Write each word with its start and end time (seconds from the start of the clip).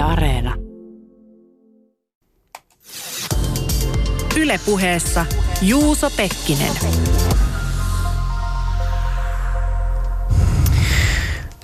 Yle 0.00 0.08
Areena. 0.08 0.54
Ylepuheessa 4.36 5.26
Juuso 5.62 6.10
Pekkinen. 6.16 6.72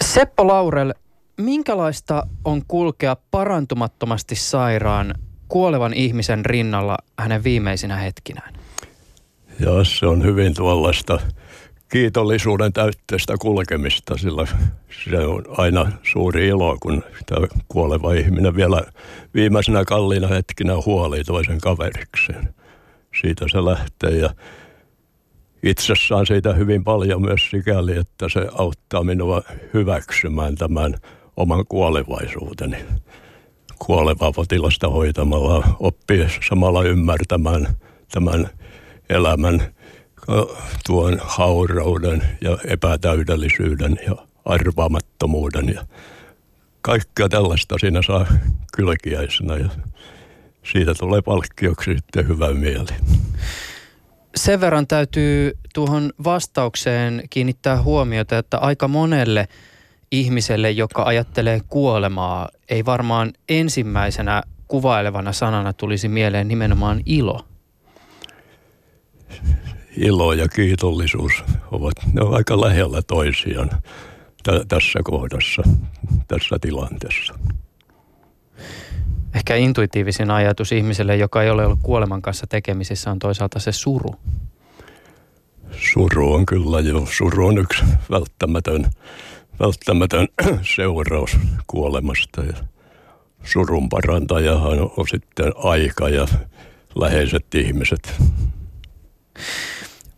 Seppo 0.05 0.47
Laurel, 0.47 0.95
minkälaista 1.37 2.27
on 2.45 2.63
kulkea 2.69 3.17
parantumattomasti 3.31 4.35
sairaan 4.35 5.15
kuolevan 5.49 5.95
ihmisen 5.95 6.47
rinnalla 6.47 6.97
hänen 7.19 7.45
viimeisinä 7.45 7.97
hetkinään? 7.97 8.55
Ja 9.61 9.85
se 9.85 10.07
on 10.07 10.25
hyvin 10.25 10.55
tuollaista 10.55 11.19
kiitollisuuden 11.89 12.73
täytteistä 12.73 13.35
kulkemista, 13.41 14.19
sillä 14.19 14.47
se 15.11 15.19
on 15.19 15.45
aina 15.49 15.93
suuri 16.03 16.47
ilo, 16.47 16.77
kun 16.81 17.03
tämä 17.27 17.47
kuoleva 17.69 18.13
ihminen 18.13 18.57
vielä 18.57 18.83
viimeisenä 19.35 19.85
kalliina 19.85 20.29
hetkinä 20.29 20.73
huoli 20.87 21.25
toisen 21.25 21.61
kaverikseen. 21.61 22.55
Siitä 23.21 23.47
se 23.49 23.65
lähtee 23.65 24.11
ja 24.11 24.31
itse 25.63 25.95
saan 26.09 26.27
siitä 26.27 26.53
hyvin 26.53 26.85
paljon 26.85 27.23
myös 27.23 27.51
sikäli, 27.51 27.97
että 27.97 28.29
se 28.29 28.47
auttaa 28.53 29.05
minua 29.05 29.43
hyväksymään 29.75 30.55
tämän 30.55 30.95
oman 31.37 31.65
kuolevaisuuteni. 31.69 32.77
Kuolevaa 33.79 34.33
potilasta 34.33 34.89
hoitamalla 34.89 35.69
oppii 35.81 36.27
samalla 36.49 36.83
ymmärtämään 36.83 37.69
tämän 38.13 38.49
elämän 39.09 39.76
tuon 40.87 41.19
haurauden 41.23 42.23
ja 42.41 42.59
epätäydellisyyden 42.65 43.99
ja 44.07 44.17
arvaamattomuuden 44.45 45.69
ja 45.69 45.87
kaikkea 46.81 47.29
tällaista 47.29 47.79
siinä 47.79 48.03
saa 48.03 48.27
kylkiäisenä 48.77 49.57
ja 49.57 49.69
siitä 50.73 50.95
tulee 50.95 51.23
palkkioksi 51.23 51.95
sitten 51.95 52.29
hyvä 52.29 52.55
mieli. 52.55 52.93
Sen 54.37 54.61
verran 54.61 54.87
täytyy 54.87 55.59
tuohon 55.75 56.13
vastaukseen 56.25 57.23
kiinnittää 57.31 57.83
huomiota, 57.83 58.39
että 58.39 58.59
aika 58.59 58.89
monelle 58.89 59.49
ihmiselle, 60.13 60.71
joka 60.71 61.03
ajattelee 61.03 61.61
kuolemaa, 61.69 62.49
ei 62.69 62.85
varmaan 62.85 63.33
ensimmäisenä 63.49 64.43
kuvailevana 64.69 65.33
sanana 65.33 65.73
tulisi 65.73 66.09
mieleen 66.09 66.49
nimenomaan 66.49 67.03
ilo 67.07 67.45
ilo 69.97 70.33
ja 70.33 70.49
kiitollisuus 70.49 71.33
ovat, 71.71 71.95
ne 72.13 72.21
ovat 72.21 72.35
aika 72.35 72.61
lähellä 72.61 73.03
toisiaan 73.03 73.71
t- 74.43 74.69
tässä 74.69 74.99
kohdassa, 75.05 75.63
tässä 76.29 76.57
tilanteessa. 76.61 77.35
Ehkä 79.35 79.57
intuitiivisin 79.57 80.31
ajatus 80.31 80.73
ihmiselle, 80.73 81.17
joka 81.17 81.43
ei 81.43 81.51
ole 81.51 81.67
ollut 81.67 81.79
kuoleman 81.83 82.23
kanssa 82.23 82.47
tekemisissä, 82.47 83.11
on 83.11 83.19
toisaalta 83.19 83.59
se 83.59 83.73
suru. 83.73 84.15
Suru 85.93 86.35
on 86.35 86.47
kyllä 86.47 86.81
jo. 86.81 87.07
Suru 87.11 87.47
on 87.47 87.59
yksi 87.59 87.85
välttämätön, 88.11 88.91
välttämätön 89.61 90.29
seuraus 90.77 91.37
kuolemasta. 91.67 92.43
Ja 92.45 92.55
surun 93.45 93.89
parantajahan 93.89 94.79
on 94.97 95.09
sitten 95.11 95.53
aika 95.57 96.09
ja 96.09 96.27
läheiset 97.01 97.55
ihmiset. 97.55 98.15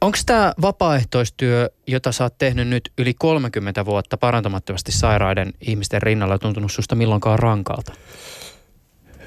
Onko 0.00 0.18
tämä 0.26 0.52
vapaaehtoistyö, 0.62 1.70
jota 1.86 2.12
sä 2.12 2.24
oot 2.24 2.38
tehnyt 2.38 2.68
nyt 2.68 2.92
yli 2.98 3.14
30 3.14 3.84
vuotta 3.84 4.16
parantamattomasti 4.16 4.92
sairaiden 4.92 5.52
ihmisten 5.60 6.02
rinnalla, 6.02 6.38
tuntunut 6.38 6.72
susta 6.72 6.94
milloinkaan 6.94 7.38
rankalta? 7.38 7.92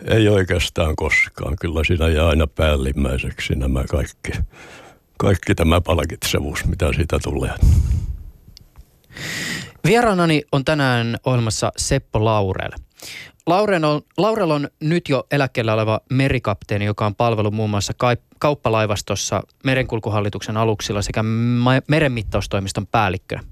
Ei 0.07 0.27
oikeastaan 0.27 0.95
koskaan. 0.95 1.55
Kyllä 1.61 1.83
siinä 1.83 2.07
jää 2.07 2.27
aina 2.27 2.47
päällimmäiseksi 2.47 3.55
nämä 3.55 3.83
kaikki, 3.83 4.31
kaikki 5.17 5.55
tämä 5.55 5.81
palkitsevuus, 5.81 6.65
mitä 6.65 6.93
siitä 6.95 7.19
tulee. 7.23 7.53
Vieraanani 9.85 10.41
on 10.51 10.65
tänään 10.65 11.17
ohjelmassa 11.25 11.71
Seppo 11.77 12.25
Laurel. 12.25 12.71
Laurel 13.47 13.83
on, 13.83 14.01
Laurel 14.17 14.51
on 14.51 14.67
nyt 14.79 15.09
jo 15.09 15.27
eläkkeellä 15.31 15.73
oleva 15.73 16.01
merikapteeni, 16.09 16.85
joka 16.85 17.05
on 17.05 17.15
palvellut 17.15 17.53
muun 17.53 17.69
muassa 17.69 17.93
kauppalaivastossa 18.39 19.43
merenkulkuhallituksen 19.63 20.57
aluksilla 20.57 21.01
sekä 21.01 21.23
merenmittaustoimiston 21.87 22.87
päällikkönä. 22.87 23.43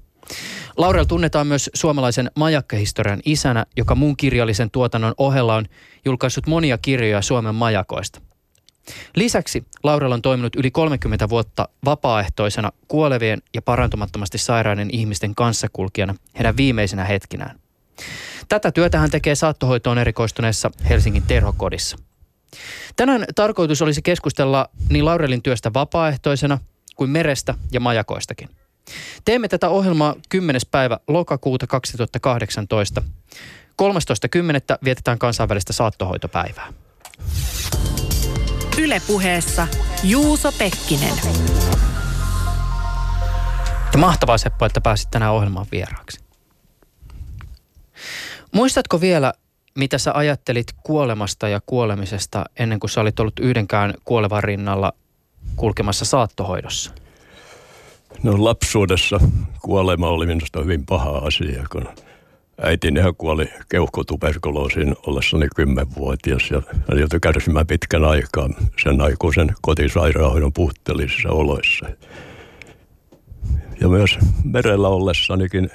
Laurel 0.76 1.04
tunnetaan 1.04 1.46
myös 1.46 1.70
suomalaisen 1.74 2.30
majakkahistorian 2.36 3.20
isänä, 3.24 3.66
joka 3.76 3.94
muun 3.94 4.16
kirjallisen 4.16 4.70
tuotannon 4.70 5.14
ohella 5.18 5.56
on 5.56 5.66
julkaissut 6.04 6.46
monia 6.46 6.78
kirjoja 6.78 7.22
Suomen 7.22 7.54
majakoista. 7.54 8.20
Lisäksi 9.16 9.64
Laurel 9.82 10.12
on 10.12 10.22
toiminut 10.22 10.56
yli 10.56 10.70
30 10.70 11.28
vuotta 11.28 11.68
vapaaehtoisena 11.84 12.72
kuolevien 12.88 13.42
ja 13.54 13.62
parantumattomasti 13.62 14.38
sairaiden 14.38 14.88
ihmisten 14.92 15.34
kanssakulkijana 15.34 16.14
heidän 16.36 16.56
viimeisinä 16.56 17.04
hetkinään. 17.04 17.59
Tätä 18.48 18.72
työtä 18.72 18.98
hän 18.98 19.10
tekee 19.10 19.34
saattohoitoon 19.34 19.98
erikoistuneessa 19.98 20.70
Helsingin 20.88 21.22
terhokodissa. 21.22 21.96
Tänään 22.96 23.24
tarkoitus 23.34 23.82
olisi 23.82 24.02
keskustella 24.02 24.68
niin 24.88 25.04
Laurelin 25.04 25.42
työstä 25.42 25.72
vapaaehtoisena 25.74 26.58
kuin 26.96 27.10
merestä 27.10 27.54
ja 27.72 27.80
majakoistakin. 27.80 28.48
Teemme 29.24 29.48
tätä 29.48 29.68
ohjelmaa 29.68 30.14
10. 30.28 30.60
päivä 30.70 30.98
lokakuuta 31.08 31.66
2018. 31.66 33.02
13.10. 33.82 34.78
vietetään 34.84 35.18
kansainvälistä 35.18 35.72
saattohoitopäivää. 35.72 36.72
Ylepuheessa 38.78 39.68
Juuso 40.02 40.52
Pekkinen. 40.52 41.14
Ja 43.92 43.98
mahtavaa 43.98 44.38
Seppo, 44.38 44.66
että 44.66 44.80
pääsit 44.80 45.10
tänään 45.10 45.32
ohjelmaan 45.32 45.66
vieraaksi. 45.72 46.29
Muistatko 48.52 49.00
vielä, 49.00 49.32
mitä 49.78 49.98
sä 49.98 50.12
ajattelit 50.14 50.66
kuolemasta 50.82 51.48
ja 51.48 51.60
kuolemisesta 51.66 52.44
ennen 52.58 52.80
kuin 52.80 52.90
sä 52.90 53.00
olit 53.00 53.20
ollut 53.20 53.40
yhdenkään 53.40 53.94
kuolevan 54.04 54.44
rinnalla 54.44 54.92
kulkemassa 55.56 56.04
saattohoidossa? 56.04 56.92
No 58.22 58.44
lapsuudessa 58.44 59.20
kuolema 59.62 60.08
oli 60.08 60.26
minusta 60.26 60.62
hyvin 60.62 60.86
paha 60.86 61.18
asia, 61.18 61.64
kun 61.72 61.88
äitini 62.62 63.00
kuoli 63.18 63.50
keuhkotuberkuloosiin 63.68 64.96
ollessani 65.06 65.48
kymmenvuotias 65.56 66.50
ja 66.50 66.62
hän 66.88 66.98
joutui 66.98 67.20
kärsimään 67.20 67.66
pitkän 67.66 68.04
aikaa 68.04 68.48
sen 68.82 69.00
aikuisen 69.00 69.54
kotisairaanhoidon 69.62 70.52
puutteellisissa 70.52 71.28
oloissa. 71.28 71.86
Ja 73.80 73.88
myös 73.88 74.18
merellä 74.44 74.88
ollessanikin 74.88 75.70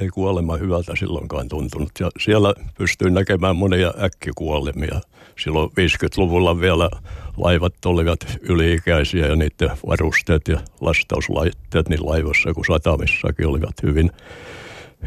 ei 0.00 0.08
kuolema 0.08 0.56
hyvältä 0.56 0.92
silloinkaan 0.98 1.48
tuntunut. 1.48 1.90
Ja 2.00 2.10
siellä 2.18 2.54
pystyin 2.78 3.14
näkemään 3.14 3.56
monia 3.56 3.94
äkkikuolemia. 4.02 5.00
Silloin 5.38 5.70
50-luvulla 5.70 6.60
vielä 6.60 6.90
laivat 7.36 7.86
olivat 7.86 8.20
yliikäisiä 8.40 9.26
ja 9.26 9.36
niiden 9.36 9.70
varusteet 9.86 10.48
ja 10.48 10.60
lastauslaitteet 10.80 11.88
niin 11.88 12.06
laivossa 12.06 12.54
kuin 12.54 12.64
satamissakin 12.64 13.46
olivat 13.46 13.82
hyvin, 13.82 14.10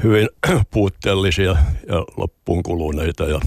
hyvin 0.04 0.30
puutteellisia 0.72 1.56
ja 1.88 2.06
loppuun 2.18 2.64
kuluneita 2.64 3.24
ja 3.24 3.40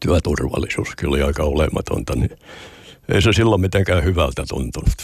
työturvallisuuskin 0.00 1.08
oli 1.08 1.22
aika 1.22 1.42
olematonta, 1.42 2.14
niin 2.16 2.30
ei 3.08 3.22
se 3.22 3.32
silloin 3.32 3.60
mitenkään 3.60 4.04
hyvältä 4.04 4.44
tuntunut. 4.48 4.94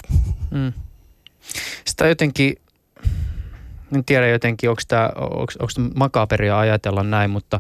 Mm. 0.50 0.72
Sitä 1.86 2.09
jotenkin 2.09 2.56
en 3.96 4.04
tiedä 4.04 4.28
jotenkin, 4.28 4.70
onko 4.70 4.82
tämä 4.88 5.10
makaperia 5.94 6.58
ajatella 6.58 7.02
näin, 7.02 7.30
mutta 7.30 7.58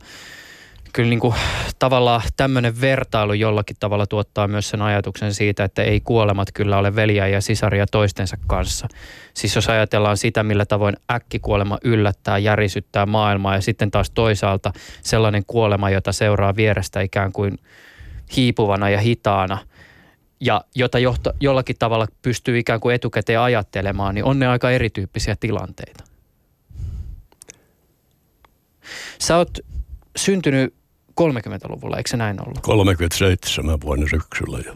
kyllä 0.92 1.10
niin 1.10 1.20
kuin, 1.20 1.34
tavallaan 1.78 2.22
tämmöinen 2.36 2.80
vertailu 2.80 3.32
jollakin 3.32 3.76
tavalla 3.80 4.06
tuottaa 4.06 4.48
myös 4.48 4.70
sen 4.70 4.82
ajatuksen 4.82 5.34
siitä, 5.34 5.64
että 5.64 5.82
ei 5.82 6.00
kuolemat 6.00 6.48
kyllä 6.54 6.78
ole 6.78 6.96
veliä 6.96 7.26
ja 7.26 7.40
sisaria 7.40 7.86
toistensa 7.86 8.36
kanssa. 8.46 8.88
Siis 9.34 9.54
jos 9.54 9.68
ajatellaan 9.68 10.16
sitä, 10.16 10.42
millä 10.42 10.66
tavoin 10.66 10.96
äkkikuolema 11.10 11.78
yllättää, 11.84 12.38
järisyttää 12.38 13.06
maailmaa 13.06 13.54
ja 13.54 13.60
sitten 13.60 13.90
taas 13.90 14.10
toisaalta 14.10 14.72
sellainen 15.02 15.42
kuolema, 15.46 15.90
jota 15.90 16.12
seuraa 16.12 16.56
vierestä 16.56 17.00
ikään 17.00 17.32
kuin 17.32 17.58
hiipuvana 18.36 18.90
ja 18.90 18.98
hitaana– 18.98 19.58
ja 20.40 20.64
jota 20.74 20.98
johto, 20.98 21.32
jollakin 21.40 21.76
tavalla 21.78 22.06
pystyy 22.22 22.58
ikään 22.58 22.80
kuin 22.80 22.94
etukäteen 22.94 23.40
ajattelemaan, 23.40 24.14
niin 24.14 24.24
on 24.24 24.38
ne 24.38 24.46
aika 24.46 24.70
erityyppisiä 24.70 25.36
tilanteita. 25.40 26.04
Sä 29.18 29.36
oot 29.36 29.58
syntynyt 30.16 30.74
30-luvulla, 31.20 31.96
eikö 31.96 32.10
se 32.10 32.16
näin 32.16 32.42
ollut? 32.42 32.60
37 32.60 33.80
vuonna 33.80 34.06
syksyllä 34.10 34.58
jo. 34.66 34.74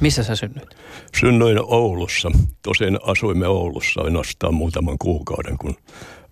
Missä 0.00 0.22
sä 0.22 0.36
synnyit? 0.36 0.76
Synnyin 1.20 1.58
Oulussa. 1.62 2.30
Tosin 2.62 2.98
asuimme 3.02 3.48
Oulussa 3.48 4.00
ainoastaan 4.00 4.54
muutaman 4.54 4.98
kuukauden, 4.98 5.58
kun 5.58 5.76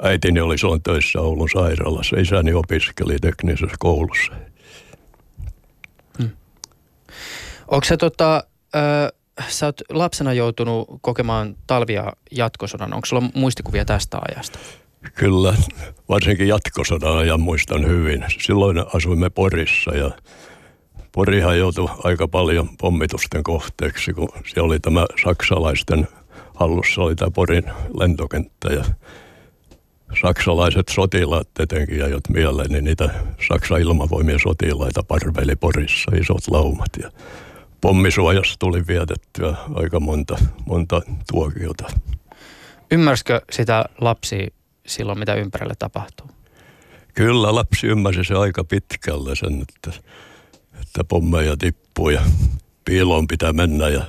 äitini 0.02 0.40
oli 0.40 0.58
silloin 0.58 0.82
töissä 0.82 1.20
Oulun 1.20 1.48
sairaalassa. 1.52 2.16
Isäni 2.16 2.52
opiskeli 2.52 3.16
teknisessä 3.20 3.76
koulussa. 3.78 4.32
Onko 7.68 7.84
se 7.84 7.96
tota, 7.96 8.44
ö, 8.74 9.12
sä 9.48 9.66
oot 9.66 9.80
lapsena 9.90 10.32
joutunut 10.32 10.88
kokemaan 11.00 11.56
talvia 11.66 12.12
jatkosodan. 12.30 12.94
Onko 12.94 13.06
sulla 13.06 13.22
muistikuvia 13.34 13.84
tästä 13.84 14.18
ajasta? 14.28 14.58
Kyllä, 15.14 15.54
varsinkin 16.08 16.48
jatkosodan 16.48 17.16
ajan 17.16 17.40
muistan 17.40 17.88
hyvin. 17.88 18.24
Silloin 18.40 18.84
asuimme 18.94 19.30
Porissa 19.30 19.96
ja 19.96 20.10
Porihan 21.12 21.58
joutui 21.58 21.88
aika 22.04 22.28
paljon 22.28 22.68
pommitusten 22.78 23.42
kohteeksi, 23.42 24.12
kun 24.12 24.28
siellä 24.46 24.66
oli 24.66 24.80
tämä 24.80 25.06
saksalaisten 25.24 26.08
hallussa 26.54 27.02
oli 27.02 27.14
tämä 27.14 27.30
Porin 27.30 27.64
lentokenttä 27.98 28.72
ja 28.72 28.84
saksalaiset 30.22 30.88
sotilaat 30.88 31.48
etenkin 31.58 31.98
ja 31.98 32.08
jot 32.08 32.28
mieleen, 32.28 32.70
niin 32.70 32.84
niitä 32.84 33.10
Saksan 33.48 33.80
ilmavoimien 33.80 34.40
sotilaita 34.42 35.02
parveli 35.02 35.56
Porissa 35.56 36.16
isot 36.16 36.48
laumat 36.48 36.90
ja 37.02 37.10
pommisuojassa 37.80 38.54
tuli 38.58 38.86
vietettyä 38.86 39.56
aika 39.74 40.00
monta, 40.00 40.38
monta 40.66 41.02
tuokiota. 41.30 41.84
Ymmärsikö 42.90 43.40
sitä 43.50 43.84
lapsi 44.00 44.52
silloin, 44.86 45.18
mitä 45.18 45.34
ympärille 45.34 45.74
tapahtuu? 45.78 46.26
Kyllä, 47.14 47.54
lapsi 47.54 47.86
ymmärsi 47.86 48.24
se 48.24 48.34
aika 48.34 48.64
pitkälle 48.64 49.36
sen, 49.36 49.62
että, 49.62 50.00
että 50.80 51.04
pommeja 51.08 51.56
tippuu 51.56 52.10
ja 52.10 52.20
piiloon 52.84 53.26
pitää 53.26 53.52
mennä 53.52 53.88
ja 53.88 54.02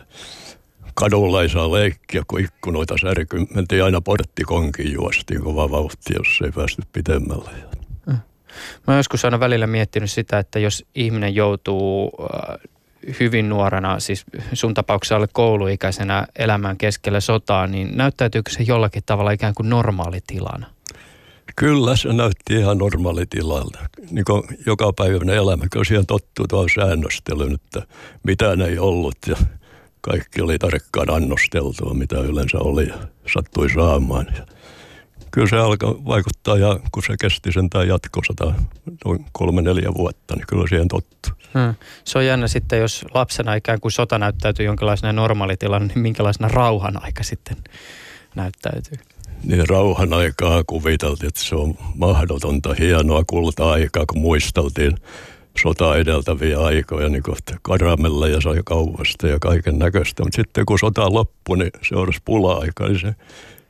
kadulla 0.94 1.42
ei 1.42 1.50
saa 1.50 1.72
leikkiä, 1.72 2.24
kun 2.28 2.40
ikkunoita 2.40 2.96
särky. 3.02 3.46
Mentiin 3.56 3.84
aina 3.84 4.02
porttikonkin 4.02 4.94
juostiin 4.94 5.42
kova 5.42 5.72
vauhti, 5.72 6.14
jos 6.14 6.28
ei 6.44 6.52
päästy 6.52 6.82
pitemmälle. 6.94 7.50
Mm. 8.06 8.14
Mä 8.14 8.20
oon 8.88 8.98
joskus 8.98 9.26
aina 9.26 9.40
välillä 9.40 9.68
miettinyt 9.68 10.12
sitä, 10.12 10.40
että 10.40 10.60
jos 10.60 10.86
ihminen 10.96 11.36
joutuu 11.36 12.12
äh, 12.22 12.58
hyvin 13.20 13.50
nuorena, 13.50 14.00
siis 14.00 14.26
sun 14.54 14.74
tapauksessa 14.74 15.16
alle 15.16 15.28
kouluikäisenä 15.34 16.28
elämään 16.36 16.78
keskellä 16.78 17.20
sotaa, 17.20 17.68
niin 17.68 17.98
näyttäytyykö 17.98 18.52
se 18.52 18.64
jollakin 18.64 19.04
tavalla 19.06 19.32
ikään 19.32 19.54
kuin 19.54 19.70
normaalitilana? 19.70 20.68
Kyllä, 21.56 21.96
se 21.96 22.14
näytti 22.14 22.54
ihan 22.54 22.78
normaalitilalta. 22.78 23.80
Niin 24.12 24.26
kuin 24.26 24.44
joka 24.66 24.94
päivänä 24.94 25.34
elämä, 25.34 25.66
kun 25.74 25.86
siihen 25.86 26.06
tottuu 26.06 26.48
tuohon 26.48 26.70
säännöstelyyn, 26.76 27.54
että 27.54 27.82
mitään 28.24 28.62
ei 28.62 28.80
ollut 28.80 29.18
ja 29.28 29.36
kaikki 30.02 30.42
oli 30.42 30.58
tarkkaan 30.60 31.10
annosteltua, 31.10 31.94
mitä 31.94 32.20
yleensä 32.20 32.58
oli 32.58 32.88
ja 32.88 32.96
sattui 33.34 33.70
saamaan. 33.70 34.28
Ja 34.38 34.46
kyllä 35.34 35.48
se 35.48 35.58
alkoi 35.58 36.00
vaikuttaa 36.06 36.58
ja 36.58 36.80
kun 36.92 37.04
se 37.04 37.16
kesti 37.22 37.52
sen 37.52 37.70
tai 37.70 37.88
jatkosata 37.88 38.54
noin 39.06 39.26
kolme 39.32 39.62
neljä 39.62 39.94
vuotta, 39.98 40.36
niin 40.36 40.48
kyllä 40.48 40.68
siihen 40.68 40.88
tottu. 40.88 41.30
Hmm. 41.54 41.76
Se 42.04 42.18
on 42.18 42.26
jännä 42.26 42.48
sitten, 42.48 42.80
jos 42.80 43.06
lapsena 43.14 43.54
ikään 43.54 43.80
kuin 43.80 43.92
sota 43.92 44.20
näyttäytyy 44.20 44.66
jonkinlaisena 44.66 45.14
normaalitilan, 45.14 45.88
niin 45.88 46.00
minkälaisena 46.00 46.48
rauhan 46.48 47.04
aika 47.04 47.24
sitten 47.24 47.58
näyttäytyy? 48.36 48.98
Niin 49.44 49.70
rauhan 49.70 50.14
aikaa 50.14 50.64
kuviteltiin, 50.68 51.28
että 51.28 51.44
se 51.44 51.56
on 51.56 51.76
mahdotonta, 51.96 52.76
hienoa 52.80 53.24
kulta-aikaa, 53.28 54.06
kun 54.06 54.22
muisteltiin 54.22 54.98
sota 55.62 55.96
edeltäviä 55.96 56.60
aikoja, 56.60 57.10
niin 57.10 57.24
kuin 57.24 57.38
karamella 57.62 58.28
ja 58.28 58.42
sai 58.42 58.62
kaupasta 58.66 59.28
ja 59.28 59.38
kaiken 59.40 59.80
näköistä. 59.80 60.24
Mutta 60.24 60.36
sitten 60.36 60.66
kun 60.66 60.80
sota 60.80 61.14
loppui, 61.14 61.58
niin 61.58 61.72
se 61.90 61.96
olisi 61.96 62.20
pula-aika, 62.26 62.88
niin 62.88 63.00
se 63.00 63.16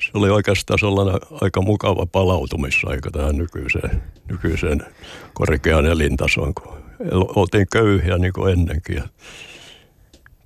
se 0.05 0.11
oli 0.13 0.29
oikeastaan 0.29 0.79
sellainen 0.79 1.21
aika 1.41 1.61
mukava 1.61 2.05
palautumisaika 2.05 3.11
tähän 3.11 3.37
nykyiseen, 3.37 4.03
nykyiseen 4.29 4.85
korkeaan 5.33 5.85
elintasoon, 5.85 6.53
kun 6.53 6.77
oltiin 7.11 7.67
köyhiä 7.71 8.17
niin 8.17 8.33
kuin 8.33 8.53
ennenkin. 8.53 8.95
Ja 8.95 9.03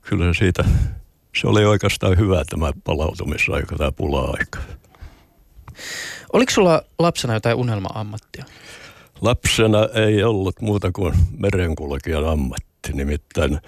kyllä 0.01 0.33
siitä, 0.33 0.63
se 1.41 1.47
oli 1.47 1.65
oikeastaan 1.65 2.17
hyvä 2.17 2.43
tämä 2.49 2.71
palautumisaika, 2.83 3.75
tämä 3.75 3.91
pula-aika. 3.91 4.59
Oliko 6.33 6.51
sulla 6.51 6.81
lapsena 6.99 7.33
jotain 7.33 7.57
unelma-ammattia? 7.57 8.45
Lapsena 9.21 9.87
ei 9.93 10.23
ollut 10.23 10.61
muuta 10.61 10.91
kuin 10.91 11.13
merenkulkijan 11.37 12.27
ammatti. 12.27 12.93
Nimittäin 12.93 13.59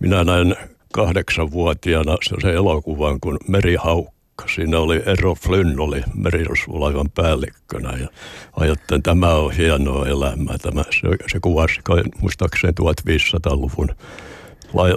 minä 0.00 0.24
näin 0.24 0.54
kahdeksanvuotiaana 0.92 2.16
se 2.40 2.52
elokuvan, 2.52 3.20
kun 3.20 3.38
Merihaukka 3.48 4.14
Siinä 4.54 4.78
oli 4.78 5.02
Ero 5.06 5.34
Flynn, 5.34 5.80
oli 5.80 6.02
merirosvolaivan 6.14 7.10
päällikkönä 7.10 7.92
ja 8.00 8.08
ajattelin, 8.56 8.98
että 8.98 9.10
tämä 9.10 9.34
on 9.34 9.52
hienoa 9.52 10.06
elämää. 10.06 10.58
Tämä, 10.58 10.82
se, 10.82 11.08
se 11.32 11.40
kuvasi 11.40 11.80
muistaakseni 12.20 12.72
1500-luvun 12.80 13.88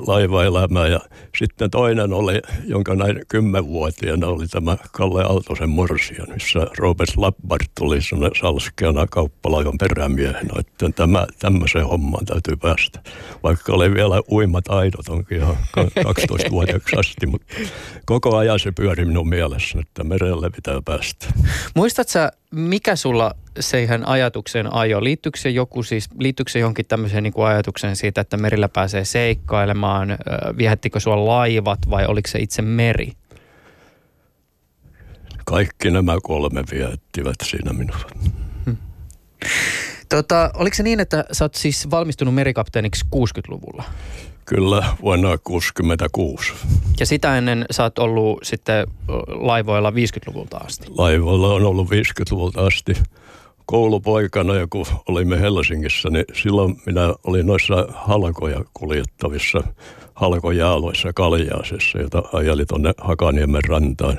laivaelämää. 0.07 0.87
Ja 0.87 0.99
sitten 1.37 1.71
toinen 1.71 2.13
oli, 2.13 2.41
jonka 2.65 2.95
näin 2.95 3.21
kymmenvuotiaana 3.27 4.27
oli 4.27 4.47
tämä 4.47 4.77
Kalle 4.91 5.23
Aaltosen 5.23 5.69
morsia, 5.69 6.25
missä 6.33 6.59
Robert 6.77 7.17
Lappart 7.17 7.71
tuli 7.77 7.99
salskeana 8.41 9.07
kauppalaivan 9.07 9.77
perämiehenä. 9.79 10.59
Että 10.59 10.89
tämä, 10.95 11.27
tämmöiseen 11.39 11.87
hommaan 11.87 12.25
täytyy 12.25 12.55
päästä. 12.55 12.99
Vaikka 13.43 13.73
oli 13.73 13.93
vielä 13.93 14.21
uimat 14.31 14.67
aidot, 14.67 15.09
onkin 15.09 15.37
ihan 15.37 15.57
12-vuotiaaksi 15.77 16.95
asti, 16.99 17.25
mutta 17.25 17.53
koko 18.05 18.37
ajan 18.37 18.59
se 18.59 18.71
pyöri 18.71 19.05
minun 19.05 19.29
mielessä, 19.29 19.79
että 19.79 20.03
merelle 20.03 20.49
pitää 20.49 20.81
päästä. 20.85 21.27
Muistatko 21.75 22.19
mikä 22.51 22.95
sulla 22.95 23.35
siihen 23.59 24.07
ajatukseen 24.07 24.73
ajo? 24.73 25.03
Liittyykö 25.03 25.39
se, 25.39 25.49
joku 25.49 25.83
siis, 25.83 26.09
liittyykö 26.19 26.51
se 26.51 26.59
johonkin 26.59 26.85
tämmöiseen 26.85 27.23
niin 27.23 27.33
kuin 27.33 27.47
ajatukseen 27.47 27.95
siitä, 27.95 28.21
että 28.21 28.37
merillä 28.37 28.69
pääsee 28.69 29.05
seikkailemaan? 29.05 30.17
Viehättikö 30.57 30.99
sua 30.99 31.25
laivat 31.25 31.79
vai 31.89 32.05
oliko 32.05 32.27
se 32.27 32.39
itse 32.39 32.61
meri? 32.61 33.11
Kaikki 35.45 35.91
nämä 35.91 36.17
kolme 36.23 36.63
viettivät 36.71 37.35
siinä 37.43 37.73
minua. 37.73 37.99
Hmm. 38.65 38.77
Tota, 40.09 40.51
oliko 40.53 40.75
se 40.75 40.83
niin, 40.83 40.99
että 40.99 41.25
sä 41.31 41.45
oot 41.45 41.55
siis 41.55 41.89
valmistunut 41.91 42.33
merikapteeniksi 42.33 43.05
60-luvulla? 43.15 43.83
Kyllä, 44.49 44.83
vuonna 45.01 45.27
1966. 45.27 46.53
Ja 46.99 47.05
sitä 47.05 47.37
ennen 47.37 47.65
sä 47.71 47.83
oot 47.83 47.99
ollut 47.99 48.39
sitten 48.43 48.87
laivoilla 49.27 49.91
50-luvulta 49.91 50.57
asti? 50.57 50.87
Laivoilla 50.97 51.53
on 51.53 51.65
ollut 51.65 51.87
50-luvulta 51.87 52.65
asti. 52.65 52.93
Koulupoikana, 53.65 54.55
ja 54.55 54.67
kun 54.69 54.85
olimme 55.07 55.41
Helsingissä, 55.41 56.09
niin 56.09 56.25
silloin 56.33 56.75
minä 56.85 57.13
olin 57.23 57.47
noissa 57.47 57.87
halkoja 57.93 58.63
kuljettavissa 58.73 59.63
halkojaaloissa 60.13 61.13
Kaljaasessa, 61.13 61.99
jota 61.99 62.23
ajeli 62.33 62.65
tuonne 62.65 62.93
Hakaniemen 62.97 63.63
rantaan. 63.67 64.17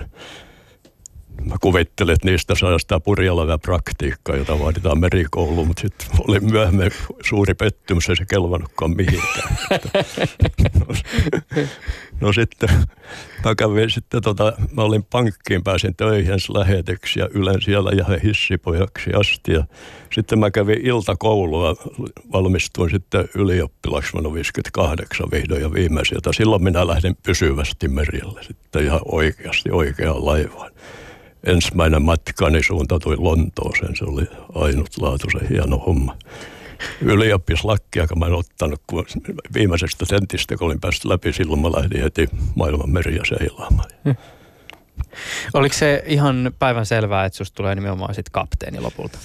Mä 1.45 1.57
kuvittelin, 1.61 2.14
että 2.14 2.30
niistä 2.30 2.54
saa 2.54 2.78
sitä 2.78 3.00
purjalevää 3.00 3.59
praktiikkaa, 3.59 4.37
jota 4.37 4.59
vaaditaan 4.59 5.00
merikouluun, 5.00 5.66
mutta 5.66 5.80
sitten 5.80 6.09
oli 6.28 6.40
myöhemmin 6.40 6.90
suuri 7.25 7.54
pettymys, 7.54 8.09
ei 8.09 8.16
se 8.16 8.25
kelvannutkaan 8.25 8.97
mihinkään. 8.97 9.59
no, 10.80 10.87
no 12.21 12.33
sitten 12.33 12.68
mä 13.45 13.54
kävin 13.54 13.90
sitten, 13.90 14.23
tota, 14.23 14.52
mä 14.73 14.83
olin 14.83 15.04
pankkiin, 15.04 15.64
pääsin 15.64 15.97
töihin 15.97 16.38
läheteksi 16.54 17.21
ja 17.21 17.28
ylen 17.35 17.62
siellä 17.62 17.90
ja 17.90 18.04
hissipojaksi 18.25 19.11
asti. 19.21 19.52
Ja 19.52 19.64
sitten 20.12 20.38
mä 20.38 20.50
kävin 20.50 20.87
iltakoulua, 20.87 21.76
valmistuin 22.33 22.90
sitten 22.90 23.28
ylioppilaksi 23.35 24.12
vuonna 24.12 24.35
58 24.35 25.26
vihdoin 25.33 25.62
ja 25.62 25.73
viimeiseltä. 25.73 26.30
Silloin 26.33 26.62
minä 26.62 26.87
lähdin 26.87 27.16
pysyvästi 27.23 27.88
merille 27.88 28.42
sitten 28.42 28.85
ihan 28.85 29.00
oikeasti 29.04 29.71
oikeaan 29.71 30.26
laivaan 30.26 30.71
ensimmäinen 31.45 32.02
matkani 32.02 32.62
suuntautui 32.62 33.16
Lontooseen. 33.16 33.97
Se 33.97 34.04
oli 34.04 34.23
ainutlaatuisen 34.54 35.49
hieno 35.49 35.78
homma. 35.78 36.16
Ylioppislakkia, 37.00 38.07
kun 38.07 38.18
mä 38.18 38.26
en 38.26 38.33
ottanut, 38.33 38.83
kun 38.87 39.04
viimeisestä 39.54 40.07
tentistä, 40.09 40.57
kun 40.57 40.66
olin 40.66 40.80
päässyt 40.80 41.04
läpi, 41.04 41.33
silloin 41.33 41.61
mä 41.61 41.68
lähdin 41.68 42.02
heti 42.02 42.28
maailman 42.54 42.90
meriä 42.90 43.23
seilaamaan. 43.25 43.90
Hmm. 44.04 44.16
Oliko 45.54 45.75
se 45.75 46.02
ihan 46.07 46.50
päivän 46.59 46.87
selvää, 46.87 47.25
että 47.25 47.37
susta 47.37 47.57
tulee 47.57 47.75
nimenomaan 47.75 48.14
sitten 48.14 48.33
kapteeni 48.33 48.80
lopulta? 48.80 49.18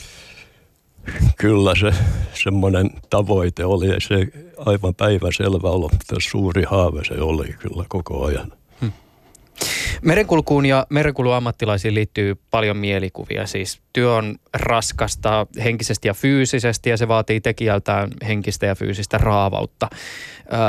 Kyllä 1.38 1.76
se 1.76 1.92
semmoinen 2.34 2.90
tavoite 3.10 3.66
oli, 3.66 3.88
se 4.02 4.28
aivan 4.58 4.96
päivän 4.96 5.34
selvä 5.34 5.70
ollut, 5.70 5.92
mutta 5.92 6.16
suuri 6.20 6.64
haave 6.64 7.04
se 7.04 7.14
oli 7.14 7.56
kyllä 7.60 7.86
koko 7.90 8.26
ajan. 8.26 8.52
Merenkulkuun 10.02 10.66
ja 10.66 10.88
merenkuluammattilaisiin 10.90 11.96
liittyy 11.96 12.36
paljon 12.52 12.78
mielikuvia. 12.78 13.48
Siis 13.48 13.82
työ 13.94 14.14
on 14.14 14.36
raskasta 14.54 15.48
henkisesti 15.64 16.08
ja 16.08 16.14
fyysisesti 16.14 16.90
ja 16.90 16.98
se 16.98 17.08
vaatii 17.08 17.42
tekijältään 17.42 18.10
henkistä 18.28 18.66
ja 18.66 18.76
fyysistä 18.76 19.18
raavautta. 19.18 19.90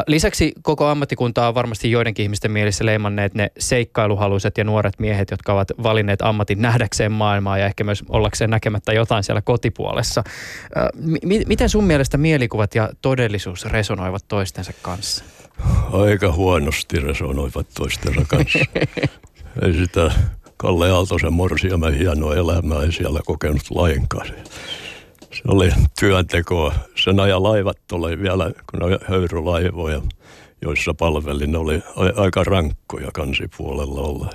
Lisäksi 0.07 0.53
koko 0.63 0.87
ammattikunta 0.87 1.49
on 1.49 1.55
varmasti 1.55 1.91
joidenkin 1.91 2.23
ihmisten 2.23 2.51
mielissä 2.51 2.87
leimanneet 2.87 3.35
ne 3.35 3.51
seikkailuhaluiset 3.59 4.59
ja 4.59 4.65
nuoret 4.65 4.99
miehet, 4.99 5.31
jotka 5.31 5.53
ovat 5.53 5.69
valinneet 5.83 6.23
ammatin 6.23 6.63
nähdäkseen 6.63 7.13
maailmaa 7.13 7.59
ja 7.59 7.67
ehkä 7.67 7.85
myös 7.85 8.05
ollakseen 8.09 8.51
näkemättä 8.51 8.93
jotain 8.93 9.25
siellä 9.25 9.43
kotipuolessa. 9.43 10.25
M- 10.95 11.47
miten 11.47 11.69
sun 11.69 11.85
mielestä 11.85 12.17
mielikuvat 12.17 12.75
ja 12.75 12.89
todellisuus 13.03 13.65
resonoivat 13.65 14.25
toistensa 14.29 14.73
kanssa? 14.83 15.25
Aika 15.93 16.33
huonosti 16.33 17.01
resonoivat 17.01 17.67
toistensa 17.75 18.21
kanssa. 18.29 18.59
ei 19.63 19.73
sitä 19.73 20.11
Kalle 20.57 20.91
Aaltosen 20.91 21.33
morsiamen 21.33 21.95
hienoa 21.95 22.35
elämää 22.35 22.83
ei 22.83 22.93
siellä 22.93 23.21
kokenut 23.27 23.71
lainkaan. 23.71 24.27
Se 25.33 25.43
oli 25.49 25.71
työntekoa. 26.01 26.75
Sen 27.05 27.21
ajan 27.21 27.43
laivat 27.43 27.79
oli 27.93 28.19
vielä, 28.19 28.51
kun 28.71 28.91
ne 28.91 28.99
höyrylaivoja, 29.09 30.03
joissa 30.63 30.95
palvelin, 30.95 31.53
ne 31.53 31.59
oli 31.59 31.83
aika 32.17 32.45
rankkoja 32.45 33.11
kansipuolella 33.15 34.01
olla. 34.01 34.31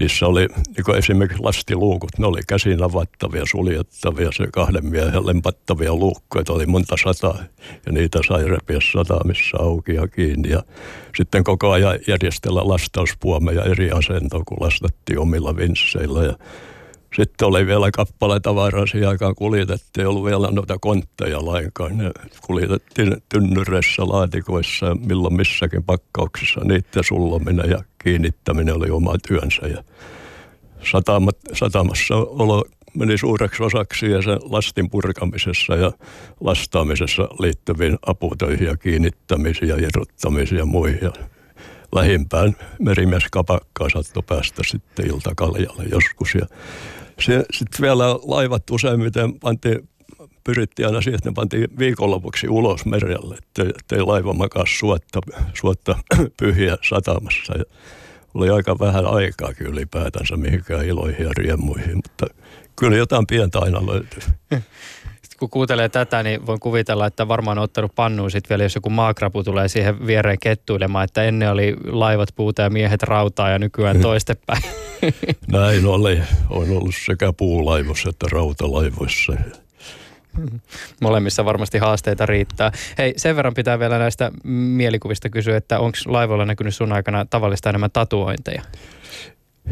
Niissä 0.00 0.26
oli 0.26 0.48
niin 0.76 0.96
esimerkiksi 0.98 1.42
lastiluukut, 1.42 2.10
ne 2.18 2.26
oli 2.26 2.40
käsin 2.48 2.82
avattavia, 2.82 3.42
suljettavia, 3.50 4.30
se 4.32 4.46
kahden 4.52 4.86
miehen 4.86 5.26
lempattavia 5.26 5.94
luukkoja, 5.94 6.44
oli 6.48 6.66
monta 6.66 6.96
sataa 7.04 7.38
ja 7.86 7.92
niitä 7.92 8.18
sai 8.28 8.44
repiä 8.44 8.78
satamissa 8.92 9.56
auki 9.60 9.94
ja 9.94 10.08
kiinni. 10.08 10.50
Ja 10.50 10.62
sitten 11.16 11.44
koko 11.44 11.70
ajan 11.70 11.98
järjestellä 12.08 12.68
lastauspuomeja 12.68 13.64
eri 13.64 13.90
asentoon, 13.90 14.44
kun 14.44 14.58
lastattiin 14.60 15.18
omilla 15.18 15.56
vinsseillä. 15.56 16.24
Ja 16.24 16.34
sitten 17.16 17.48
oli 17.48 17.66
vielä 17.66 17.90
kappale 17.90 18.40
tavaraa 18.40 18.86
siihen 18.86 19.08
aikaan 19.08 19.34
kuljetettiin, 19.34 20.00
ei 20.00 20.06
ollut 20.06 20.24
vielä 20.24 20.48
noita 20.50 20.78
kontteja 20.80 21.46
lainkaan. 21.46 21.98
Ne 21.98 22.10
kuljetettiin 22.46 23.16
tynnyreissä, 23.28 24.02
laatikoissa 24.02 24.86
ja 24.86 24.94
milloin 24.94 25.34
missäkin 25.36 25.84
pakkauksissa. 25.84 26.60
Niiden 26.60 27.04
sullominen 27.04 27.70
ja 27.70 27.78
kiinnittäminen 28.04 28.76
oli 28.76 28.90
oma 28.90 29.14
työnsä. 29.28 29.66
Ja 29.66 29.84
satamat, 30.90 31.36
satamassa 31.52 32.16
olo 32.16 32.64
meni 32.94 33.18
suureksi 33.18 33.62
osaksi 33.62 34.10
ja 34.10 34.22
sen 34.22 34.38
lastin 34.42 34.90
purkamisessa 34.90 35.76
ja 35.76 35.92
lastaamisessa 36.40 37.22
liittyviin 37.38 37.98
aputöihin 38.06 38.66
ja 38.66 38.76
kiinnittämisiin 38.76 39.68
ja 39.68 39.76
irrottamisiin 39.76 40.58
ja 40.58 40.66
muihin. 40.66 40.98
Ja 41.02 41.12
lähimpään 41.94 42.56
merimies 42.78 43.24
kapakkaa 43.32 43.88
saattoi 43.92 44.22
päästä 44.26 44.62
sitten 44.66 45.06
iltakaljalle 45.06 45.84
joskus. 45.92 46.34
Ja 46.34 46.46
sitten 47.20 47.82
vielä 47.82 48.14
laivat 48.14 48.70
useimmiten 48.70 49.40
pantiin 49.40 49.88
pyrittiin 50.44 50.86
aina 50.86 51.00
siihen, 51.00 51.14
että 51.14 51.30
ne 51.30 51.34
pantiin 51.34 51.78
viikonlopuksi 51.78 52.48
ulos 52.48 52.86
merelle, 52.86 53.34
ettei, 53.34 53.68
ettei 53.78 54.02
laiva 54.02 54.32
makaa 54.32 54.64
suotta, 54.78 55.20
suotta 55.54 55.98
pyhiä 56.40 56.76
satamassa. 56.88 57.58
Ja 57.58 57.64
oli 58.34 58.50
aika 58.50 58.78
vähän 58.78 59.06
aikaa 59.06 59.54
kyllä 59.54 59.70
ylipäätänsä 59.70 60.36
mihinkään 60.36 60.86
iloihin 60.86 61.26
ja 61.26 61.30
riemuihin, 61.36 61.96
mutta 61.96 62.26
kyllä 62.76 62.96
jotain 62.96 63.26
pientä 63.26 63.58
aina 63.58 63.86
löytyy. 63.86 64.22
kun 65.38 65.50
kuuntelee 65.50 65.88
tätä, 65.88 66.22
niin 66.22 66.46
voin 66.46 66.60
kuvitella, 66.60 67.06
että 67.06 67.28
varmaan 67.28 67.58
on 67.58 67.64
ottanut 67.64 67.94
pannuun 67.94 68.30
sitten 68.30 68.48
vielä, 68.48 68.62
jos 68.62 68.74
joku 68.74 68.90
maakrapu 68.90 69.44
tulee 69.44 69.68
siihen 69.68 70.06
viereen 70.06 70.38
kettuilemaan, 70.42 71.04
että 71.04 71.22
ennen 71.22 71.50
oli 71.50 71.76
laivat 71.86 72.28
puuta 72.36 72.62
ja 72.62 72.70
miehet 72.70 73.02
rautaa 73.02 73.50
ja 73.50 73.58
nykyään 73.58 74.00
toistepäin. 74.00 74.62
Näin 75.52 75.86
oli. 75.86 76.20
On 76.50 76.70
ollut 76.70 76.94
sekä 77.06 77.32
puulaivoissa 77.32 78.08
että 78.08 78.26
rautalaivoissa. 78.32 79.32
Molemmissa 81.00 81.44
varmasti 81.44 81.78
haasteita 81.78 82.26
riittää. 82.26 82.72
Hei, 82.98 83.14
sen 83.16 83.36
verran 83.36 83.54
pitää 83.54 83.78
vielä 83.78 83.98
näistä 83.98 84.30
mielikuvista 84.44 85.28
kysyä, 85.28 85.56
että 85.56 85.78
onko 85.78 85.98
laivoilla 86.06 86.44
näkynyt 86.44 86.74
sun 86.74 86.92
aikana 86.92 87.24
tavallista 87.24 87.68
enemmän 87.68 87.90
tatuointeja? 87.90 88.62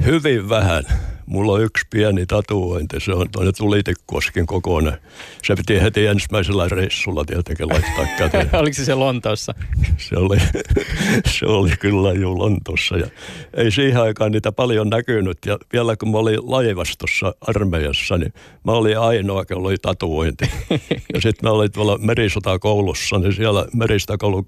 Hyvin 0.04 0.48
vähän. 0.48 0.84
Mulla 1.26 1.52
on 1.52 1.62
yksi 1.62 1.86
pieni 1.90 2.26
tatuointi, 2.26 3.00
se 3.00 3.12
on 3.12 3.30
tuonne 3.32 3.52
Tulitikkoskin 3.52 4.46
kokoinen. 4.46 4.98
Se 5.42 5.54
piti 5.56 5.82
heti 5.82 6.06
ensimmäisellä 6.06 6.68
reissulla 6.68 7.24
tietenkin 7.24 7.68
laittaa 7.68 8.06
käteen. 8.18 8.48
Oliko 8.60 8.74
se 8.74 8.84
se 8.84 8.94
Lontoossa? 8.94 9.54
se, 9.98 10.16
oli, 10.16 10.36
se 11.38 11.46
oli 11.46 11.70
kyllä 11.80 12.12
jo 12.12 12.38
Lontoossa 12.38 12.96
ja 12.96 13.06
ei 13.54 13.70
siihen 13.70 14.02
aikaan 14.02 14.32
niitä 14.32 14.52
paljon 14.52 14.88
näkynyt. 14.88 15.38
Ja 15.46 15.58
vielä 15.72 15.96
kun 15.96 16.10
mä 16.10 16.18
olin 16.18 16.38
laivastossa 16.42 17.34
armeijassa, 17.40 18.18
niin 18.18 18.32
mä 18.64 18.72
olin 18.72 18.98
ainoa, 18.98 19.44
kun 19.44 19.56
oli 19.56 19.76
tatuointi. 19.82 20.50
ja 21.14 21.20
sitten 21.20 21.48
mä 21.48 21.50
olin 21.50 21.72
tuolla 21.72 21.98
merisotakoulussa, 21.98 23.18
niin 23.18 23.32
siellä 23.32 23.66
merisotakoulun 23.74 24.44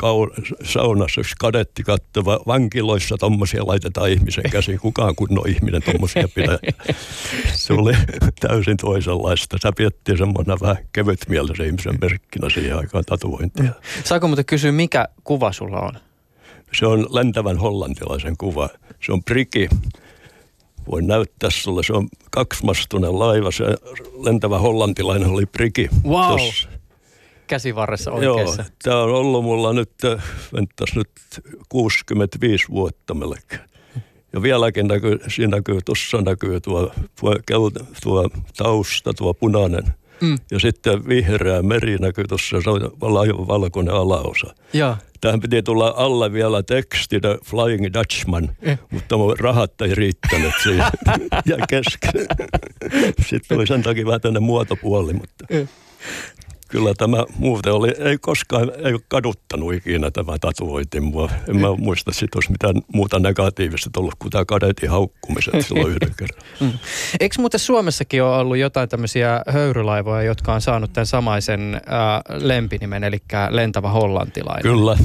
saunassa 0.64 1.20
yksi 1.20 1.34
kadetti 1.38 1.82
kattava 1.82 2.40
vankiloissa 2.46 3.16
tommosia 3.18 3.66
laitetaan 3.66 4.10
ihmisen 4.10 4.50
käsiin. 4.50 4.78
Kukaan 4.78 5.14
kunnon 5.36 5.56
ihminen 5.56 5.82
tommosia 5.82 6.28
pitää 6.34 6.58
se 7.54 7.72
oli 7.72 7.92
täysin 8.40 8.76
toisenlaista. 8.76 9.56
Sä 9.62 9.72
piettiin 9.76 10.18
semmoinen 10.18 10.58
vähän 10.60 10.76
kevytmielisen 10.92 11.66
ihmisen 11.66 11.98
merkkinä 12.00 12.50
siihen 12.50 12.76
aikaan 12.76 13.04
tatuointia. 13.04 13.72
Saako 14.04 14.26
muuten 14.26 14.44
kysyä, 14.44 14.72
mikä 14.72 15.08
kuva 15.24 15.52
sulla 15.52 15.80
on? 15.80 15.92
Se 16.72 16.86
on 16.86 17.06
lentävän 17.10 17.58
hollantilaisen 17.58 18.36
kuva. 18.36 18.68
Se 19.06 19.12
on 19.12 19.24
priki. 19.24 19.68
Voin 20.90 21.06
näyttää 21.06 21.50
sulle. 21.50 21.82
Se 21.82 21.92
on 21.92 22.08
kaksimastunen 22.30 23.18
laiva. 23.18 23.50
Se 23.50 23.64
lentävä 24.24 24.58
hollantilainen 24.58 25.28
oli 25.28 25.46
priki. 25.46 25.88
Wow. 26.08 26.28
Tossa. 26.28 26.68
Käsivarressa 27.46 28.12
oikeassa. 28.12 28.62
Joo, 28.62 28.70
tämä 28.82 29.02
on 29.02 29.10
ollut 29.10 29.44
mulla 29.44 29.72
nyt, 29.72 29.92
mentäs 30.52 30.94
nyt 30.96 31.10
65 31.68 32.68
vuotta 32.68 33.14
melkein. 33.14 33.75
Ja 34.36 34.42
vieläkin 34.42 34.86
näkyy, 34.86 35.18
siinä 35.28 35.56
näkyy, 35.56 35.78
tuossa 35.84 36.20
näkyy 36.20 36.60
tuo, 36.60 36.92
tuo, 37.20 37.34
tuo 38.02 38.30
tausta, 38.56 39.14
tuo 39.14 39.34
punainen. 39.34 39.84
Mm. 40.20 40.38
Ja 40.50 40.60
sitten 40.60 41.08
vihreä 41.08 41.62
meri 41.62 41.96
näkyy 41.98 42.24
tuossa, 42.24 42.60
se 42.62 42.70
on 42.70 42.80
valkoinen 43.48 43.94
alaosa. 43.94 44.54
Ja. 44.72 44.96
Tähän 45.20 45.40
piti 45.40 45.62
tulla 45.62 45.94
alle 45.96 46.32
vielä 46.32 46.62
teksti 46.62 47.20
The 47.20 47.38
Flying 47.44 47.86
Dutchman, 47.94 48.56
eh. 48.62 48.78
mutta 48.90 49.16
mun 49.16 49.38
rahat 49.38 49.80
ei 49.80 49.94
riittänyt 49.94 50.54
siihen. 50.62 50.86
ja 51.50 51.56
kesken. 51.68 52.26
Sitten 53.26 53.58
oli 53.58 53.66
sen 53.66 53.82
takia 53.82 54.06
vähän 54.06 54.20
tänne 54.20 54.40
muotopuoli, 54.40 55.12
mutta... 55.12 55.44
Eh 55.48 55.68
kyllä 56.68 56.94
tämä 56.94 57.24
muuten 57.38 57.72
oli, 57.72 57.94
ei 57.98 58.18
koskaan, 58.18 58.72
ei 58.84 58.92
ole 58.92 59.00
kaduttanut 59.08 59.74
ikinä 59.74 60.10
tämä 60.10 60.38
tatuointi 60.40 61.00
mua. 61.00 61.30
En 61.48 61.56
mä 61.56 61.74
muista, 61.78 62.10
että 62.10 62.36
olisi 62.36 62.50
mitään 62.50 62.74
muuta 62.92 63.18
negatiivista 63.18 64.00
ollut 64.00 64.14
kuin 64.18 64.30
tämä 64.30 64.44
kadetin 64.44 64.90
haukkumiset 64.90 65.66
silloin 65.66 65.92
yhden 65.92 66.14
kerran. 66.18 66.42
Mm. 66.60 66.72
Eikö 67.20 67.36
muuten 67.38 67.60
Suomessakin 67.60 68.22
ole 68.22 68.36
ollut 68.36 68.56
jotain 68.56 68.88
tämmöisiä 68.88 69.42
höyrylaivoja, 69.48 70.22
jotka 70.22 70.54
on 70.54 70.60
saanut 70.60 70.92
tämän 70.92 71.06
samaisen 71.06 71.74
äh, 71.74 72.42
lempinimen, 72.42 73.04
eli 73.04 73.18
lentävä 73.50 73.90
hollantilainen? 73.90 74.62
Kyllä, 74.62 74.98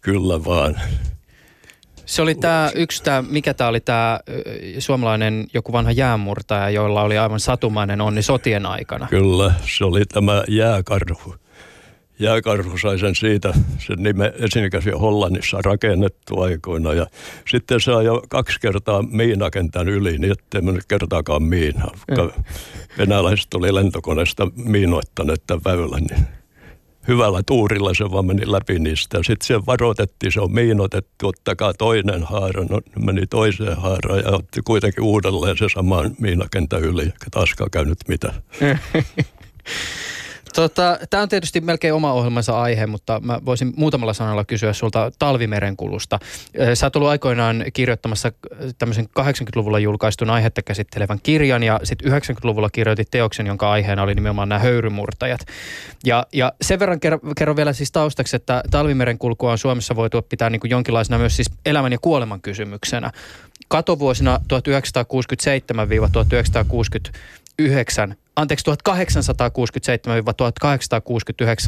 kyllä 0.00 0.44
vaan. 0.44 0.80
Se 2.08 2.22
oli 2.22 2.34
tämä 2.34 2.70
yksi, 2.74 3.02
tää, 3.02 3.22
mikä 3.22 3.54
tämä 3.54 3.70
oli 3.70 3.80
tämä 3.80 4.20
suomalainen 4.78 5.46
joku 5.54 5.72
vanha 5.72 5.92
jäänmurtaja, 5.92 6.70
jolla 6.70 7.02
oli 7.02 7.18
aivan 7.18 7.40
satumainen 7.40 8.00
onni 8.00 8.22
sotien 8.22 8.66
aikana. 8.66 9.06
Kyllä, 9.10 9.54
se 9.66 9.84
oli 9.84 10.04
tämä 10.04 10.44
jääkarhu. 10.48 11.34
Jääkarhu 12.18 12.78
sai 12.78 12.98
sen 12.98 13.14
siitä, 13.14 13.52
sen 13.78 13.96
nime 13.98 14.32
esimerkiksi 14.34 14.90
Hollannissa 14.90 15.58
rakennettu 15.62 16.40
aikoina. 16.40 16.92
Ja 16.92 17.06
sitten 17.50 17.80
se 17.80 17.90
jo 17.90 18.22
kaksi 18.28 18.60
kertaa 18.60 19.02
miinakentän 19.02 19.88
yli, 19.88 20.18
niin 20.18 20.32
ettei 20.32 20.60
mennyt 20.60 20.84
kertaakaan 20.88 21.42
miinaa. 21.42 21.90
Mm. 22.10 22.42
Venäläiset 22.98 23.54
oli 23.54 23.74
lentokoneesta 23.74 24.48
miinoittaneet 24.54 25.42
tämän 25.46 25.64
väylän, 25.64 26.04
niin 26.04 26.37
hyvällä 27.08 27.42
tuurilla 27.46 27.94
se 27.94 28.10
vaan 28.10 28.26
meni 28.26 28.52
läpi 28.52 28.78
niistä. 28.78 29.18
Sitten 29.18 29.46
se 29.46 29.66
varoitettiin, 29.66 30.32
se 30.32 30.40
on 30.40 30.52
miinotettu, 30.52 31.28
ottakaa 31.28 31.74
toinen 31.74 32.22
haara. 32.22 32.64
No 32.64 32.80
meni 33.04 33.26
toiseen 33.26 33.76
haaraan 33.76 34.18
ja 34.18 34.30
otti 34.30 34.60
kuitenkin 34.64 35.04
uudelleen 35.04 35.58
se 35.58 35.66
saman 35.74 36.10
miinakentän 36.20 36.82
yli, 36.82 37.02
eikä 37.02 37.26
taaskaan 37.30 37.70
käynyt 37.70 37.98
mitään. 38.08 38.34
Tota, 40.58 40.98
Tämä 41.10 41.22
on 41.22 41.28
tietysti 41.28 41.60
melkein 41.60 41.94
oma 41.94 42.12
ohjelmansa 42.12 42.60
aihe, 42.60 42.86
mutta 42.86 43.20
mä 43.24 43.40
voisin 43.44 43.72
muutamalla 43.76 44.12
sanalla 44.12 44.44
kysyä 44.44 44.72
sulta 44.72 45.10
talvimerenkulusta. 45.18 46.18
Sä 46.74 46.86
oot 46.86 46.96
ollut 46.96 47.08
aikoinaan 47.08 47.64
kirjoittamassa 47.72 48.32
tämmöisen 48.78 49.08
80-luvulla 49.20 49.78
julkaistun 49.78 50.30
aihetta 50.30 50.62
käsittelevän 50.62 51.18
kirjan 51.22 51.62
ja 51.62 51.80
sitten 51.84 52.12
90-luvulla 52.12 52.70
kirjoitit 52.70 53.10
teoksen, 53.10 53.46
jonka 53.46 53.70
aiheena 53.70 54.02
oli 54.02 54.14
nimenomaan 54.14 54.48
nämä 54.48 54.58
höyrymurtajat. 54.58 55.40
Ja, 56.04 56.26
ja 56.32 56.52
sen 56.62 56.78
verran 56.78 57.00
kerron, 57.36 57.56
vielä 57.56 57.72
siis 57.72 57.92
taustaksi, 57.92 58.36
että 58.36 58.62
talvimerenkulkua 58.70 59.52
on 59.52 59.58
Suomessa 59.58 59.96
voitu 59.96 60.22
pitää 60.22 60.50
niin 60.50 60.60
kuin 60.60 60.70
jonkinlaisena 60.70 61.18
myös 61.18 61.36
siis 61.36 61.50
elämän 61.66 61.92
ja 61.92 61.98
kuoleman 61.98 62.40
kysymyksenä. 62.40 63.10
Katovuosina 63.68 64.40
1967-1969 66.64 66.68
anteeksi 68.36 68.70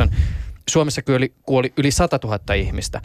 1867-1869 0.08 0.14
Suomessa 0.70 1.02
kuoli, 1.02 1.32
kuoli 1.42 1.72
yli 1.76 1.90
100 1.90 2.18
000 2.24 2.54
ihmistä. 2.54 3.00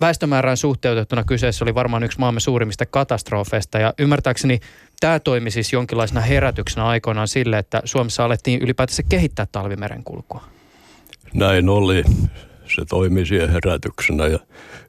Väestömäärään 0.00 0.56
suhteutettuna 0.56 1.24
kyseessä 1.24 1.64
oli 1.64 1.74
varmaan 1.74 2.02
yksi 2.02 2.18
maamme 2.18 2.40
suurimmista 2.40 2.86
katastrofeista 2.86 3.78
ja 3.78 3.94
ymmärtääkseni 3.98 4.60
tämä 5.00 5.20
toimi 5.20 5.50
siis 5.50 5.72
jonkinlaisena 5.72 6.20
herätyksenä 6.20 6.86
aikoinaan 6.86 7.28
sille, 7.28 7.58
että 7.58 7.82
Suomessa 7.84 8.24
alettiin 8.24 8.62
ylipäätänsä 8.62 9.02
kehittää 9.08 9.46
talvimerenkulkua. 9.52 10.44
Näin 11.34 11.68
oli. 11.68 12.04
Se 12.68 12.84
toimi 12.88 13.26
siihen 13.26 13.50
herätyksenä. 13.50 14.26
Ja 14.26 14.38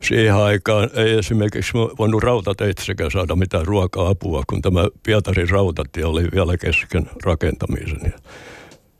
siihen 0.02 0.36
aikaan 0.36 0.90
ei 0.94 1.18
esimerkiksi 1.18 1.74
voinut 1.74 2.24
rautateitsekään 2.24 3.12
saada 3.12 3.36
mitään 3.36 3.66
ruoka-apua, 3.66 4.44
kun 4.50 4.62
tämä 4.62 4.88
Pietarin 5.04 5.50
rautatie 5.50 6.06
oli 6.06 6.24
vielä 6.34 6.58
kesken 6.58 7.10
rakentamisen. 7.24 8.02
Ja 8.04 8.20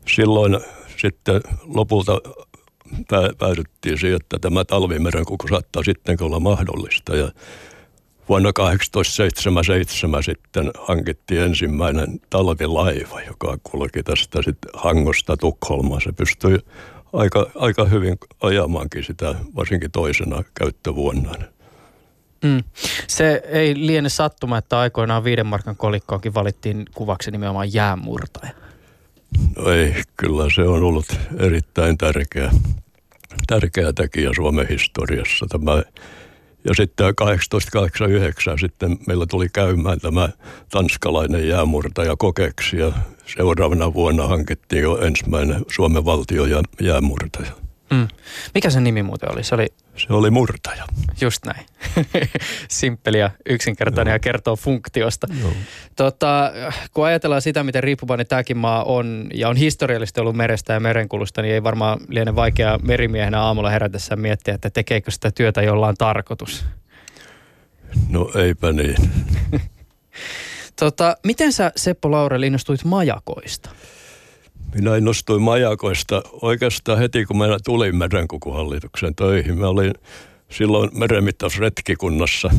silloin 0.08 0.60
sitten 0.96 1.40
lopulta 1.74 2.20
päädyttiin 3.38 3.98
siihen, 3.98 4.16
että 4.16 4.38
tämä 4.38 4.64
talvimerenkulku 4.64 5.48
saattaa 5.48 5.82
sitten 5.82 6.16
olla 6.20 6.40
mahdollista. 6.40 7.16
Ja 7.16 7.30
vuonna 8.28 8.52
1877 8.52 10.22
sitten 10.22 10.70
hankittiin 10.78 11.40
ensimmäinen 11.40 12.20
talvilaiva, 12.30 13.20
joka 13.20 13.58
kulki 13.62 14.02
tästä 14.02 14.42
sitten 14.42 14.70
Hangosta 14.74 15.36
Tukholmaan. 15.36 16.00
Se 16.00 16.12
pystyi 16.12 16.58
aika, 17.16 17.50
aika 17.54 17.84
hyvin 17.84 18.18
ajamaankin 18.40 19.04
sitä, 19.04 19.34
varsinkin 19.56 19.90
toisena 19.90 20.42
käyttövuonna. 20.54 21.34
Mm. 22.44 22.64
Se 23.06 23.42
ei 23.44 23.74
liene 23.86 24.08
sattuma, 24.08 24.58
että 24.58 24.78
aikoinaan 24.78 25.24
viiden 25.24 25.46
markan 25.46 25.76
kolikkoonkin 25.76 26.34
valittiin 26.34 26.84
kuvaksi 26.94 27.30
nimenomaan 27.30 27.74
jäämurtaja. 27.74 28.52
No 29.56 29.70
ei, 29.70 29.94
kyllä 30.16 30.50
se 30.54 30.62
on 30.62 30.82
ollut 30.82 31.06
erittäin 31.38 31.98
tärkeä, 31.98 32.50
tärkeä 33.46 33.92
tekijä 33.92 34.30
Suomen 34.34 34.68
historiassa. 34.68 35.46
Tämä 35.48 35.82
ja 36.66 36.74
sitten 36.74 37.14
1889 37.16 38.58
sitten 38.58 38.98
meillä 39.06 39.26
tuli 39.26 39.48
käymään 39.52 40.00
tämä 40.00 40.28
tanskalainen 40.70 41.48
jäämurtaja 41.48 42.16
kokeksi 42.18 42.76
ja 42.76 42.92
seuraavana 43.36 43.94
vuonna 43.94 44.26
hankittiin 44.26 44.82
jo 44.82 44.98
ensimmäinen 44.98 45.64
Suomen 45.68 46.04
valtio 46.04 46.44
jäämurtaja. 46.80 47.65
Mm. 47.90 48.08
Mikä 48.54 48.70
sen 48.70 48.84
nimi 48.84 49.02
muuten 49.02 49.32
oli? 49.32 49.44
Se 49.44 49.54
oli, 49.54 49.66
se 49.96 50.12
oli 50.12 50.30
murtaja. 50.30 50.84
Just 51.20 51.44
näin. 51.46 51.66
Simppeli 52.68 53.18
ja 53.18 53.30
yksinkertainen 53.48 54.10
Joo. 54.10 54.14
ja 54.14 54.18
kertoo 54.18 54.56
funktiosta. 54.56 55.26
Joo. 55.40 55.52
Tota, 55.96 56.52
kun 56.94 57.06
ajatellaan 57.06 57.42
sitä, 57.42 57.64
miten 57.64 57.82
riippuvainen 57.82 58.26
tämäkin 58.26 58.56
maa 58.56 58.84
on 58.84 59.28
ja 59.34 59.48
on 59.48 59.56
historiallisesti 59.56 60.20
ollut 60.20 60.36
merestä 60.36 60.72
ja 60.72 60.80
merenkulusta, 60.80 61.42
niin 61.42 61.54
ei 61.54 61.62
varmaan 61.62 62.00
liene 62.08 62.34
vaikea 62.36 62.78
merimiehenä 62.82 63.40
aamulla 63.40 63.70
herätessä 63.70 64.16
miettiä, 64.16 64.54
että 64.54 64.70
tekeekö 64.70 65.10
sitä 65.10 65.30
työtä 65.30 65.62
jollain 65.62 65.96
tarkoitus. 65.96 66.64
No 68.08 68.30
eipä 68.34 68.72
niin. 68.72 68.96
tota, 70.80 71.16
miten 71.24 71.52
sä 71.52 71.72
Seppo 71.76 72.10
Laurel 72.10 72.42
innostuit 72.42 72.84
majakoista? 72.84 73.70
Minä 74.76 74.96
innostuin 74.96 75.42
majakoista 75.42 76.22
oikeastaan 76.42 76.98
heti, 76.98 77.24
kun 77.24 77.38
minä 77.38 77.56
tulin 77.64 77.96
merenkukuhallituksen 77.96 79.14
töihin. 79.14 79.58
Mä 79.58 79.68
olin 79.68 79.94
silloin 80.50 80.90
merenmittausretkikunnassa, 80.92 82.50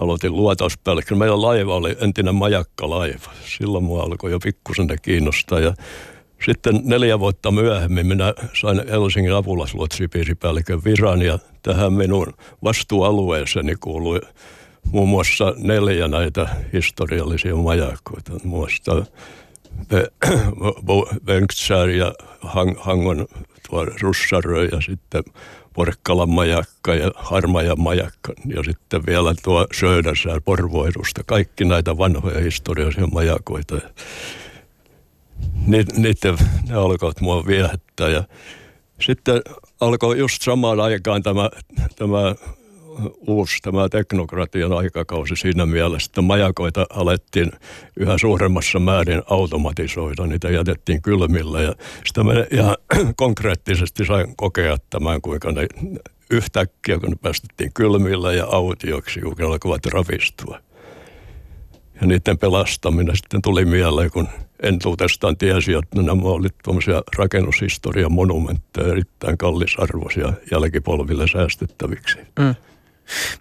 aloitin 0.00 0.36
luotauspäällikkö. 0.36 1.14
Meidän 1.14 1.42
laiva 1.42 1.74
oli 1.74 1.96
entinen 2.00 2.34
majakkalaiva. 2.34 3.30
Silloin 3.58 3.84
mua 3.84 4.02
alkoi 4.02 4.30
jo 4.30 4.38
pikkusen 4.38 4.86
kiinnostaa 5.02 5.60
ja 5.60 5.74
sitten 6.46 6.80
neljä 6.84 7.18
vuotta 7.18 7.50
myöhemmin 7.50 8.06
minä 8.06 8.34
sain 8.60 8.88
Helsingin 8.88 9.34
apulasluotsipiiripäällikön 9.34 10.84
viran 10.84 11.22
ja 11.22 11.38
tähän 11.62 11.92
minun 11.92 12.32
vastuualueeseeni 12.64 13.74
kuului 13.80 14.20
muun 14.92 15.08
muassa 15.08 15.54
neljä 15.56 16.08
näitä 16.08 16.48
historiallisia 16.72 17.56
majakoita. 17.56 18.32
Muun 18.44 18.68
Bengtsär 21.24 21.88
ja 22.00 22.12
Hang, 22.40 22.76
Hangon 22.78 23.26
tuo 23.68 23.84
Russarö 23.84 24.64
ja 24.64 24.80
sitten 24.80 25.22
Porkkalan 25.72 26.30
majakka 26.30 26.94
ja 26.94 27.10
Harmajan 27.14 27.80
majakka 27.80 28.32
ja 28.46 28.62
sitten 28.62 29.06
vielä 29.06 29.34
tuo 29.42 29.66
Södersäär 29.72 30.40
Porvoidusta. 30.44 31.22
Kaikki 31.26 31.64
näitä 31.64 31.98
vanhoja 31.98 32.40
historiallisia 32.40 33.06
majakoita. 33.06 33.74
Ni, 35.66 35.84
niiden, 35.96 36.38
ne 36.68 36.74
alkoivat 36.74 37.20
mua 37.20 37.46
viehättää 37.46 38.08
ja 38.08 38.24
sitten 39.00 39.42
alkoi 39.80 40.18
just 40.18 40.42
samaan 40.42 40.80
aikaan 40.80 41.22
tämä, 41.22 41.50
tämä 41.96 42.34
uusi 43.26 43.58
tämä 43.62 43.88
teknokratian 43.88 44.72
aikakausi 44.72 45.36
siinä 45.36 45.66
mielessä, 45.66 46.10
että 46.10 46.22
majakoita 46.22 46.86
alettiin 46.90 47.52
yhä 47.96 48.18
suuremmassa 48.18 48.78
määrin 48.78 49.22
automatisoida. 49.30 50.26
Niitä 50.26 50.50
jätettiin 50.50 51.02
kylmillä 51.02 51.62
ja 51.62 51.72
sitä 52.06 52.24
me 52.24 52.46
ihan 52.50 52.76
konkreettisesti 53.16 54.04
sain 54.04 54.36
kokea 54.36 54.76
tämän, 54.90 55.20
kuinka 55.20 55.52
ne 55.52 55.66
yhtäkkiä, 56.30 56.98
kun 56.98 57.10
ne 57.10 57.16
päästettiin 57.22 57.70
kylmillä 57.74 58.32
ja 58.32 58.46
autioksi, 58.46 59.20
kun 59.20 59.42
alkoivat 59.46 59.86
ravistua. 59.86 60.60
Ja 62.00 62.06
niiden 62.06 62.38
pelastaminen 62.38 63.16
sitten 63.16 63.42
tuli 63.42 63.64
mieleen, 63.64 64.10
kun 64.10 64.28
entuudestaan 64.62 65.36
tiesi, 65.36 65.72
että 65.72 66.02
nämä 66.02 66.22
olivat 66.22 66.54
tuommoisia 66.64 67.02
rakennushistorian 67.16 68.12
monumentteja, 68.12 68.92
erittäin 68.92 69.38
kallisarvoisia 69.38 70.32
jälkipolville 70.50 71.28
säästettäviksi. 71.28 72.18
Mm. 72.38 72.54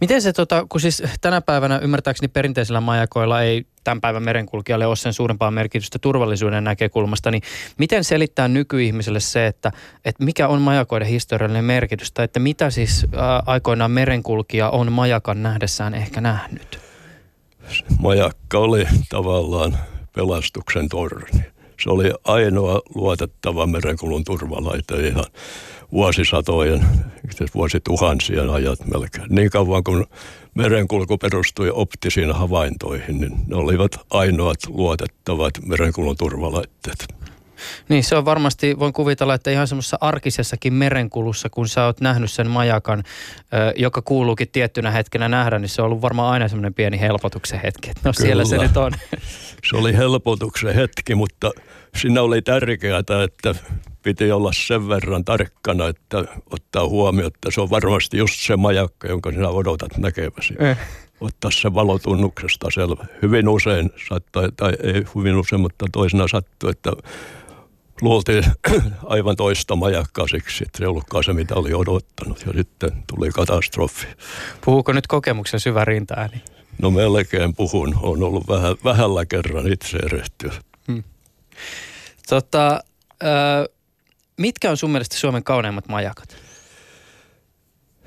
Miten 0.02 0.22
se, 0.22 0.34
tota, 0.34 0.66
kun 0.70 0.82
siis 0.82 1.04
tänä 1.22 1.42
päivänä 1.42 1.80
ymmärtääkseni 1.80 2.28
perinteisillä 2.28 2.82
majakoilla 2.82 3.42
ei 3.42 3.66
tämän 3.84 4.02
päivän 4.02 4.24
merenkulkijalle 4.24 4.88
ole 4.88 4.96
sen 4.96 5.14
suurempaa 5.14 5.52
merkitystä 5.52 6.00
turvallisuuden 6.00 6.64
näkökulmasta, 6.64 7.32
niin 7.32 7.44
miten 7.78 8.04
selittää 8.04 8.48
nykyihmiselle 8.48 9.20
se, 9.20 9.48
että, 9.48 9.72
että 10.06 10.24
mikä 10.24 10.48
on 10.48 10.62
majakoiden 10.62 11.08
historiallinen 11.08 11.66
merkitys, 11.66 12.12
tai 12.12 12.26
että 12.26 12.40
mitä 12.40 12.70
siis 12.70 13.08
ää, 13.16 13.44
aikoinaan 13.46 13.92
merenkulkija 13.92 14.70
on 14.70 14.92
majakan 14.92 15.44
nähdessään 15.44 15.94
ehkä 15.94 16.22
nähnyt? 16.22 16.80
Majakka 18.00 18.58
oli 18.58 18.86
tavallaan 19.10 19.78
pelastuksen 20.16 20.90
torni. 20.90 21.46
Se 21.84 21.90
oli 21.90 22.12
ainoa 22.24 22.82
luotettava 22.96 23.68
merenkulun 23.68 24.24
turvalaite 24.24 25.08
ihan 25.08 25.26
vuosisatojen, 25.94 26.86
vuosituhansien 27.56 28.50
ajat 28.50 28.80
melkein. 28.86 29.26
Niin 29.30 29.50
kauan 29.50 29.84
kuin 29.84 30.06
merenkulku 30.54 31.18
perustui 31.18 31.72
optisiin 31.74 32.32
havaintoihin, 32.32 33.22
niin 33.22 33.34
ne 33.48 33.56
olivat 33.56 33.92
ainoat 34.10 34.58
luotettavat 34.68 35.54
merenkulun 35.66 36.18
turvalaitteet. 36.18 37.06
Niin 37.90 38.04
se 38.04 38.16
on 38.16 38.26
varmasti, 38.26 38.80
voin 38.80 38.94
kuvitella, 38.94 39.34
että 39.34 39.52
ihan 39.52 39.68
semmoisessa 39.68 39.98
arkisessakin 40.02 40.74
merenkulussa, 40.74 41.50
kun 41.50 41.68
sä 41.68 41.86
oot 41.86 42.02
nähnyt 42.02 42.32
sen 42.32 42.50
majakan, 42.50 43.04
joka 43.76 44.02
kuuluukin 44.02 44.48
tiettynä 44.52 44.92
hetkenä 44.92 45.30
nähdä, 45.30 45.60
niin 45.60 45.70
se 45.70 45.82
on 45.82 45.86
ollut 45.86 46.02
varmaan 46.02 46.34
aina 46.34 46.48
semmoinen 46.48 46.74
pieni 46.74 47.00
helpotuksen 47.00 47.62
hetki. 47.64 47.88
No 47.88 47.94
Kyllä. 48.02 48.14
siellä 48.14 48.46
se 48.46 48.58
nyt 48.58 48.78
on. 48.78 48.92
Se 49.70 49.78
oli 49.78 49.98
helpotuksen 49.98 50.76
hetki, 50.76 51.16
mutta 51.16 51.52
siinä 51.96 52.22
oli 52.22 52.42
tärkeää, 52.42 53.00
että 53.00 53.56
piti 54.04 54.32
olla 54.32 54.52
sen 54.68 54.88
verran 54.88 55.26
tarkkana, 55.26 55.88
että 55.88 56.26
ottaa 56.52 56.88
huomioon, 56.88 57.28
että 57.28 57.52
se 57.52 57.62
on 57.62 57.70
varmasti 57.70 58.18
just 58.18 58.40
se 58.40 58.56
majakka, 58.56 59.08
jonka 59.08 59.32
sinä 59.32 59.50
odotat 59.50 59.98
näkeväsi. 59.98 60.54
Eh. 60.60 60.78
Ottaa 61.22 61.52
se 61.52 61.74
valotunnuksesta 61.74 62.68
selvä. 62.74 63.06
Hyvin 63.22 63.50
usein 63.50 63.90
saattaa, 64.10 64.44
tai 64.58 64.74
ei 64.84 65.04
hyvin 65.16 65.36
usein, 65.36 65.62
mutta 65.62 65.86
toisena 65.92 66.28
sattuu, 66.28 66.70
että 66.70 66.92
luultiin 68.02 68.44
aivan 69.06 69.36
toista 69.36 69.76
majakkaa 69.76 70.28
siksi, 70.28 70.64
että 70.64 70.78
se 70.78 70.84
ei 70.84 70.88
ollutkaan 70.88 71.24
se, 71.24 71.34
mitä 71.34 71.56
oli 71.56 71.74
odottanut. 71.74 72.44
Ja 72.46 72.54
sitten 72.54 72.92
tuli 73.16 73.30
katastrofi. 73.30 74.08
Puhuuko 74.66 74.94
nyt 74.94 75.08
kokemuksen 75.08 75.60
syvä 75.60 75.86
rintaääni? 75.86 76.42
No 76.82 76.92
melkein 76.92 77.56
puhun. 77.56 77.96
On 78.02 78.24
ollut 78.24 78.48
vähän, 78.48 78.76
vähällä 78.84 79.26
kerran 79.26 79.74
itse 79.74 79.98
erehtyä. 79.98 80.54
Hmm. 80.88 81.04
Tota, 82.30 82.84
äh, 83.24 83.66
mitkä 84.38 84.72
on 84.72 84.78
sun 84.78 84.92
mielestä 84.92 85.18
Suomen 85.18 85.44
kauneimmat 85.44 85.88
majakat? 85.88 86.38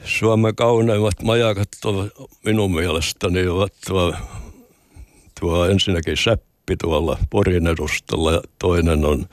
Suomen 0.05 0.55
kauneimmat 0.55 1.23
majakat 1.23 1.69
ovat 1.85 2.13
minun 2.45 2.75
mielestäni 2.75 3.47
ovat 3.47 3.73
tuo, 3.89 4.15
tuo 5.41 5.65
ensinnäkin 5.67 6.17
Säppi 6.17 6.77
tuolla 6.83 7.19
Porin 7.31 7.67
edustalla 7.67 8.33
ja 8.33 8.41
toinen 8.59 9.05
on 9.05 9.27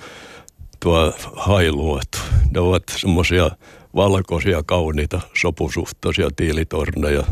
tuo 0.79 1.13
Hailuot. 1.35 2.21
Ne 2.51 2.59
ovat 2.59 2.83
semmoisia 2.97 3.51
valkoisia, 3.95 4.63
kauniita, 4.65 5.21
sopusuhtaisia 5.41 6.29
tiilitorneja. 6.35 7.23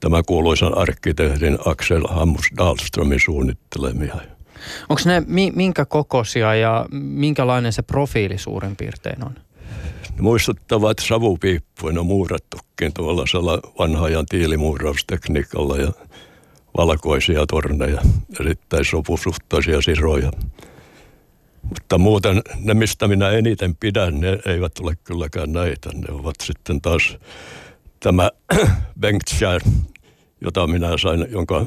Tämä 0.00 0.22
kuuluisan 0.26 0.78
arkkitehdin 0.78 1.58
Axel 1.64 2.02
Hammus 2.08 2.46
Dahlströmin 2.58 3.20
suunnittelemia. 3.24 4.37
Onko 4.88 5.02
ne 5.04 5.22
minkä 5.54 5.84
kokoisia 5.84 6.54
ja 6.54 6.86
minkälainen 6.90 7.72
se 7.72 7.82
profiili 7.82 8.38
suurin 8.38 8.76
piirtein 8.76 9.24
on? 9.24 9.34
Ne 10.16 10.22
muistuttavat 10.22 10.98
on 10.98 12.06
muurattukin 12.06 12.92
tuollaisella 12.94 13.60
vanhaajan 13.78 14.26
tiilimuuraustekniikalla 14.26 15.76
ja 15.76 15.92
valkoisia 16.76 17.46
torneja, 17.46 18.00
erittäin 18.40 18.84
sopusuhtaisia 18.84 19.82
siroja. 19.82 20.30
Mutta 21.62 21.98
muuten 21.98 22.42
ne, 22.60 22.74
mistä 22.74 23.08
minä 23.08 23.30
eniten 23.30 23.76
pidän, 23.76 24.20
ne 24.20 24.38
eivät 24.46 24.72
ole 24.78 24.96
kylläkään 25.04 25.52
näitä. 25.52 25.90
Ne 25.94 26.14
ovat 26.14 26.34
sitten 26.42 26.80
taas 26.80 27.16
tämä 28.00 28.30
Bengtshire, 29.00 29.60
jota 30.40 30.66
minä 30.66 30.98
sain, 30.98 31.26
jonka 31.30 31.66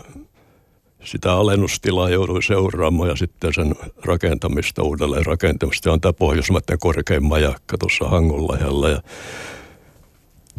sitä 1.03 1.33
alennustilaa 1.33 2.09
joudui 2.09 2.43
seuraamaan 2.43 3.09
ja 3.09 3.15
sitten 3.15 3.53
sen 3.53 3.75
rakentamista, 4.05 4.83
uudelleen 4.83 5.25
rakentamista. 5.25 5.91
on 5.91 6.01
tämä 6.01 6.13
Pohjoismaiden 6.13 6.79
korkein 6.79 7.23
majakka 7.23 7.77
tuossa 7.77 8.09
Hangonlahjalla. 8.09 8.89
Ja 8.89 9.01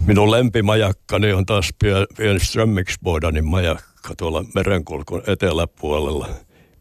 minun 0.07 0.31
lempimajakkani 0.31 1.33
on 1.33 1.47
taas 1.47 1.69
pieni 2.17 2.41
Strömmingsbordanin 2.41 3.47
majakka 3.47 4.15
tuolla 4.17 4.45
merenkulkun 4.55 5.23
eteläpuolella. 5.27 6.29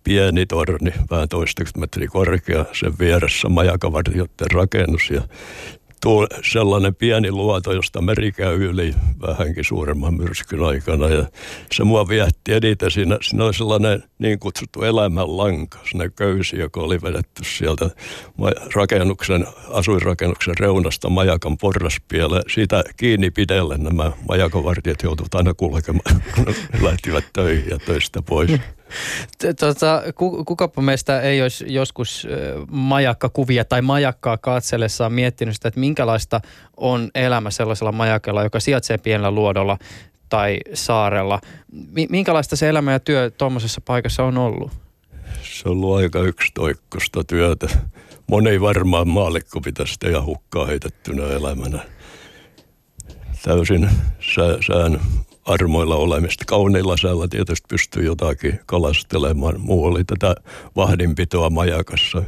Pieni 0.04 0.46
torni, 0.46 0.94
vähän 1.12 1.30
toistakymmentä 1.30 1.80
metriä 1.80 2.08
korkea, 2.08 2.66
sen 2.74 2.94
vieressä 3.00 3.50
majakavartijoiden 3.50 4.52
rakennus 4.54 5.10
ja 5.10 5.22
tuo 6.02 6.28
sellainen 6.52 6.96
pieni 6.96 7.32
luoto, 7.32 7.74
josta 7.74 8.02
meri 8.02 8.32
käy 8.32 8.64
yli 8.64 8.94
vähänkin 9.22 9.64
suuremman 9.64 10.14
myrskyn 10.14 10.64
aikana. 10.64 11.10
Ja 11.10 11.26
se 11.72 11.84
mua 11.84 12.08
viehti 12.08 12.54
eniten. 12.54 12.92
Siinä, 12.92 13.18
siinä 13.22 13.46
oli 13.46 13.54
sellainen 13.54 14.04
niin 14.20 14.40
kutsuttu 14.40 14.84
elämänlanka, 14.84 15.78
sinne 15.90 16.10
köysi, 16.10 16.60
joka 16.60 16.82
oli 16.82 17.02
vedetty 17.02 17.44
sieltä 17.44 17.90
rakennuksen, 18.76 19.48
asuinrakennuksen 19.70 20.58
reunasta 20.60 21.10
majakan 21.10 21.58
porraspieleen. 21.58 22.44
Siitä 22.48 22.84
kiinni 22.98 23.32
pidelle 23.32 23.78
nämä 23.78 24.12
majakovartijat 24.30 25.04
joutuivat 25.04 25.36
aina 25.36 25.54
kulkemaan, 25.54 26.24
kun 26.36 26.56
lähtivät 26.82 27.26
töihin 27.34 27.70
ja 27.70 27.78
töistä 27.80 28.22
pois. 28.22 28.52
Tota, 29.60 30.04
kukapa 30.46 30.82
meistä 30.82 31.22
ei 31.22 31.42
olisi 31.42 31.74
joskus 31.74 32.28
majakkakuvia 32.72 33.66
tai 33.66 33.82
majakkaa 33.82 34.38
katsellessaan 34.38 35.14
miettinyt 35.14 35.56
sitä, 35.56 35.68
että 35.68 35.80
minkälaista 35.80 36.42
on 36.78 37.10
elämä 37.16 37.52
sellaisella 37.52 37.92
majakalla, 37.92 38.44
joka 38.44 38.60
sijaitsee 38.60 38.98
pienellä 38.98 39.32
luodolla 39.32 39.78
tai 40.30 40.58
saarella. 40.74 41.42
Minkälaista 42.10 42.56
se 42.56 42.70
elämä 42.70 42.92
ja 42.92 43.00
työ 43.00 43.32
tuommoisessa 43.38 43.82
paikassa 43.86 44.24
on 44.24 44.38
ollut? 44.38 44.72
Se 45.44 45.70
on 45.70 45.72
ollut 45.72 45.98
aika 45.98 46.20
yksitoikkoista 46.20 47.24
työtä. 47.24 47.68
Moni 48.28 48.62
varmaan 48.62 49.08
maallikko 49.08 49.62
pitäisi 49.62 50.00
tehdä 50.00 50.22
hukkaa 50.22 50.66
heitettynä 50.66 51.24
elämänä. 51.24 51.80
Täysin 53.44 53.90
sään 54.68 55.00
armoilla 55.46 55.96
olemista. 55.96 56.46
Kauniilla 56.48 56.98
säällä 56.98 57.28
tietysti 57.28 57.66
pystyy 57.70 58.06
jotakin 58.06 58.60
kalastelemaan. 58.66 59.62
Muu 59.62 59.86
oli 59.86 60.04
tätä 60.04 60.36
vahdinpitoa 60.76 61.50
majakassa. 61.50 62.24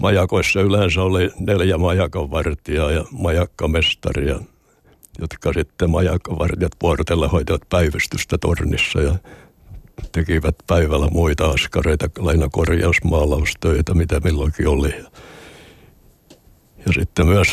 Majakoissa 0.00 0.60
yleensä 0.60 1.02
oli 1.02 1.30
neljä 1.40 1.78
majakanvartijaa 1.78 2.90
ja 2.90 3.04
majakkamestaria, 3.10 4.40
jotka 5.20 5.52
sitten 5.52 5.90
majakkavartijat 5.90 6.72
vuorotella 6.82 7.28
hoitivat 7.28 7.62
päivystystä 7.68 8.38
tornissa 8.38 9.00
ja 9.00 9.14
tekivät 10.12 10.54
päivällä 10.66 11.08
muita 11.10 11.46
askareita, 11.46 12.10
laina 12.18 12.48
korjausmaalaustöitä, 12.52 13.94
mitä 13.94 14.20
milloinkin 14.20 14.68
oli. 14.68 14.94
Ja 16.86 16.92
sitten 16.92 17.26
myös 17.26 17.48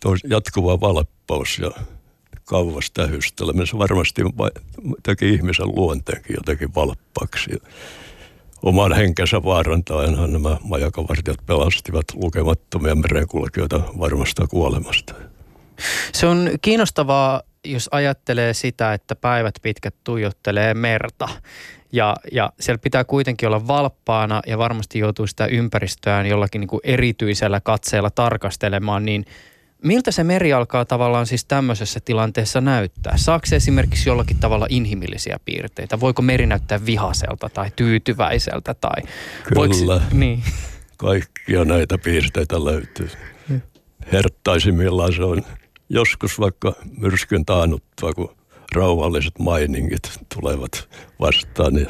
tuo 0.00 0.16
jatkuva 0.28 0.80
valppaus 0.80 1.58
ja 1.58 1.70
kauas 2.52 2.90
tähysteleminen. 2.90 3.66
Se 3.66 3.78
varmasti 3.78 4.22
teki 5.02 5.28
ihmisen 5.34 5.68
luonteenkin 5.68 6.36
jotenkin 6.38 6.74
valppaaksi. 6.74 7.50
Oman 8.62 8.92
henkensä 8.92 9.42
vaarantaenhan 9.44 10.32
nämä 10.32 10.56
majakavartijat 10.64 11.46
pelastivat 11.46 12.04
lukemattomia 12.14 12.94
merenkulkijoita 12.94 13.80
varmasta 13.98 14.46
kuolemasta. 14.46 15.14
Se 16.12 16.26
on 16.26 16.50
kiinnostavaa, 16.62 17.42
jos 17.64 17.88
ajattelee 17.92 18.54
sitä, 18.54 18.92
että 18.92 19.16
päivät 19.16 19.54
pitkät 19.62 19.94
tuijottelee 20.04 20.74
merta. 20.74 21.28
Ja, 21.92 22.16
ja 22.32 22.52
siellä 22.60 22.78
pitää 22.78 23.04
kuitenkin 23.04 23.46
olla 23.46 23.66
valppaana 23.66 24.42
ja 24.46 24.58
varmasti 24.58 24.98
joutuu 24.98 25.26
sitä 25.26 25.46
ympäristöään 25.46 26.26
jollakin 26.26 26.60
niin 26.60 26.68
kuin 26.68 26.80
erityisellä 26.84 27.60
katseella 27.60 28.10
tarkastelemaan, 28.10 29.04
niin– 29.04 29.24
Miltä 29.82 30.10
se 30.10 30.24
meri 30.24 30.52
alkaa 30.52 30.84
tavallaan 30.84 31.26
siis 31.26 31.44
tämmöisessä 31.44 32.00
tilanteessa 32.04 32.60
näyttää? 32.60 33.16
Saako 33.16 33.46
se 33.46 33.56
esimerkiksi 33.56 34.08
jollakin 34.08 34.38
tavalla 34.38 34.66
inhimillisiä 34.68 35.40
piirteitä? 35.44 36.00
Voiko 36.00 36.22
meri 36.22 36.46
näyttää 36.46 36.86
vihaselta 36.86 37.48
tai 37.48 37.70
tyytyväiseltä? 37.76 38.74
Tai 38.74 39.02
Kyllä. 39.02 39.54
Voiko, 39.54 40.02
niin. 40.12 40.42
Kaikkia 40.96 41.64
näitä 41.64 41.98
piirteitä 41.98 42.64
löytyy. 42.64 43.10
Herttaisimmillaan 44.12 45.12
se 45.12 45.24
on 45.24 45.42
joskus 45.88 46.40
vaikka 46.40 46.72
myrskyn 46.98 47.44
taannuttua, 47.44 48.12
kun 48.12 48.36
rauhalliset 48.74 49.38
mainingit 49.38 50.20
tulevat 50.34 50.88
vastaan, 51.20 51.74
niin 51.74 51.88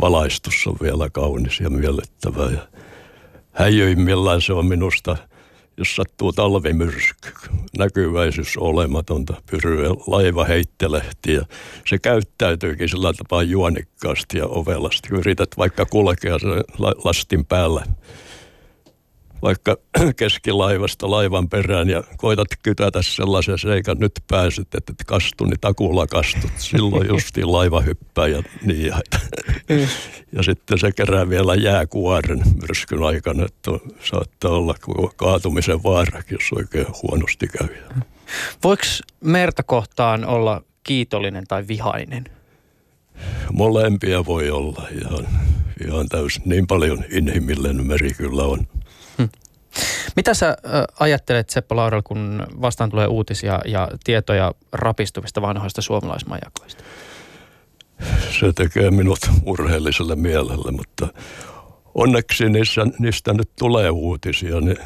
valaistus 0.00 0.66
on 0.66 0.76
vielä 0.82 1.10
kaunis 1.10 1.60
ja 1.60 1.70
miellyttävä. 1.70 2.50
Ja 2.50 2.68
häijyimmillään 3.52 4.42
se 4.42 4.52
on 4.52 4.66
minusta– 4.66 5.16
jos 5.80 5.96
sattuu 5.96 6.32
talvimyrsky, 6.32 7.28
näkyväisyys 7.78 8.56
olematonta, 8.56 9.42
pyryä, 9.50 9.88
laiva 10.06 10.44
heittelehti 10.44 11.32
ja 11.32 11.42
se 11.86 11.98
käyttäytyykin 11.98 12.88
sillä 12.88 13.12
tapaa 13.12 13.42
juonikkaasti 13.42 14.38
ja 14.38 14.46
ovelasti. 14.46 15.08
Yrität 15.12 15.48
vaikka 15.58 15.86
kulkea 15.86 16.38
sen 16.38 16.50
lastin 17.04 17.46
päällä 17.46 17.84
vaikka 19.42 19.76
keskilaivasta 20.16 21.10
laivan 21.10 21.48
perään 21.48 21.88
ja 21.88 22.02
koitat 22.16 22.48
kytätä 22.62 23.02
sellaisen 23.02 23.58
seikan, 23.58 23.96
nyt 23.98 24.12
pääset, 24.28 24.74
että 24.74 24.92
et 24.92 25.04
kastu, 25.06 25.44
niin 25.44 25.60
takulla 25.60 26.06
kastut. 26.06 26.50
Silloin 26.56 27.08
justiin 27.14 27.52
laiva 27.52 27.80
hyppää 27.80 28.26
ja 28.26 28.42
niin. 28.64 28.92
Mm. 29.68 29.78
ja 30.36 30.42
sitten 30.42 30.78
se 30.78 30.92
kerää 30.92 31.28
vielä 31.28 31.54
jääkuoren 31.54 32.42
myrskyn 32.60 33.02
aikana, 33.02 33.44
että 33.44 33.70
saattaa 34.10 34.50
olla 34.50 34.74
kaatumisen 35.16 35.82
vaarakin, 35.82 36.38
jos 36.40 36.52
oikein 36.52 36.86
huonosti 37.02 37.48
käy. 37.48 37.68
Voiko 38.64 38.82
merta 39.20 39.62
kohtaan 39.62 40.26
olla 40.26 40.62
kiitollinen 40.82 41.44
tai 41.48 41.68
vihainen? 41.68 42.24
Molempia 43.52 44.26
voi 44.26 44.50
olla 44.50 44.88
ihan, 45.02 45.28
ihan 45.86 46.08
täysin. 46.08 46.42
Niin 46.44 46.66
paljon 46.66 47.04
inhimillinen 47.10 47.86
meri 47.86 48.10
kyllä 48.14 48.42
on. 48.42 48.66
Mitä 50.16 50.34
sä 50.34 50.56
ajattelet 51.00 51.50
Seppo 51.50 51.76
Laurel, 51.76 52.02
kun 52.04 52.46
vastaan 52.60 52.90
tulee 52.90 53.06
uutisia 53.06 53.60
ja 53.64 53.88
tietoja 54.04 54.52
rapistuvista 54.72 55.42
vanhoista 55.42 55.82
suomalaismajakoista? 55.82 56.84
Se 58.40 58.52
tekee 58.52 58.90
minut 58.90 59.18
urheelliselle 59.46 60.16
mielelle, 60.16 60.72
mutta 60.72 61.08
onneksi 61.94 62.48
niissä, 62.48 62.86
niistä 62.98 63.32
nyt 63.32 63.50
tulee 63.58 63.90
uutisia, 63.90 64.60
niin 64.60 64.78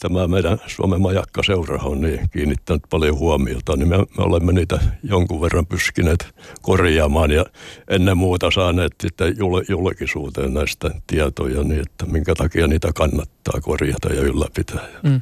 tämä 0.00 0.28
meidän 0.28 0.58
Suomen 0.66 1.00
majakkaseura 1.00 1.82
on 1.82 2.00
niin 2.00 2.30
kiinnittänyt 2.30 2.82
paljon 2.90 3.18
huomiota, 3.18 3.76
niin 3.76 3.88
me, 3.88 3.96
me 3.96 4.24
olemme 4.24 4.52
niitä 4.52 4.80
jonkun 5.02 5.40
verran 5.40 5.66
pyskineet 5.66 6.34
korjaamaan 6.62 7.30
ja 7.30 7.44
ennen 7.88 8.16
muuta 8.16 8.50
saaneet 8.50 8.92
sitten 9.02 9.34
jul, 9.38 9.62
julkisuuteen 9.68 10.54
näistä 10.54 10.90
tietoja, 11.06 11.62
niin 11.62 11.80
että 11.80 12.06
minkä 12.06 12.34
takia 12.34 12.66
niitä 12.66 12.88
kannattaa 12.94 13.60
korjata 13.60 14.12
ja 14.12 14.20
ylläpitää. 14.20 14.88
Mm. 15.02 15.20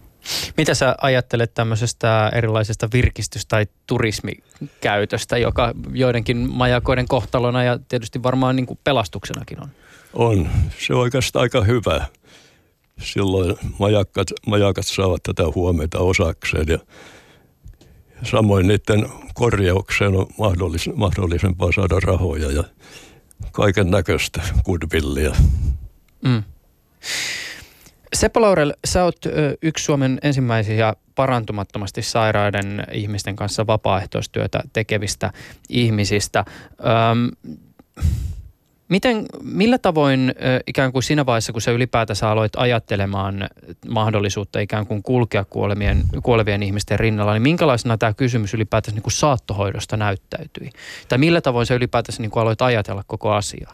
Mitä 0.57 0.75
sä 0.75 0.95
ajattelet 1.01 1.55
tämmöisestä 1.55 2.31
erilaisesta 2.35 2.89
virkistys- 2.93 3.47
tai 3.47 3.67
turismikäytöstä, 3.87 5.39
joka 5.39 5.75
joidenkin 5.93 6.37
majakoiden 6.37 7.09
kohtalona 7.09 7.65
ja 7.65 7.79
tietysti 7.89 8.23
varmaan 8.23 8.57
niin 8.57 8.67
kuin 8.67 8.79
pelastuksenakin 8.85 9.63
on? 9.63 9.69
On. 10.13 10.49
Se 10.79 10.95
on 10.95 11.01
oikeastaan 11.01 11.43
aika 11.43 11.65
hyvä 11.65 12.07
silloin 13.03 13.57
majakat, 13.79 14.29
majakat 14.47 14.87
saavat 14.87 15.23
tätä 15.23 15.43
huomiota 15.55 15.99
osakseen 15.99 16.67
ja 16.69 16.79
samoin 18.23 18.69
niiden 18.69 19.09
korjaukseen 19.35 20.17
on 20.17 20.27
mahdollis, 20.39 20.91
mahdollisempaa 20.95 21.73
saada 21.73 22.01
rahoja 22.01 22.51
ja 22.51 22.65
kaiken 23.53 23.91
näköistä 23.91 24.43
goodwillia. 24.65 25.33
Mm. 26.25 26.43
Seppo 28.15 28.41
Laurel, 28.41 28.73
sä 28.85 29.05
oot 29.05 29.19
yksi 29.63 29.85
Suomen 29.85 30.19
ensimmäisiä 30.23 30.95
parantumattomasti 31.15 32.03
sairaiden 32.03 32.87
ihmisten 32.93 33.37
kanssa 33.37 33.67
vapaaehtoistyötä 33.67 34.63
tekevistä 34.73 35.33
ihmisistä. 35.69 36.45
Öm, 37.11 37.53
Miten, 38.91 39.27
millä 39.43 39.79
tavoin 39.79 40.35
ikään 40.67 40.93
kuin 40.93 41.03
siinä 41.03 41.27
vaiheessa, 41.27 41.53
kun 41.53 41.63
sä 41.63 41.71
ylipäätänsä 41.71 42.31
aloit 42.31 42.53
ajattelemaan 42.57 43.49
mahdollisuutta 43.89 44.61
ikään 44.61 44.87
kuin 44.87 45.03
kulkea 45.03 45.45
kuolemien, 45.45 46.03
kuolevien 46.23 46.63
ihmisten 46.63 47.01
rinnalla, 47.01 47.33
niin 47.33 47.43
minkälaisena 47.43 47.99
tämä 47.99 48.15
kysymys 48.15 48.55
ylipäätänsä 48.55 48.97
niin 48.97 49.03
kuin 49.03 49.13
saattohoidosta 49.13 49.97
näyttäytyi? 49.97 50.71
Tai 51.09 51.19
millä 51.19 51.41
tavoin 51.41 51.67
sä 51.67 51.75
ylipäätänsä 51.75 52.23
niin 52.23 52.31
kuin 52.31 52.41
aloit 52.41 52.63
ajatella 52.63 53.05
koko 53.07 53.33
asiaa? 53.33 53.73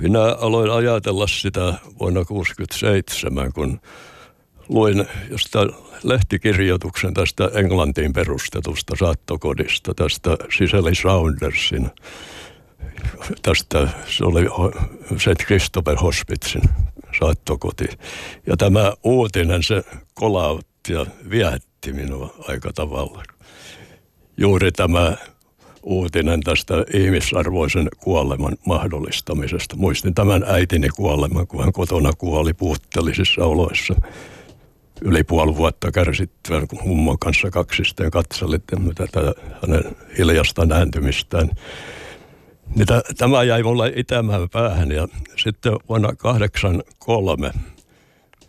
Minä 0.00 0.22
aloin 0.22 0.70
ajatella 0.70 1.26
sitä 1.26 1.60
vuonna 2.00 2.24
1967, 2.24 3.52
kun 3.52 3.80
luin 4.68 5.06
jostain 5.30 5.70
lehtikirjoituksen 6.02 7.14
tästä 7.14 7.50
Englantiin 7.54 8.12
perustetusta 8.12 8.96
saattokodista, 8.98 9.94
tästä 9.94 10.36
Siseli 10.58 10.94
Saundersin, 10.94 11.90
tästä, 13.42 13.88
se 14.06 14.24
oli 14.24 14.46
St. 15.18 15.44
Christopher 15.46 15.96
Hospitsin 15.96 16.62
saattokoti. 17.20 17.84
Ja 18.46 18.56
tämä 18.56 18.92
uutinen, 19.04 19.62
se 19.62 19.84
kolautti 20.14 20.92
ja 20.92 21.06
viehätti 21.30 21.92
minua 21.92 22.34
aika 22.48 22.72
tavalla. 22.72 23.22
Juuri 24.36 24.72
tämä 24.72 25.16
uutinen 25.82 26.40
tästä 26.40 26.74
ihmisarvoisen 26.94 27.88
kuoleman 27.98 28.56
mahdollistamisesta. 28.66 29.76
Muistin 29.76 30.14
tämän 30.14 30.44
äitini 30.46 30.88
kuoleman, 30.88 31.46
kun 31.46 31.64
hän 31.64 31.72
kotona 31.72 32.10
kuoli 32.18 32.54
puutteellisissa 32.54 33.44
oloissa. 33.44 33.94
Yli 35.02 35.24
puoli 35.24 35.56
vuotta 35.56 35.92
kärsittyään, 35.92 36.68
kun 36.68 36.80
mummon 36.84 37.18
kanssa 37.18 37.50
kaksisten 37.50 38.10
katselitte 38.10 38.76
tätä 38.94 39.32
hänen 39.62 39.96
hiljasta 40.18 40.66
nääntymistään. 40.66 41.50
Niin 42.74 42.86
tämä 43.18 43.42
jäi 43.42 43.62
mulle 43.62 43.92
itämään 43.96 44.48
päähän 44.48 44.92
ja 44.92 45.08
sitten 45.36 45.72
vuonna 45.88 46.08
1983 46.22 47.50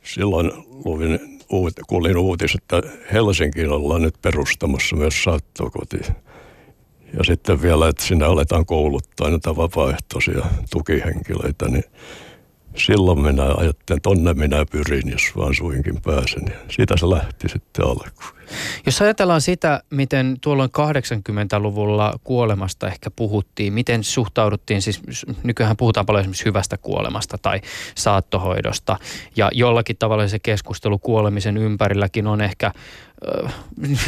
silloin 0.03 0.51
luin, 0.85 1.19
uut, 1.49 1.73
kuulin 1.87 2.17
uutis, 2.17 2.55
että 2.55 2.81
Helsinkiin 3.13 3.69
ollaan 3.69 4.01
nyt 4.01 4.15
perustamassa 4.21 4.95
myös 4.95 5.23
saattokoti. 5.23 5.97
Ja 7.17 7.23
sitten 7.23 7.61
vielä, 7.61 7.87
että 7.87 8.03
sinne 8.03 8.25
aletaan 8.25 8.65
kouluttaa 8.65 9.29
näitä 9.29 9.55
vapaaehtoisia 9.55 10.45
tukihenkilöitä, 10.69 11.67
niin 11.67 11.83
silloin 12.77 13.21
minä 13.21 13.43
ajattelin, 13.43 13.73
että 13.73 13.97
tonne 14.01 14.33
minä 14.33 14.65
pyrin, 14.71 15.11
jos 15.11 15.21
vaan 15.37 15.55
suinkin 15.55 16.01
pääsen. 16.01 16.43
Ja 16.49 16.55
siitä 16.69 16.97
se 16.97 17.09
lähti 17.09 17.49
sitten 17.49 17.85
alkuun. 17.85 18.41
Jos 18.85 19.01
ajatellaan 19.01 19.41
sitä, 19.41 19.83
miten 19.89 20.37
tuolloin 20.41 20.69
80-luvulla 20.69 22.13
kuolemasta 22.23 22.87
ehkä 22.87 23.11
puhuttiin, 23.11 23.73
miten 23.73 24.03
suhtauduttiin, 24.03 24.81
siis 24.81 25.01
nykyään 25.43 25.77
puhutaan 25.77 26.05
paljon 26.05 26.21
esimerkiksi 26.21 26.45
hyvästä 26.45 26.77
kuolemasta 26.77 27.37
tai 27.37 27.61
saattohoidosta, 27.95 28.97
ja 29.35 29.49
jollakin 29.53 29.95
tavalla 29.99 30.27
se 30.27 30.39
keskustelu 30.39 30.99
kuolemisen 30.99 31.57
ympärilläkin 31.57 32.27
on 32.27 32.41
ehkä, 32.41 32.71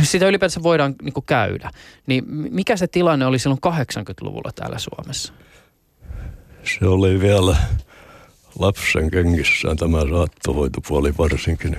sitä 0.04 0.28
ylipäätään 0.28 0.63
voidaan 0.63 0.95
niin 1.02 1.13
käydä. 1.26 1.71
Niin 2.08 2.23
mikä 2.28 2.78
se 2.78 2.88
tilanne 2.88 3.26
oli 3.26 3.39
silloin 3.39 3.62
80-luvulla 3.67 4.52
täällä 4.56 4.80
Suomessa? 4.80 5.34
Se 6.63 6.86
oli 6.86 7.19
vielä 7.19 7.58
lapsen 8.59 9.11
kengissään 9.11 9.77
tämä 9.77 10.01
saattohoitopuoli 10.09 11.13
varsinkin 11.17 11.77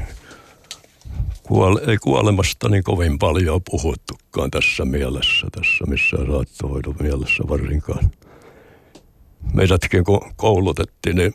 kuole, 1.43 1.81
ei 1.87 1.97
kuolemasta 1.97 2.69
niin 2.69 2.85
kovin 2.85 3.19
paljon 3.19 3.61
puhuttukaan 3.71 4.51
tässä 4.51 4.85
mielessä, 4.85 5.47
tässä 5.53 5.85
missä 5.87 6.17
saattohoidon 6.17 6.97
mielessä 7.01 7.45
varsinkaan. 7.49 8.11
Meidätkin 9.53 10.05
kun 10.05 10.33
koulutettiin, 10.37 11.17
niin 11.17 11.35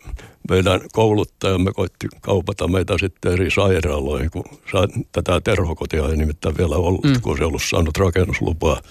meidän 0.50 0.82
kouluttajamme 0.92 1.72
koitti 1.74 2.08
kaupata 2.22 2.68
meitä 2.68 2.98
sitten 2.98 3.34
eri 3.34 3.52
sairaaloihin, 3.52 4.32
kun 4.32 4.44
tätä 5.12 5.42
terhokotia 5.42 6.08
ei 6.10 6.18
nimittäin 6.18 6.58
vielä 6.58 6.76
ollut, 6.76 7.04
mm. 7.04 7.22
kun 7.22 7.38
se 7.38 7.46
ollut 7.46 7.64
saanut 7.70 7.98
rakennuslupaa. 7.98 8.82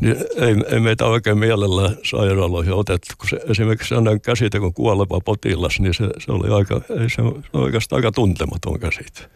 Niin 0.00 0.16
ei, 0.36 0.54
ei 0.68 0.80
meitä 0.80 1.06
oikein 1.06 1.38
mielellä 1.38 1.96
sairaaloihin 2.02 2.72
otettu, 2.72 3.14
kun 3.18 3.28
se, 3.28 3.40
esimerkiksi 3.50 3.88
sellainen 3.88 4.20
käsite 4.20 4.60
kuin 4.60 4.74
kuoleva 4.74 5.20
potilas, 5.24 5.80
niin 5.80 5.94
se, 5.94 6.04
se 6.18 6.32
oli 6.32 6.54
aika, 6.54 6.80
ei 6.90 7.10
se, 7.10 7.16
se 7.52 7.58
oikeastaan 7.58 7.98
aika 7.98 8.12
tuntematon 8.12 8.80
käsite 8.80 9.30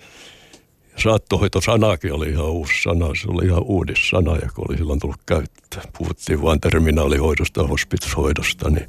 saattohoitosanakin 1.02 2.12
oli 2.12 2.28
ihan 2.28 2.50
uusi 2.50 2.82
sana, 2.82 3.06
se 3.14 3.28
oli 3.28 3.46
ihan 3.46 3.62
uudis 3.62 4.08
sana, 4.08 4.34
joka 4.34 4.62
oli 4.68 4.76
silloin 4.76 5.00
tullut 5.00 5.20
käyttää. 5.26 5.82
Puhuttiin 5.98 6.42
vain 6.42 6.60
terminaalihoidosta, 6.60 7.66
hospitshoidosta, 7.66 8.70
niin 8.70 8.88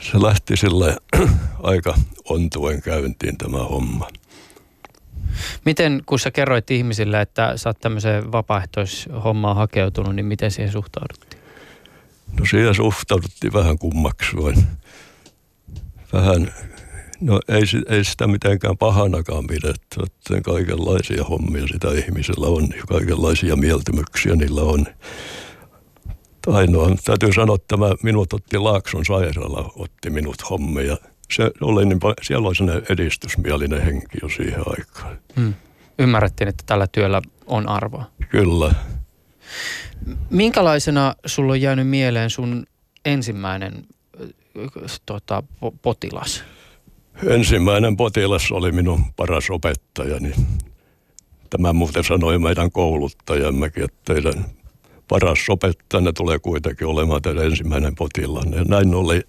se 0.00 0.22
lähti 0.22 0.56
sille 0.56 0.96
aika 1.62 1.94
ontuen 2.28 2.82
käyntiin 2.82 3.38
tämä 3.38 3.58
homma. 3.58 4.08
Miten, 5.64 6.02
kun 6.06 6.18
sä 6.18 6.30
kerroit 6.30 6.70
ihmisille, 6.70 7.20
että 7.20 7.52
sä 7.56 7.68
oot 7.68 7.80
tämmöiseen 7.80 8.32
vapaaehtoishommaan 8.32 9.56
hakeutunut, 9.56 10.14
niin 10.14 10.26
miten 10.26 10.50
siihen 10.50 10.72
suhtauduttiin? 10.72 11.42
No 12.38 12.46
siihen 12.50 12.74
suhtauduttiin 12.74 13.52
vähän 13.52 13.78
kummaksuin. 13.78 14.66
Vähän 16.12 16.52
No 17.20 17.40
ei, 17.48 17.62
ei 17.88 18.04
sitä 18.04 18.26
mitenkään 18.26 18.78
pahanakaan 18.78 19.46
pidetty, 19.46 20.00
että 20.02 20.40
kaikenlaisia 20.40 21.24
hommia 21.24 21.66
sitä 21.66 21.88
ihmisillä 21.92 22.46
on 22.46 22.68
kaikenlaisia 22.88 23.56
mieltymyksiä 23.56 24.34
niillä 24.34 24.62
on. 24.62 24.86
Ainoa, 26.46 26.90
täytyy 27.04 27.32
sanoa, 27.32 27.54
että 27.56 27.76
tämä 27.76 27.94
minut 28.02 28.32
otti 28.32 28.58
Laakson 28.58 29.04
sairaala, 29.04 29.72
otti 29.76 30.10
minut 30.10 30.50
hommia. 30.50 30.96
Se 31.32 31.50
oli 31.60 31.86
niin, 31.86 32.00
siellä 32.22 32.48
oli 32.48 32.54
sellainen 32.54 32.86
edistysmielinen 32.88 33.82
henki 33.82 34.18
jo 34.22 34.28
siihen 34.28 34.62
aikaan. 34.66 35.18
Hmm. 35.36 35.54
Ymmärrettiin, 35.98 36.48
että 36.48 36.64
tällä 36.66 36.86
työllä 36.86 37.22
on 37.46 37.68
arvoa. 37.68 38.04
Kyllä. 38.28 38.74
Minkälaisena 40.30 41.14
sulla 41.26 41.52
on 41.52 41.60
jäänyt 41.60 41.88
mieleen 41.88 42.30
sun 42.30 42.66
ensimmäinen 43.04 43.86
tota, 45.06 45.42
potilas? 45.82 46.44
Ensimmäinen 47.26 47.96
potilas 47.96 48.52
oli 48.52 48.72
minun 48.72 49.04
paras 49.16 49.50
opettajani. 49.50 50.32
Tämä 51.50 51.72
muuten 51.72 52.04
sanoi 52.04 52.38
meidän 52.38 52.72
kouluttajammekin, 52.72 53.84
että 53.84 54.14
teidän 54.14 54.44
paras 55.08 55.38
opettajanne 55.48 56.12
tulee 56.12 56.38
kuitenkin 56.38 56.86
olemaan 56.86 57.22
teidän 57.22 57.44
ensimmäinen 57.44 57.94
potilaan. 57.94 58.52
Ja 58.52 58.64
näin 58.64 58.94
oli, 58.94 59.22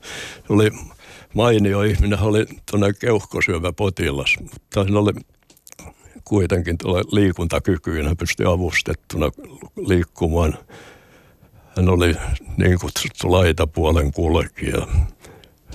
oli 0.49 0.71
mainio 1.33 1.81
ihminen, 1.81 2.19
oli 2.19 2.45
tuonne 2.71 2.93
keuhkosyövä 2.93 3.73
potilas, 3.73 4.35
mutta 4.41 4.83
hän 4.83 4.97
oli 4.97 5.11
kuitenkin 6.23 6.75
liikuntakykyinen, 7.11 8.07
hän 8.07 8.17
pystyi 8.17 8.45
avustettuna 8.45 9.31
liikkumaan. 9.87 10.57
Hän 11.77 11.89
oli 11.89 12.15
niin 12.57 12.79
kutsuttu 12.79 13.31
laitapuolen 13.31 14.11
kulkija. 14.11 14.87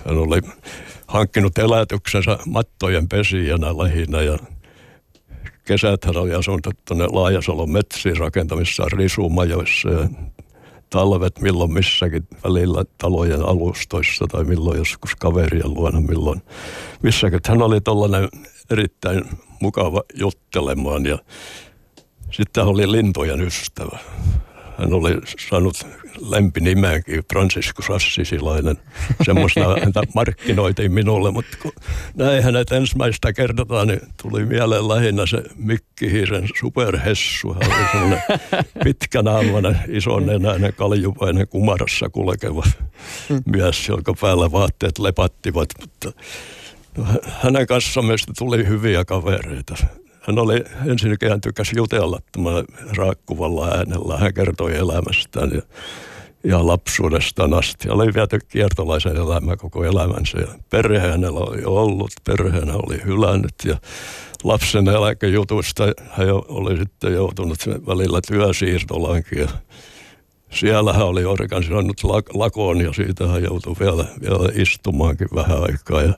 Hän 0.07 0.19
oli 0.19 0.41
hankkinut 1.07 1.59
elätyksensä 1.59 2.39
mattojen 2.47 3.09
pesijänä 3.09 3.79
lähinnä 3.79 4.23
ja 4.23 4.39
kesät 5.65 6.05
hän 6.05 6.17
oli 6.17 6.35
asunut 6.35 6.67
tuonne 6.85 7.07
Laajasalon 7.07 7.71
metsiin 7.71 8.17
rakentamissa 8.17 8.85
risumajoissa 8.93 9.91
ja 9.91 10.09
talvet 10.95 11.41
milloin 11.41 11.73
missäkin 11.73 12.27
välillä 12.45 12.85
talojen 12.99 13.43
alustoissa 13.43 14.27
tai 14.27 14.45
milloin 14.45 14.79
joskus 14.79 15.17
kaverien 15.17 15.75
luona, 15.75 16.01
milloin 16.01 16.43
missäkin. 17.03 17.41
Hän 17.49 17.63
oli 17.63 17.81
tuollainen 17.81 18.29
erittäin 18.71 19.25
mukava 19.61 20.03
juttelemaan 20.15 21.07
ja 21.07 21.19
sitten 22.31 22.65
hän 22.65 22.71
oli 22.71 22.93
lintujen 22.93 23.41
ystävä. 23.41 23.99
Hän 24.79 24.93
oli 24.93 25.21
saanut 25.51 25.87
lempinimeäkin, 26.21 27.23
Franciscus 27.33 27.91
Assisilainen. 27.91 28.77
Semmoista 29.23 29.61
häntä 29.85 30.03
markkinoitiin 30.15 30.93
minulle, 30.93 31.31
mutta 31.31 31.57
kun 31.63 31.73
näin 32.15 32.43
hänet 32.43 32.73
ensimmäistä 32.73 33.33
kertaa, 33.33 33.85
niin 33.85 34.01
tuli 34.23 34.47
mieleen 34.47 34.89
lähinnä 34.89 35.27
se 35.27 35.43
Mikki 35.57 36.13
Hiiren 36.13 36.49
superhessu. 36.61 37.55
Hän 37.55 37.73
oli 37.73 37.89
semmoinen 37.93 38.23
pitkänaamainen, 38.85 39.79
nenäinen, 40.27 40.75
kaljuvainen, 40.75 41.49
kumarassa 41.49 42.09
kulkeva 42.09 42.65
mies, 43.47 43.89
jonka 43.89 44.15
päällä 44.21 44.53
vaatteet 44.53 44.99
lepattivat, 44.99 45.69
mutta 45.81 46.21
no, 46.99 47.05
hänen 47.31 47.67
kanssaan 47.67 48.07
meistä 48.07 48.33
tuli 48.39 48.67
hyviä 48.67 49.05
kavereita 49.05 49.77
hän 50.27 50.39
oli 50.39 50.65
ensinnäkin 50.87 51.41
tykäsi 51.41 51.77
jutella 51.77 52.19
tämän 52.33 52.65
raakkuvalla 52.97 53.69
äänellä. 53.69 54.19
Hän 54.19 54.35
kertoi 54.35 54.77
elämästään 54.77 55.51
ja, 55.55 55.63
ja 56.45 56.67
lapsuudestaan 56.67 57.55
asti. 57.55 57.91
Oli 57.91 58.15
viety 58.15 58.39
kiertolaisen 58.49 59.17
elämä 59.17 59.57
koko 59.57 59.85
elämänsä 59.85 60.39
ja 60.39 60.47
perhe 60.71 60.99
hänellä 60.99 61.41
oli 61.41 61.65
ollut, 61.65 62.11
perheenä 62.25 62.75
oli 62.75 63.01
hylännyt 63.05 63.55
ja 63.65 63.77
lapsen 64.45 64.89
eläkejutusta 64.89 65.85
hän 66.11 66.29
oli 66.49 66.77
sitten 66.77 67.13
joutunut 67.13 67.59
välillä 67.87 68.21
työsiirtolaankin 68.29 69.39
ja 69.39 69.49
siellä 70.51 70.93
hän 70.93 71.07
oli 71.07 71.25
organisoinut 71.25 72.05
lakoon 72.35 72.81
ja 72.81 72.93
siitä 72.93 73.27
hän 73.27 73.43
joutui 73.43 73.75
vielä, 73.81 74.05
vielä 74.21 74.49
istumaankin 74.55 75.29
vähän 75.35 75.63
aikaa. 75.63 76.03
Ja 76.03 76.13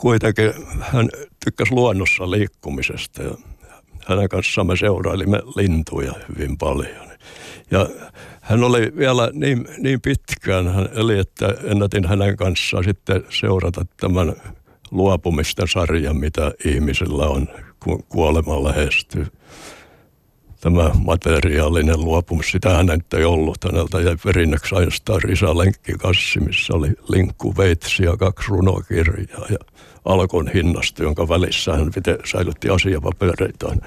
kuitenkin 0.00 0.52
hän 0.80 1.08
tykkäsi 1.44 1.72
luonnossa 1.72 2.30
liikkumisesta 2.30 3.22
ja 3.22 3.30
hänen 4.06 4.28
kanssaan 4.28 4.66
me 4.66 4.76
seurailimme 4.76 5.42
lintuja 5.56 6.12
hyvin 6.28 6.58
paljon. 6.58 7.10
Ja 7.70 7.88
hän 8.40 8.64
oli 8.64 8.92
vielä 8.96 9.30
niin, 9.32 9.68
niin 9.78 10.00
pitkään, 10.00 10.74
hän 10.74 10.88
eli 10.94 11.18
että 11.18 11.54
ennätin 11.64 12.04
hänen 12.04 12.36
kanssaan 12.36 12.84
sitten 12.84 13.24
seurata 13.28 13.86
tämän 13.96 14.34
luopumisten 14.90 15.68
sarjan, 15.68 16.16
mitä 16.16 16.52
ihmisillä 16.64 17.26
on, 17.26 17.48
kun 17.84 18.02
kuolema 18.08 18.64
lähestyy. 18.64 19.26
Tämä 20.60 20.90
materiaalinen 21.04 22.00
luopumus, 22.00 22.50
sitä 22.50 22.70
hän 22.70 22.86
ei 23.18 23.24
ollut. 23.24 23.64
Häneltä 23.64 24.00
jäi 24.00 24.16
perinnöksi 24.24 24.74
ainoastaan 24.74 25.22
Risa 25.22 25.58
Lenkkikassi, 25.58 26.40
missä 26.40 26.74
oli 26.74 26.88
linkku, 27.08 27.56
veitsi 27.56 28.02
ja 28.02 28.16
kaksi 28.16 28.48
runokirjaa 28.48 29.46
ja 29.50 29.58
alkon 30.04 30.50
hinnasta, 30.54 31.02
jonka 31.02 31.28
välissä 31.28 31.72
hän 31.72 31.90
säilytti 32.24 32.68
asiapapereitaan. 32.68 33.80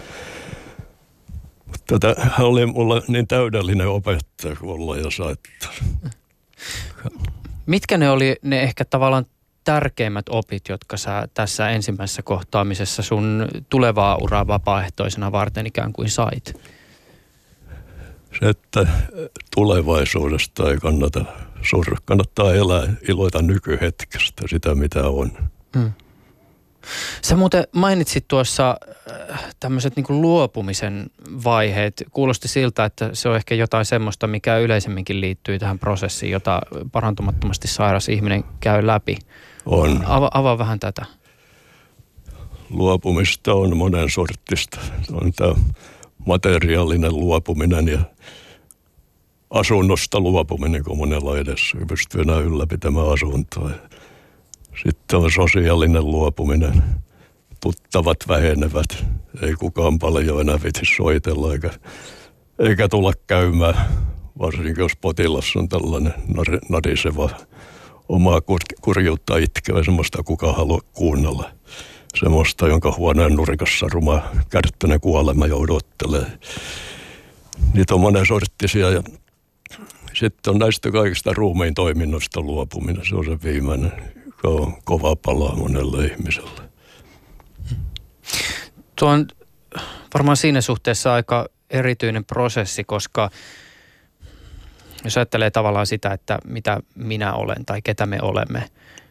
Tätä, 1.87 2.15
hän 2.17 2.47
oli 2.47 2.65
mulle 2.65 3.01
niin 3.07 3.27
täydellinen 3.27 3.87
opettaja 3.87 4.55
kuin 4.55 5.03
ja 5.03 5.11
saattaa. 5.11 5.71
Mitkä 7.65 7.97
ne 7.97 8.09
oli 8.09 8.35
ne 8.41 8.61
ehkä 8.61 8.85
tavallaan 8.85 9.25
tärkeimmät 9.63 10.25
opit, 10.29 10.69
jotka 10.69 10.97
sä 10.97 11.27
tässä 11.33 11.69
ensimmäisessä 11.69 12.21
kohtaamisessa 12.21 13.01
sun 13.01 13.47
tulevaa 13.69 14.17
uraa 14.21 14.47
vapaaehtoisena 14.47 15.31
varten 15.31 15.67
ikään 15.67 15.93
kuin 15.93 16.09
sait? 16.09 16.59
Se, 18.39 18.49
että 18.49 18.87
tulevaisuudesta 19.55 20.71
ei 20.71 20.77
kannata 20.77 21.25
surra. 21.61 21.97
Kannattaa 22.05 22.53
elää, 22.53 22.93
iloita 23.09 23.41
nykyhetkestä, 23.41 24.43
sitä 24.47 24.75
mitä 24.75 25.03
on. 25.07 25.31
Hmm. 25.77 25.91
Sä 27.21 27.35
muuten 27.35 27.67
mainitsit 27.71 28.27
tuossa 28.27 28.77
äh, 29.31 29.45
tämmöiset 29.59 29.95
niin 29.95 30.21
luopumisen 30.21 31.09
vaiheet. 31.43 32.03
Kuulosti 32.11 32.47
siltä, 32.47 32.85
että 32.85 33.09
se 33.13 33.29
on 33.29 33.35
ehkä 33.35 33.55
jotain 33.55 33.85
semmoista, 33.85 34.27
mikä 34.27 34.57
yleisemminkin 34.57 35.21
liittyy 35.21 35.59
tähän 35.59 35.79
prosessiin, 35.79 36.31
jota 36.31 36.61
parantumattomasti 36.91 37.67
sairas 37.67 38.09
ihminen 38.09 38.43
käy 38.59 38.87
läpi. 38.87 39.17
On. 39.65 40.05
Ava, 40.05 40.29
avaa 40.33 40.57
vähän 40.57 40.79
tätä. 40.79 41.05
Luopumista 42.69 43.53
on 43.53 43.77
monen 43.77 44.09
sortista. 44.09 44.79
On 45.11 45.31
tämä 45.33 45.53
materiaalinen 46.25 47.13
luopuminen 47.13 47.87
ja 47.87 47.99
asunnosta 49.49 50.19
luopuminen, 50.19 50.83
kun 50.83 50.97
monella 50.97 51.37
edessä 51.37 51.77
pystyy 51.87 52.21
enää 52.21 52.39
ylläpitämään 52.39 53.11
asuntoa. 53.11 53.69
Sitten 54.83 55.19
on 55.19 55.31
sosiaalinen 55.31 56.05
luopuminen. 56.05 56.83
Tuttavat 57.61 58.17
vähenevät. 58.27 59.05
Ei 59.41 59.53
kukaan 59.53 59.99
paljon 59.99 60.41
enää 60.41 60.59
viti 60.63 60.81
soitella 60.97 61.53
eikä, 61.53 61.69
eikä 62.59 62.87
tulla 62.87 63.13
käymään. 63.27 63.75
Varsinkin 64.39 64.75
jos 64.77 64.91
potilas 65.01 65.55
on 65.55 65.69
tällainen 65.69 66.13
nariseva 66.69 67.29
omaa 68.09 68.41
kurjuutta 68.81 69.37
itkevä, 69.37 69.83
semmoista 69.83 70.23
kuka 70.23 70.53
haluaa 70.53 70.81
kuunnella. 70.93 71.51
Semmoista, 72.19 72.67
jonka 72.67 72.91
huoneen 72.97 73.35
nurikassa 73.35 73.87
ruma 73.91 74.21
kärttäinen 74.49 74.99
kuolema 74.99 75.47
jo 75.47 75.57
odottelee. 75.57 76.25
Niitä 77.73 77.93
on 77.93 78.01
monen 78.01 78.25
sorttisia 78.25 78.89
ja 78.89 79.03
sitten 80.13 80.53
on 80.53 80.59
näistä 80.59 80.91
kaikista 80.91 81.33
ruumiin 81.33 81.73
toiminnosta 81.73 82.41
luopuminen. 82.41 83.05
Se 83.05 83.15
on 83.15 83.25
se 83.25 83.37
viimeinen 83.43 83.91
on 84.43 84.73
kova 84.83 85.15
pala 85.15 85.55
monelle 85.55 86.05
ihmiselle. 86.05 86.61
Tuo 88.99 89.09
on 89.09 89.27
varmaan 90.13 90.37
siinä 90.37 90.61
suhteessa 90.61 91.13
aika 91.13 91.47
erityinen 91.69 92.25
prosessi, 92.25 92.83
koska 92.83 93.29
jos 95.03 95.17
ajattelee 95.17 95.51
tavallaan 95.51 95.87
sitä, 95.87 96.11
että 96.11 96.39
mitä 96.45 96.79
minä 96.95 97.33
olen 97.33 97.65
tai 97.65 97.81
ketä 97.81 98.05
me 98.05 98.17
olemme, 98.21 98.63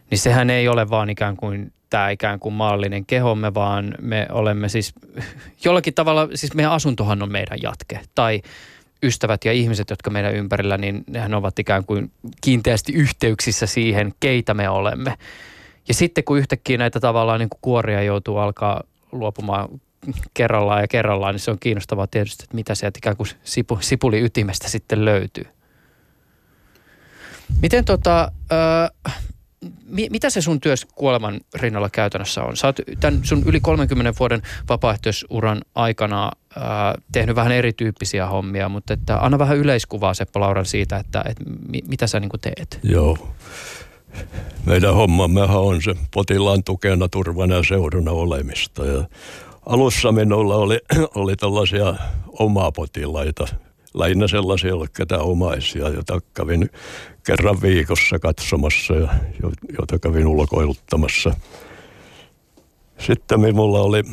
niin 0.09 0.19
sehän 0.19 0.49
ei 0.49 0.67
ole 0.67 0.89
vaan 0.89 1.09
ikään 1.09 1.37
kuin 1.37 1.73
tämä 1.89 2.09
ikään 2.09 2.39
kuin 2.39 2.53
maallinen 2.53 3.05
kehomme, 3.05 3.53
vaan 3.53 3.95
me 4.01 4.27
olemme 4.31 4.69
siis 4.69 4.93
jollakin 5.65 5.93
tavalla, 5.93 6.27
siis 6.35 6.53
meidän 6.53 6.71
asuntohan 6.71 7.23
on 7.23 7.31
meidän 7.31 7.57
jatke. 7.61 7.99
Tai 8.15 8.41
ystävät 9.03 9.45
ja 9.45 9.51
ihmiset, 9.51 9.89
jotka 9.89 10.09
meidän 10.09 10.35
ympärillä, 10.35 10.77
niin 10.77 11.03
nehän 11.09 11.33
ovat 11.33 11.59
ikään 11.59 11.85
kuin 11.85 12.11
kiinteästi 12.41 12.93
yhteyksissä 12.93 13.67
siihen, 13.67 14.13
keitä 14.19 14.53
me 14.53 14.69
olemme. 14.69 15.17
Ja 15.87 15.93
sitten 15.93 16.23
kun 16.23 16.37
yhtäkkiä 16.37 16.77
näitä 16.77 16.99
tavallaan 16.99 17.39
niin 17.39 17.49
kuin 17.49 17.59
kuoria 17.61 18.03
joutuu 18.03 18.37
alkaa 18.37 18.83
luopumaan 19.11 19.69
kerrallaan 20.33 20.81
ja 20.81 20.87
kerrallaan, 20.87 21.33
niin 21.33 21.39
se 21.39 21.51
on 21.51 21.59
kiinnostavaa 21.59 22.07
tietysti, 22.07 22.43
että 22.43 22.55
mitä 22.55 22.75
sieltä 22.75 22.97
ikään 22.97 23.17
kuin 23.17 23.27
sipu, 23.43 23.77
sipuli 23.81 24.21
ytimestä 24.21 24.69
sitten 24.69 25.05
löytyy. 25.05 25.45
Miten 27.61 27.85
tota, 27.85 28.31
äh, 28.51 29.13
mitä 30.09 30.29
se 30.29 30.41
sun 30.41 30.61
työs 30.61 30.87
kuoleman 30.95 31.41
rinnalla 31.55 31.89
käytännössä 31.89 32.43
on? 32.43 32.57
Sä 32.57 32.67
oot 32.67 32.79
tämän 32.99 33.19
sun 33.23 33.43
yli 33.45 33.59
30 33.59 34.13
vuoden 34.19 34.41
vapaaehtoisuran 34.69 35.61
aikana 35.75 36.31
ää, 36.55 36.95
tehnyt 37.11 37.35
vähän 37.35 37.51
erityyppisiä 37.51 38.27
hommia, 38.27 38.69
mutta 38.69 38.93
että 38.93 39.17
anna 39.17 39.39
vähän 39.39 39.57
yleiskuvaa 39.57 40.13
Seppo 40.13 40.39
Lauran 40.39 40.65
siitä, 40.65 40.97
että, 40.97 41.23
että 41.29 41.43
mi, 41.69 41.79
mitä 41.87 42.07
sä 42.07 42.19
niin 42.19 42.29
teet. 42.41 42.79
Joo. 42.83 43.17
Meidän 44.65 44.95
hommammehan 44.95 45.61
on 45.61 45.81
se 45.81 45.95
potilaan 46.13 46.63
tukena, 46.63 47.07
turvana 47.09 47.55
ja 47.55 47.63
seurana 47.63 48.11
olemista. 48.11 48.85
Ja 48.85 49.03
alussa 49.65 50.11
minulla 50.11 50.55
oli, 50.55 50.79
oli 51.15 51.35
tällaisia 51.35 51.95
omaa 52.39 52.71
potilaita, 52.71 53.47
lähinnä 53.93 54.27
sellaisia, 54.27 54.69
jotka 54.69 55.17
omaisia, 55.17 55.89
joita 55.89 56.19
kävin 56.33 56.69
kerran 57.25 57.61
viikossa 57.61 58.19
katsomassa 58.19 58.93
ja 58.93 59.09
joita 59.77 59.99
kävin 59.99 60.27
ulkoiluttamassa. 60.27 61.33
Sitten 62.99 63.39
minulla 63.39 63.81
oli 63.81 64.03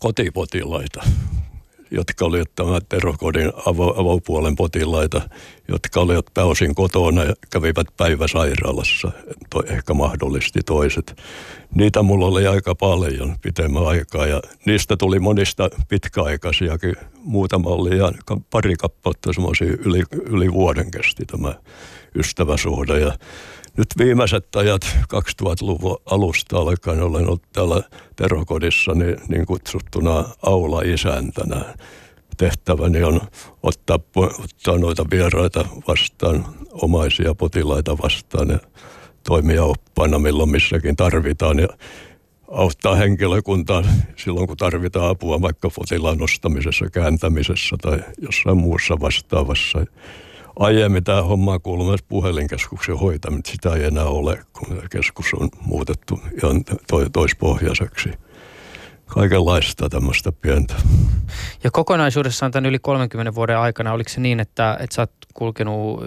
kotipotilaita, 0.00 1.02
jotka 1.92 2.24
olivat 2.24 2.54
tämän 2.54 2.80
terrokodin 2.88 3.52
avo, 3.66 3.94
avopuolen 3.96 4.56
potilaita, 4.56 5.20
jotka 5.68 6.00
olivat 6.00 6.26
pääosin 6.34 6.74
kotona 6.74 7.24
ja 7.24 7.34
kävivät 7.50 7.86
päiväsairaalassa, 7.96 9.10
to, 9.50 9.62
ehkä 9.66 9.94
mahdollisesti 9.94 10.60
toiset. 10.66 11.16
Niitä 11.74 12.02
mulla 12.02 12.26
oli 12.26 12.46
aika 12.46 12.74
paljon 12.74 13.36
pitemmän 13.42 13.86
aikaa 13.86 14.26
ja 14.26 14.42
niistä 14.66 14.96
tuli 14.96 15.18
monista 15.18 15.70
pitkäaikaisiakin. 15.88 16.96
Muutama 17.18 17.70
oli 17.70 17.96
ihan 17.96 18.14
pari 18.50 18.74
kappaletta 18.76 19.32
semmoisia 19.32 19.76
yli, 19.84 20.02
yli 20.12 20.52
vuoden 20.52 20.90
kesti 20.90 21.24
tämä 21.24 21.54
ystäväsuhde 22.14 23.00
ja 23.00 23.12
nyt 23.76 23.88
viimeiset 23.98 24.56
ajat 24.56 24.96
2000-luvun 25.14 25.96
alusta 26.10 26.58
alkaen 26.58 27.02
olen 27.02 27.26
ollut 27.26 27.52
täällä 27.52 27.82
terhokodissa 28.16 28.94
niin, 28.94 29.16
niin 29.28 29.46
kutsuttuna 29.46 30.24
aula-isäntänä. 30.42 31.74
Tehtäväni 32.36 33.02
on 33.02 33.20
ottaa, 33.62 33.98
ottaa 34.16 34.78
noita 34.78 35.04
vieraita 35.10 35.64
vastaan, 35.88 36.44
omaisia 36.72 37.34
potilaita 37.34 37.98
vastaan 37.98 38.48
ja 38.48 38.58
toimia 39.28 39.64
oppaana 39.64 40.18
milloin 40.18 40.50
missäkin 40.50 40.96
tarvitaan 40.96 41.58
ja 41.58 41.68
auttaa 42.48 42.94
henkilökuntaa 42.94 43.82
silloin, 44.16 44.46
kun 44.46 44.56
tarvitaan 44.56 45.10
apua 45.10 45.42
vaikka 45.42 45.70
potilaan 45.76 46.18
nostamisessa, 46.18 46.90
kääntämisessä 46.90 47.76
tai 47.82 47.98
jossain 48.18 48.56
muussa 48.56 49.00
vastaavassa 49.00 49.86
aiemmin 50.58 51.04
tämä 51.04 51.22
homma 51.22 51.58
kuuluu 51.58 51.86
myös 51.86 52.02
puhelinkeskuksen 52.02 52.98
hoitaminen. 52.98 53.42
Sitä 53.46 53.74
ei 53.74 53.84
enää 53.84 54.04
ole, 54.04 54.44
kun 54.52 54.82
keskus 54.90 55.26
on 55.34 55.48
muutettu 55.60 56.20
ihan 56.42 56.64
toispohjaiseksi. 57.12 58.10
Kaikenlaista 59.06 59.88
tämmöistä 59.88 60.32
pientä. 60.32 60.74
Ja 61.64 61.70
kokonaisuudessaan 61.70 62.52
tämän 62.52 62.66
yli 62.66 62.78
30 62.78 63.34
vuoden 63.34 63.58
aikana, 63.58 63.92
oliko 63.92 64.10
se 64.10 64.20
niin, 64.20 64.40
että, 64.40 64.76
että 64.80 64.94
sä 64.94 65.02
oot 65.02 65.12
kulkenut 65.34 66.00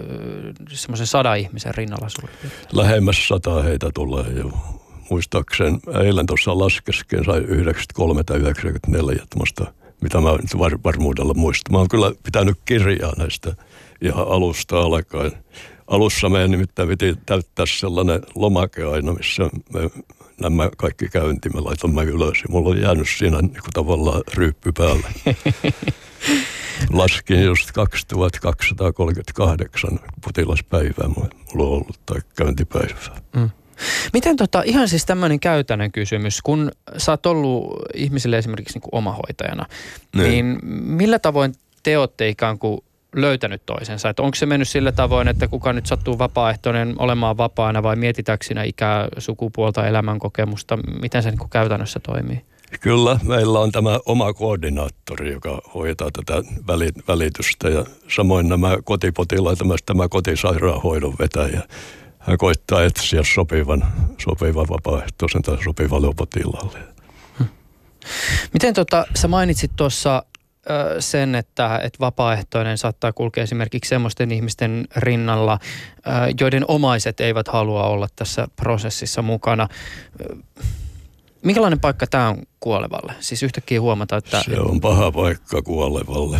semmoisen 0.72 1.06
sada 1.06 1.34
ihmisen 1.34 1.74
rinnalla 1.74 2.08
sulle? 2.08 2.30
Lähemmäs 2.72 3.28
sata 3.28 3.62
heitä 3.62 3.90
tulee 3.94 4.24
jo. 4.36 4.50
Muistaakseni 5.10 5.78
eilen 6.04 6.26
tuossa 6.26 6.58
laskesken 6.58 7.24
sai 7.24 7.38
93 7.38 8.24
tai 8.24 8.38
94 8.38 9.26
mitä 10.00 10.20
mä 10.20 10.32
nyt 10.32 10.58
var, 10.58 10.78
varmuudella 10.84 11.34
muistan. 11.34 11.72
Mä 11.72 11.78
oon 11.78 11.88
kyllä 11.88 12.12
pitänyt 12.22 12.56
kirjaa 12.64 13.12
näistä 13.18 13.56
ihan 14.00 14.28
alusta 14.28 14.80
alkaen. 14.80 15.32
Alussa 15.86 16.28
meidän 16.28 16.50
nimittäin 16.50 16.88
piti 16.88 17.14
täyttää 17.26 17.66
sellainen 17.66 18.22
lomake 18.34 18.84
aina, 18.84 19.12
missä 19.12 19.42
me 19.72 19.90
nämä 20.40 20.70
kaikki 20.76 21.08
käyntimme 21.08 21.60
laitamme 21.60 22.04
ylös. 22.04 22.42
Ja 22.42 22.48
mulla 22.48 22.68
on 22.68 22.80
jäänyt 22.80 23.08
siinä 23.18 23.40
niin 23.40 23.52
kuin 23.52 23.72
tavallaan 23.72 24.22
ryyppy 24.34 24.72
päälle. 24.72 25.06
Laskin 26.92 27.42
just 27.42 27.72
2238 27.72 30.00
potilaspäivää 30.24 31.08
mulla 31.08 31.28
on 31.54 31.72
ollut 31.72 32.00
tai 32.06 32.20
käyntipäivää. 32.36 33.20
Mm. 33.36 33.50
Miten 34.12 34.36
tota, 34.36 34.62
ihan 34.62 34.88
siis 34.88 35.06
tämmöinen 35.06 35.40
käytännön 35.40 35.92
kysymys, 35.92 36.42
kun 36.42 36.70
sä 36.96 37.12
oot 37.12 37.26
ollut 37.26 37.82
ihmisille 37.94 38.38
esimerkiksi 38.38 38.74
niin 38.74 38.82
kuin 38.82 38.94
omahoitajana, 38.94 39.66
niin. 40.16 40.30
niin 40.30 40.58
millä 40.84 41.18
tavoin 41.18 41.54
te 41.82 41.98
olette 41.98 42.28
ikään 42.28 42.58
kuin 42.58 42.80
löytänyt 43.16 43.62
toisensa? 43.66 44.08
Että 44.08 44.22
onko 44.22 44.34
se 44.34 44.46
mennyt 44.46 44.68
sillä 44.68 44.92
tavoin, 44.92 45.28
että 45.28 45.48
kuka 45.48 45.72
nyt 45.72 45.86
sattuu 45.86 46.18
vapaaehtoinen 46.18 46.94
olemaan 46.98 47.36
vapaana 47.36 47.82
vai 47.82 47.96
mietitäänkö 47.96 48.46
siinä 48.46 48.62
ikää, 48.62 49.08
sukupuolta, 49.18 49.86
elämänkokemusta? 49.86 50.76
Miten 51.00 51.22
se 51.22 51.30
niin 51.30 51.50
käytännössä 51.50 52.00
toimii? 52.00 52.44
Kyllä, 52.80 53.18
meillä 53.22 53.60
on 53.60 53.72
tämä 53.72 54.00
oma 54.06 54.32
koordinaattori, 54.32 55.32
joka 55.32 55.62
hoitaa 55.74 56.10
tätä 56.10 56.42
välitystä 57.08 57.68
ja 57.68 57.84
samoin 58.08 58.48
nämä 58.48 58.78
kotipotilaat, 58.84 59.64
myös 59.64 59.82
tämä 59.86 60.08
kotisairaanhoidon 60.08 61.14
vetäjä. 61.18 61.62
Hän 62.18 62.38
koittaa 62.38 62.82
etsiä 62.82 63.22
sopivan, 63.34 63.84
sopivan 64.18 64.68
vapaaehtoisen 64.68 65.42
tai 65.42 65.58
sopivalle 65.64 66.14
potilaalle. 66.16 66.78
Hmm. 67.38 67.46
Miten 68.52 68.74
tota, 68.74 69.06
sä 69.14 69.28
mainitsit 69.28 69.70
tuossa 69.76 70.22
sen, 70.98 71.34
että, 71.34 71.80
että 71.82 71.98
vapaaehtoinen 72.00 72.78
saattaa 72.78 73.12
kulkea 73.12 73.44
esimerkiksi 73.44 73.88
semmoisten 73.88 74.32
ihmisten 74.32 74.86
rinnalla, 74.96 75.58
joiden 76.40 76.64
omaiset 76.68 77.20
eivät 77.20 77.48
halua 77.48 77.86
olla 77.86 78.08
tässä 78.16 78.48
prosessissa 78.56 79.22
mukana. 79.22 79.68
Minkälainen 81.42 81.80
paikka 81.80 82.06
tämä 82.06 82.28
on 82.28 82.42
kuolevalle? 82.60 83.12
Siis 83.20 83.42
yhtäkkiä 83.42 83.80
huomata, 83.80 84.16
että... 84.16 84.42
Se 84.42 84.60
on 84.60 84.80
paha 84.80 85.12
paikka 85.12 85.62
kuolevalle. 85.62 86.38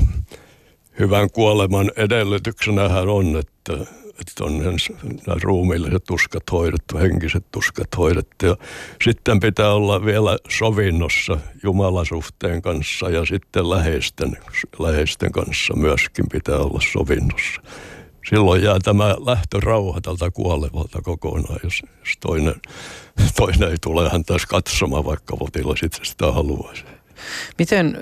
Hyvän 0.99 1.31
kuoleman 1.31 1.91
edellytyksenähän 1.97 3.09
on, 3.09 3.37
että, 3.37 3.73
että 4.21 4.45
on 4.45 4.59
nämä 4.59 5.39
ruumiilliset 5.43 6.05
tuskat 6.05 6.43
hoidettu, 6.53 6.99
henkiset 6.99 7.45
tuskat 7.53 7.97
hoidettu. 7.97 8.47
Ja 8.47 8.57
sitten 9.05 9.41
pitää 9.41 9.73
olla 9.73 10.05
vielä 10.05 10.39
sovinnossa 10.49 11.39
Jumalasuhteen 11.63 12.63
kanssa 12.63 13.11
ja 13.11 13.25
sitten 13.25 13.71
läheisten, 13.71 14.37
läheisten 14.79 15.33
kanssa 15.33 15.75
myöskin 15.77 16.25
pitää 16.33 16.59
olla 16.59 16.81
sovinnossa 16.93 17.61
silloin 18.31 18.63
jää 18.63 18.79
tämä 18.85 19.17
lähtörauha 19.27 20.01
tältä 20.01 20.31
kuolevalta 20.31 21.03
kokonaan, 21.03 21.61
jos, 21.65 21.83
jos 22.01 22.17
toinen, 22.21 22.55
toinen 23.37 23.71
ei 23.71 23.77
tule 23.81 24.11
häntä 24.11 24.35
katsomaan, 24.49 25.05
vaikka 25.05 25.37
potilas 25.37 25.83
itse 25.83 26.05
sitä 26.05 26.33
haluaisi. 26.33 26.85
Miten, 27.59 27.99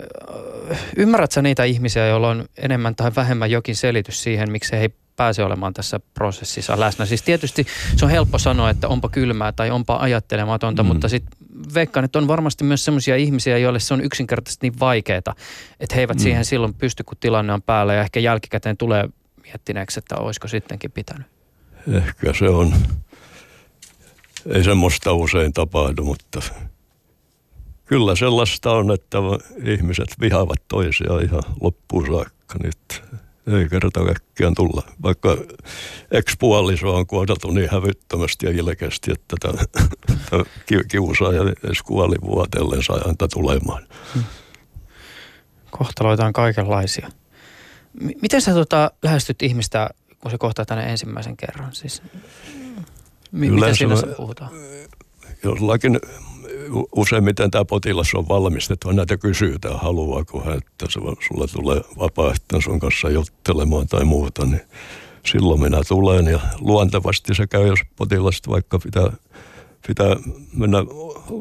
ymmärrät 0.96 1.32
sä 1.32 1.42
niitä 1.42 1.64
ihmisiä, 1.64 2.06
joilla 2.06 2.28
on 2.28 2.44
enemmän 2.56 2.96
tai 2.96 3.10
vähemmän 3.16 3.50
jokin 3.50 3.76
selitys 3.76 4.22
siihen, 4.22 4.52
miksi 4.52 4.72
he 4.72 4.80
ei 4.80 4.88
pääse 5.16 5.44
olemaan 5.44 5.74
tässä 5.74 6.00
prosessissa 6.14 6.80
läsnä? 6.80 7.06
Siis 7.06 7.22
tietysti 7.22 7.66
se 7.96 8.04
on 8.04 8.10
helppo 8.10 8.38
sanoa, 8.38 8.70
että 8.70 8.88
onpa 8.88 9.08
kylmää 9.08 9.52
tai 9.52 9.70
onpa 9.70 9.96
ajattelematonta, 9.96 10.82
mm. 10.82 10.86
mutta 10.86 11.08
sitten 11.08 11.38
veikkaan, 11.74 12.04
että 12.04 12.18
on 12.18 12.28
varmasti 12.28 12.64
myös 12.64 12.84
sellaisia 12.84 13.16
ihmisiä, 13.16 13.58
joille 13.58 13.80
se 13.80 13.94
on 13.94 14.00
yksinkertaisesti 14.00 14.70
niin 14.70 14.80
vaikeaa, 14.80 15.18
että 15.80 15.94
he 15.94 16.00
eivät 16.00 16.16
mm. 16.16 16.22
siihen 16.22 16.44
silloin 16.44 16.74
pysty, 16.74 17.04
kun 17.04 17.18
tilanne 17.20 17.52
on 17.52 17.62
päällä 17.62 17.94
ja 17.94 18.00
ehkä 18.00 18.20
jälkikäteen 18.20 18.76
tulee 18.76 19.08
miettineeksi, 19.42 19.98
että 19.98 20.16
olisiko 20.16 20.48
sittenkin 20.48 20.90
pitänyt? 20.90 21.26
Ehkä 21.92 22.32
se 22.38 22.48
on. 22.48 22.74
Ei 24.46 24.64
semmoista 24.64 25.12
usein 25.12 25.52
tapahdu, 25.52 26.04
mutta 26.04 26.40
kyllä 27.84 28.16
sellaista 28.16 28.72
on, 28.72 28.90
että 28.90 29.18
ihmiset 29.64 30.08
vihaavat 30.20 30.62
toisiaan 30.68 31.24
ihan 31.24 31.42
loppuun 31.60 32.06
saakka. 32.06 32.58
Nyt 32.62 33.02
ei 33.46 33.68
kerta 33.68 34.04
kaikkiaan 34.04 34.54
tulla. 34.54 34.82
Vaikka 35.02 35.36
ekspuoliso 36.10 36.94
on 36.94 37.06
kohdeltu 37.06 37.50
niin 37.50 37.70
hävyttömästi 37.70 38.46
ja 38.46 38.52
ilkeästi, 38.52 39.12
että 39.12 39.36
tämä 39.40 40.44
kiusaaja 40.88 41.42
edes 41.42 41.82
kuoli 41.82 42.16
vuotellen 42.22 42.82
sai 42.82 43.00
häntä 43.06 43.28
tulemaan. 43.34 43.86
Hmm. 44.14 44.24
Kohtaloita 45.70 46.26
on 46.26 46.32
kaikenlaisia. 46.32 47.10
Miten 48.22 48.40
sä 48.40 48.54
tota, 48.54 48.90
lähestyt 49.02 49.42
ihmistä, 49.42 49.90
kun 50.18 50.30
se 50.30 50.38
kohtaa 50.38 50.64
tänne 50.64 50.84
ensimmäisen 50.84 51.36
kerran? 51.36 51.74
Siis, 51.74 52.02
mi- 53.32 53.50
mitä 53.50 53.74
siinä 53.74 53.94
puhutaan? 54.16 54.50
Jollakin 55.44 56.00
useimmiten 56.96 57.50
tämä 57.50 57.64
potilas 57.64 58.14
on 58.14 58.28
valmistettu, 58.28 58.92
näitä 58.92 59.16
kysytään, 59.16 59.80
haluaako 59.80 60.40
hän, 60.40 60.58
että 60.58 60.86
sulla 61.28 61.46
tulee 61.52 61.80
vapaaehtoinen 61.98 62.62
sun 62.62 62.80
kanssa 62.80 63.10
juttelemaan 63.10 63.86
tai 63.86 64.04
muuta, 64.04 64.44
niin 64.44 64.60
silloin 65.26 65.60
minä 65.60 65.80
tulen 65.88 66.26
ja 66.26 66.40
luontevasti 66.60 67.34
se 67.34 67.46
käy, 67.46 67.66
jos 67.66 67.78
potilasta 67.96 68.50
vaikka 68.50 68.78
pitää, 68.78 69.12
pitää 69.86 70.16
mennä, 70.56 70.78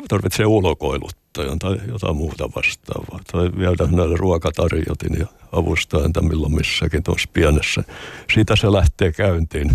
tarvitsee 0.08 0.46
ulkoiluttajan 0.46 1.60
tai 1.60 1.78
jotain 1.88 2.16
muuta 2.16 2.50
vastaavaa. 2.56 3.20
Tai 3.32 3.52
viedä 3.58 3.88
näille 3.92 4.18
ruokatarjotin 4.18 5.20
ja 5.20 5.28
avustaa 5.52 6.02
häntä 6.02 6.22
milloin 6.22 6.56
missäkin 6.56 7.04
tuossa 7.04 7.30
pienessä. 7.34 7.84
Siitä 8.34 8.56
se 8.56 8.72
lähtee 8.72 9.12
käyntiin. 9.12 9.72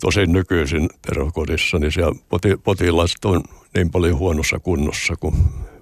Tosin 0.00 0.32
nykyisin 0.32 0.88
terhokodissa, 1.02 1.78
niin 1.78 1.92
siellä 1.92 2.14
potilaat 2.64 3.24
on 3.24 3.42
niin 3.74 3.90
paljon 3.90 4.18
huonossa 4.18 4.58
kunnossa 4.58 5.16
kuin 5.16 5.34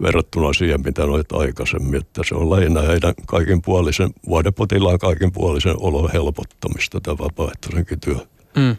verrattuna 0.03 0.53
siihen, 0.53 0.82
mitä 0.84 1.07
noit 1.07 1.32
aikaisemmin. 1.32 2.01
Että 2.01 2.22
se 2.28 2.34
on 2.34 2.51
lähinnä 2.51 2.82
heidän 2.82 3.14
kaiken 3.26 3.62
puolisen, 3.62 4.11
vuodepotilaan 4.26 4.99
kaiken 4.99 5.32
puolisen 5.32 5.74
olon 5.78 6.11
helpottamista 6.12 7.01
tämä 7.01 7.18
vapaaehtoisenkin 7.18 8.01
työ. 8.01 8.16
Mm. 8.57 8.76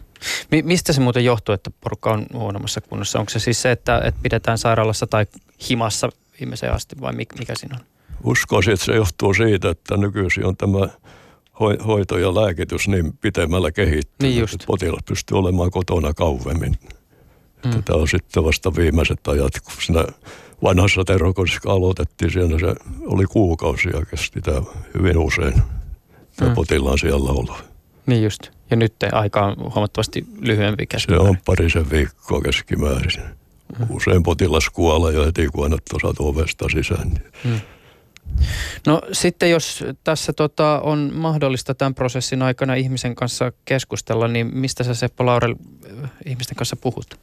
Mistä 0.62 0.92
se 0.92 1.00
muuten 1.00 1.24
johtuu, 1.24 1.52
että 1.52 1.70
porukka 1.80 2.12
on 2.12 2.26
huonommassa 2.32 2.80
kunnossa? 2.80 3.18
Onko 3.18 3.30
se 3.30 3.38
siis 3.38 3.62
se, 3.62 3.70
että, 3.70 4.00
että 4.04 4.20
pidetään 4.22 4.58
sairaalassa 4.58 5.06
tai 5.06 5.26
himassa 5.70 6.08
viimeiseen 6.40 6.72
asti 6.72 6.96
vai 7.00 7.12
mikä 7.12 7.54
siinä 7.54 7.76
on? 7.80 7.86
Uskoisin, 8.24 8.74
että 8.74 8.86
se 8.86 8.94
johtuu 8.94 9.34
siitä, 9.34 9.70
että 9.70 9.96
nykyisin 9.96 10.46
on 10.46 10.56
tämä 10.56 10.88
hoito 11.86 12.18
ja 12.18 12.34
lääkitys 12.34 12.88
niin 12.88 13.12
pitemmällä 13.20 13.72
kehittynyt, 13.72 14.34
niin 14.34 14.44
että 14.44 14.66
potilas 14.66 15.02
pystyy 15.08 15.38
olemaan 15.38 15.70
kotona 15.70 16.14
kauemmin. 16.14 16.78
Mm. 17.64 17.82
Tämä 17.84 17.98
on 17.98 18.08
sitten 18.08 18.44
vasta 18.44 18.76
viimeiset 18.76 19.28
ajat, 19.28 19.52
kun 19.64 19.72
siinä 19.80 20.04
vanhassa 20.62 21.04
terrokodissa 21.04 21.72
aloitettiin, 21.72 22.32
siellä 22.32 22.58
se 22.58 22.74
oli 23.06 23.24
kuukausia 23.24 24.04
kesti 24.10 24.40
tämä 24.40 24.62
hyvin 24.94 25.18
usein, 25.18 25.62
tämä 26.36 26.50
mm. 26.50 26.54
potilaan 26.54 26.98
siellä 26.98 27.30
ollut. 27.30 27.64
Niin 28.06 28.22
just. 28.22 28.50
Ja 28.70 28.76
nyt 28.76 28.94
aika 29.12 29.46
on 29.46 29.56
huomattavasti 29.58 30.26
lyhyempi 30.40 30.86
keskimäärin. 30.86 31.26
Se 31.26 31.30
on 31.30 31.38
parisen 31.46 31.90
viikkoa 31.90 32.40
keskimäärin. 32.40 33.22
Mm. 33.78 33.86
Usein 33.88 34.22
potilas 34.22 34.70
kuolee 34.70 35.14
jo 35.14 35.26
heti, 35.26 35.48
kun 35.52 35.64
annat 35.64 35.82
osat 35.94 36.16
ovesta 36.18 36.68
sisään. 36.68 37.10
Mm. 37.44 37.60
No 38.86 39.00
sitten 39.12 39.50
jos 39.50 39.84
tässä 40.04 40.32
tota, 40.32 40.80
on 40.80 41.10
mahdollista 41.14 41.74
tämän 41.74 41.94
prosessin 41.94 42.42
aikana 42.42 42.74
ihmisen 42.74 43.14
kanssa 43.14 43.52
keskustella, 43.64 44.28
niin 44.28 44.50
mistä 44.52 44.84
sä 44.84 44.94
Seppo 44.94 45.26
Laurel 45.26 45.54
ihmisten 46.26 46.56
kanssa 46.56 46.76
puhut? 46.76 47.18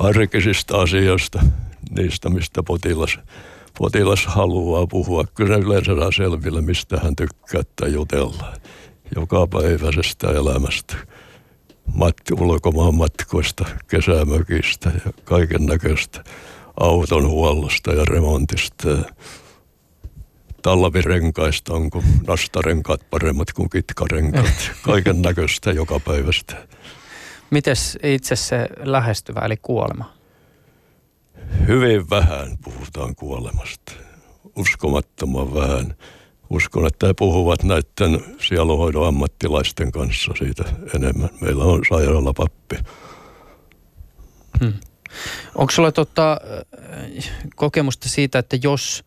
Arkisista 0.00 0.80
asioista, 0.80 1.44
niistä 1.98 2.30
mistä 2.30 2.62
potilas, 2.62 3.18
potilas 3.78 4.26
haluaa 4.26 4.86
puhua. 4.86 5.24
Kyllä 5.34 5.56
yleensä 5.56 5.96
saa 5.96 6.12
selville, 6.12 6.60
mistä 6.60 7.00
hän 7.02 7.16
tykkää 7.16 7.62
tai 7.76 7.92
jutella. 7.92 8.54
Joka 9.16 9.46
päiväisestä 9.46 10.26
elämästä. 10.30 10.96
Mat- 11.94 12.40
ulkomaan 12.40 12.94
matkoista, 12.94 13.64
kesämökistä 13.88 14.92
ja 15.04 15.12
kaiken 15.24 15.66
näköistä 15.66 16.24
auton 16.80 17.28
huollosta 17.28 17.92
ja 17.92 18.04
remontista 18.04 18.88
talvirenkaista, 20.62 21.74
onko 21.74 22.02
nastarenkaat 22.26 23.10
paremmat 23.10 23.52
kuin 23.52 23.70
kitkarenkaat, 23.70 24.70
kaiken 24.82 25.22
näköistä 25.22 25.70
joka 25.70 26.00
päivästä. 26.00 26.68
Mites 27.52 27.98
itse 28.02 28.36
se 28.36 28.68
lähestyvä 28.78 29.40
eli 29.40 29.56
kuolema? 29.56 30.12
Hyvin 31.66 32.10
vähän 32.10 32.58
puhutaan 32.64 33.14
kuolemasta. 33.14 33.92
Uskomattoman 34.56 35.54
vähän. 35.54 35.94
Uskon, 36.50 36.86
että 36.86 37.06
he 37.06 37.14
puhuvat 37.14 37.62
näiden 37.62 38.24
sieluhoidon 38.40 39.06
ammattilaisten 39.06 39.92
kanssa 39.92 40.32
siitä 40.38 40.64
enemmän. 40.94 41.28
Meillä 41.40 41.64
on 41.64 41.82
sairaalapappi. 41.88 42.76
Hmm. 44.60 44.72
Onko 45.54 45.70
sulla 45.70 45.92
tota, 45.92 46.40
kokemusta 47.56 48.08
siitä, 48.08 48.38
että 48.38 48.56
jos 48.62 49.04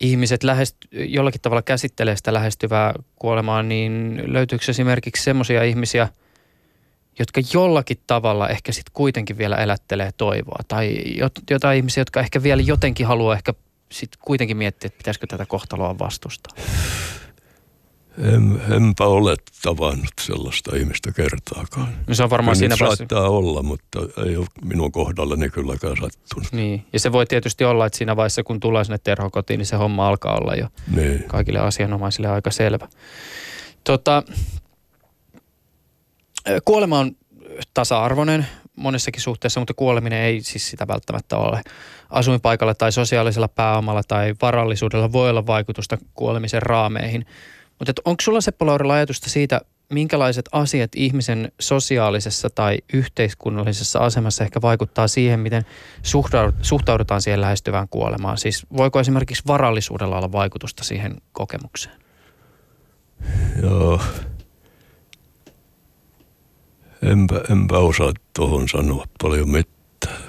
ihmiset 0.00 0.42
lähest, 0.42 0.76
jollakin 0.92 1.40
tavalla 1.40 1.62
käsittelee 1.62 2.16
sitä 2.16 2.32
lähestyvää 2.32 2.94
kuolemaa, 3.16 3.62
niin 3.62 4.22
löytyykö 4.26 4.64
esimerkiksi 4.68 5.22
semmoisia 5.22 5.64
ihmisiä, 5.64 6.08
jotka 7.18 7.40
jollakin 7.54 7.96
tavalla 8.06 8.48
ehkä 8.48 8.72
sitten 8.72 8.92
kuitenkin 8.94 9.38
vielä 9.38 9.56
elättelee 9.56 10.10
toivoa? 10.16 10.58
Tai 10.68 10.96
jotain 11.50 11.76
ihmisiä, 11.76 12.00
jotka 12.00 12.20
ehkä 12.20 12.42
vielä 12.42 12.62
jotenkin 12.62 13.06
haluaa 13.06 13.34
ehkä 13.34 13.54
sitten 13.92 14.20
kuitenkin 14.24 14.56
miettiä, 14.56 14.86
että 14.86 14.98
pitäisikö 14.98 15.26
tätä 15.26 15.46
kohtaloa 15.46 15.98
vastustaa? 15.98 16.56
En, 18.18 18.60
enpä 18.76 19.04
ole 19.04 19.36
tavannut 19.62 20.12
sellaista 20.20 20.76
ihmistä 20.76 21.12
kertaakaan. 21.12 21.88
No 22.06 22.14
se 22.14 22.22
on 22.22 22.30
varmaan 22.30 22.56
Kyllä 22.56 22.58
siinä 22.58 22.76
vaiheessa. 22.80 22.96
saattaa 23.08 23.28
olla, 23.28 23.62
mutta 23.62 23.98
ei 24.26 24.36
ole 24.36 24.46
minun 24.64 24.92
kohdallani 24.92 25.50
kylläkään 25.50 25.96
sattunut. 26.00 26.52
Niin. 26.52 26.86
Ja 26.92 27.00
se 27.00 27.12
voi 27.12 27.26
tietysti 27.26 27.64
olla, 27.64 27.86
että 27.86 27.98
siinä 27.98 28.16
vaiheessa 28.16 28.42
kun 28.42 28.60
tulee 28.60 28.84
sinne 28.84 28.98
terhokotiin, 29.04 29.58
niin 29.58 29.66
se 29.66 29.76
homma 29.76 30.08
alkaa 30.08 30.36
olla 30.38 30.54
jo 30.54 30.66
Niin. 30.96 31.24
kaikille 31.24 31.58
asianomaisille 31.58 32.28
aika 32.28 32.50
selvä. 32.50 32.88
Tota, 33.84 34.22
kuolema 36.64 36.98
on 36.98 37.12
tasa-arvoinen 37.74 38.46
monessakin 38.76 39.22
suhteessa, 39.22 39.60
mutta 39.60 39.74
kuoleminen 39.74 40.22
ei 40.22 40.40
siis 40.40 40.70
sitä 40.70 40.88
välttämättä 40.88 41.36
ole. 41.36 41.62
Asuinpaikalla 42.10 42.74
tai 42.74 42.92
sosiaalisella 42.92 43.48
pääomalla 43.48 44.02
tai 44.08 44.34
varallisuudella 44.42 45.12
voi 45.12 45.30
olla 45.30 45.46
vaikutusta 45.46 45.98
kuolemisen 46.14 46.62
raameihin. 46.62 47.26
Mutta 47.78 47.92
onko 48.04 48.20
sulla 48.20 48.40
Seppo 48.40 48.66
Laurilla 48.66 48.94
ajatusta 48.94 49.30
siitä, 49.30 49.60
minkälaiset 49.90 50.48
asiat 50.52 50.90
ihmisen 50.96 51.52
sosiaalisessa 51.60 52.50
tai 52.50 52.78
yhteiskunnallisessa 52.92 53.98
asemassa 53.98 54.44
ehkä 54.44 54.62
vaikuttaa 54.62 55.08
siihen, 55.08 55.40
miten 55.40 55.62
suhtau- 56.02 56.54
suhtaudutaan 56.62 57.22
siihen 57.22 57.40
lähestyvään 57.40 57.88
kuolemaan? 57.88 58.38
Siis 58.38 58.66
voiko 58.76 59.00
esimerkiksi 59.00 59.42
varallisuudella 59.46 60.18
olla 60.18 60.32
vaikutusta 60.32 60.84
siihen 60.84 61.16
kokemukseen? 61.32 61.96
Joo. 63.62 64.00
Enpä, 67.02 67.40
enpä 67.50 67.78
osaa 67.78 68.12
tuohon 68.36 68.68
sanoa 68.68 69.06
paljon 69.22 69.48
mitään. 69.48 70.22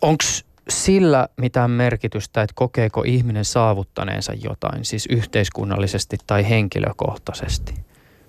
Onko 0.00 0.24
sillä 0.68 1.28
mitään 1.36 1.70
merkitystä, 1.70 2.42
että 2.42 2.54
kokeeko 2.56 3.02
ihminen 3.06 3.44
saavuttaneensa 3.44 4.32
jotain, 4.32 4.84
siis 4.84 5.06
yhteiskunnallisesti 5.10 6.16
tai 6.26 6.48
henkilökohtaisesti? 6.48 7.74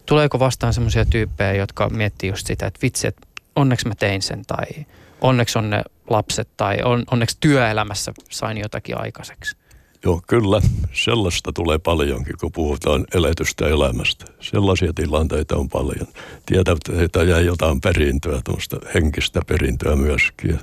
Tuleeko 0.05 0.39
vastaan 0.39 0.73
semmoisia 0.73 1.05
tyyppejä, 1.05 1.53
jotka 1.53 1.89
miettii 1.89 2.29
just 2.29 2.47
sitä, 2.47 2.67
että 2.67 2.79
vitsi, 2.81 3.07
että 3.07 3.27
onneksi 3.55 3.87
mä 3.87 3.95
tein 3.95 4.21
sen 4.21 4.41
tai 4.47 4.85
onneksi 5.21 5.59
on 5.59 5.69
ne 5.69 5.83
lapset 6.09 6.49
tai 6.57 6.77
on, 6.83 7.03
onneksi 7.11 7.37
työelämässä 7.39 8.13
sain 8.29 8.57
jotakin 8.57 9.01
aikaiseksi? 9.01 9.57
Joo, 10.05 10.21
kyllä. 10.27 10.61
Sellaista 10.93 11.51
tulee 11.53 11.77
paljonkin, 11.77 12.35
kun 12.39 12.51
puhutaan 12.51 13.05
eletystä 13.13 13.67
elämästä. 13.67 14.25
Sellaisia 14.39 14.93
tilanteita 14.93 15.55
on 15.55 15.69
paljon. 15.69 16.07
Tietävät, 16.45 17.01
että 17.03 17.23
jäi 17.23 17.45
jotain 17.45 17.81
perintöä, 17.81 18.41
tuosta 18.45 18.77
henkistä 18.93 19.41
perintöä 19.47 19.95
myöskin. 19.95 20.59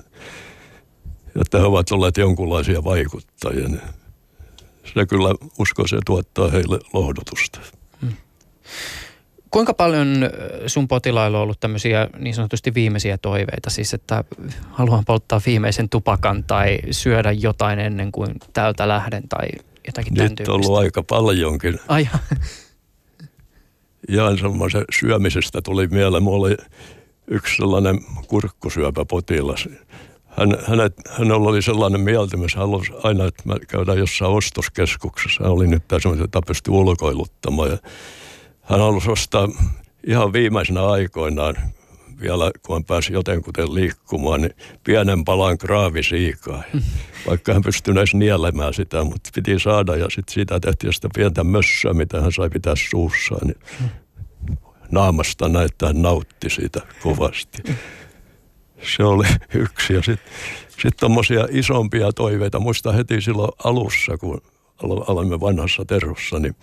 Että 1.43 1.59
he 1.59 1.64
ovat 1.64 1.93
olleet 1.93 2.16
jonkunlaisia 2.16 2.84
vaikuttajia. 2.84 3.68
niin 3.68 3.80
Se 4.84 5.07
kyllä, 5.07 5.34
usko 5.59 5.86
se 5.86 5.99
tuottaa 6.07 6.51
heille 6.51 6.78
lohdutusta. 6.93 7.61
Kuinka 9.51 9.74
paljon 9.74 10.30
sun 10.66 10.88
potilailla 10.88 11.38
on 11.38 11.42
ollut 11.42 11.61
tämmöisiä 11.61 12.09
niin 12.18 12.34
sanotusti 12.34 12.74
viimeisiä 12.74 13.18
toiveita, 13.18 13.70
siis 13.70 13.94
että 13.94 14.24
haluan 14.70 15.05
polttaa 15.05 15.40
viimeisen 15.46 15.88
tupakan 15.88 16.44
tai 16.44 16.78
syödä 16.90 17.32
jotain 17.32 17.78
ennen 17.78 18.12
kuin 18.12 18.34
täältä 18.53 18.88
lähden 18.88 19.28
tai 19.28 19.49
jotakin 19.86 20.14
tämän 20.14 20.30
Nyt 20.38 20.49
on 20.49 20.55
ollut 20.55 20.78
aika 20.78 21.03
paljonkin. 21.03 21.78
Ai, 21.88 22.09
Ihan 24.09 24.38
semmoisen 24.42 24.84
syömisestä 25.01 25.62
tuli 25.62 25.86
mieleen. 25.86 26.22
Mulla 26.22 26.46
oli 26.46 26.57
yksi 27.26 27.57
sellainen 27.57 28.01
kurkkusyöpäpotilas. 28.26 29.68
Hän, 30.26 30.57
hänet, 30.66 30.94
hänellä 31.11 31.49
oli 31.49 31.62
sellainen 31.62 32.01
mieltymys, 32.01 32.55
hän 32.55 32.66
halusi 32.66 32.92
aina, 33.03 33.24
että 33.24 33.42
me 33.44 33.55
käydään 33.68 33.99
jossain 33.99 34.32
ostoskeskuksessa. 34.32 35.44
Hän 35.44 35.53
oli 35.53 35.66
nyt 35.66 35.82
semmoinen, 36.03 36.22
jota 36.22 36.42
pystyi 36.46 36.74
ulkoiluttamaan. 36.74 37.70
Ja 37.70 37.78
hän 38.69 38.81
halusi 38.81 39.11
ostaa 39.11 39.49
ihan 40.07 40.33
viimeisenä 40.33 40.87
aikoinaan, 40.87 41.55
vielä 42.21 42.51
kun 42.66 42.77
hän 42.77 42.85
pääsi 42.85 43.12
jotenkuten 43.12 43.75
liikkumaan, 43.75 44.41
niin 44.41 44.55
pienen 44.85 45.25
palan 45.25 45.59
kraavisiikaa. 45.59 46.62
Vaikka 47.27 47.53
hän 47.53 47.62
pystyi 47.62 47.93
edes 47.93 48.14
nielemään 48.14 48.75
sitä, 48.75 49.05
mutta 49.05 49.31
piti 49.35 49.59
saada 49.59 49.97
ja 49.97 50.05
sitten 50.11 50.35
siitä 50.35 50.61
tehtiin 50.61 50.93
sitä 50.93 51.09
pientä 51.14 51.45
mössöä, 51.45 51.93
mitä 51.93 52.21
hän 52.21 52.33
sai 52.33 52.51
pitää 52.51 52.75
suussaan. 52.91 53.47
Niin 53.47 53.59
naamasta 54.91 55.49
näyttää, 55.49 55.93
nautti 55.93 56.51
siitä 56.51 56.81
kovasti. 57.03 57.62
Se 58.97 59.05
oli 59.05 59.27
yksi. 59.55 59.95
Ja 59.95 60.03
sitten 60.03 60.33
sit 60.83 60.97
tommosia 60.97 61.49
isompia 61.51 62.12
toiveita. 62.12 62.61
Muista 62.61 62.93
heti 62.93 63.21
silloin 63.21 63.53
alussa, 63.64 64.16
kun 64.16 64.43
aloimme 64.83 65.41
vanhassa 65.41 65.85
terrossa, 65.85 66.39
niin 66.39 66.57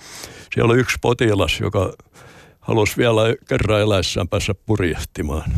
siellä 0.53 0.71
oli 0.71 0.79
yksi 0.79 0.97
potilas, 1.01 1.59
joka 1.59 1.93
halusi 2.59 2.97
vielä 2.97 3.21
kerran 3.47 3.81
eläessään 3.81 4.27
päässä 4.27 4.53
purjehtimaan. 4.65 5.51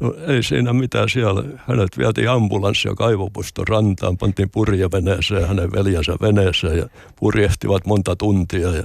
No 0.00 0.14
ei 0.26 0.42
siinä 0.42 0.72
mitään 0.72 1.08
siellä. 1.08 1.44
Hänet 1.56 1.98
vietiin 1.98 2.30
ambulanssia 2.30 2.94
kaivopuiston 2.94 3.68
rantaan, 3.68 4.18
pantiin 4.18 4.50
purjeveneeseen 4.50 5.48
hänen 5.48 5.72
veljensä 5.72 6.16
veneeseen 6.20 6.78
ja 6.78 6.88
purjehtivat 7.16 7.86
monta 7.86 8.16
tuntia. 8.16 8.68
Ja, 8.70 8.84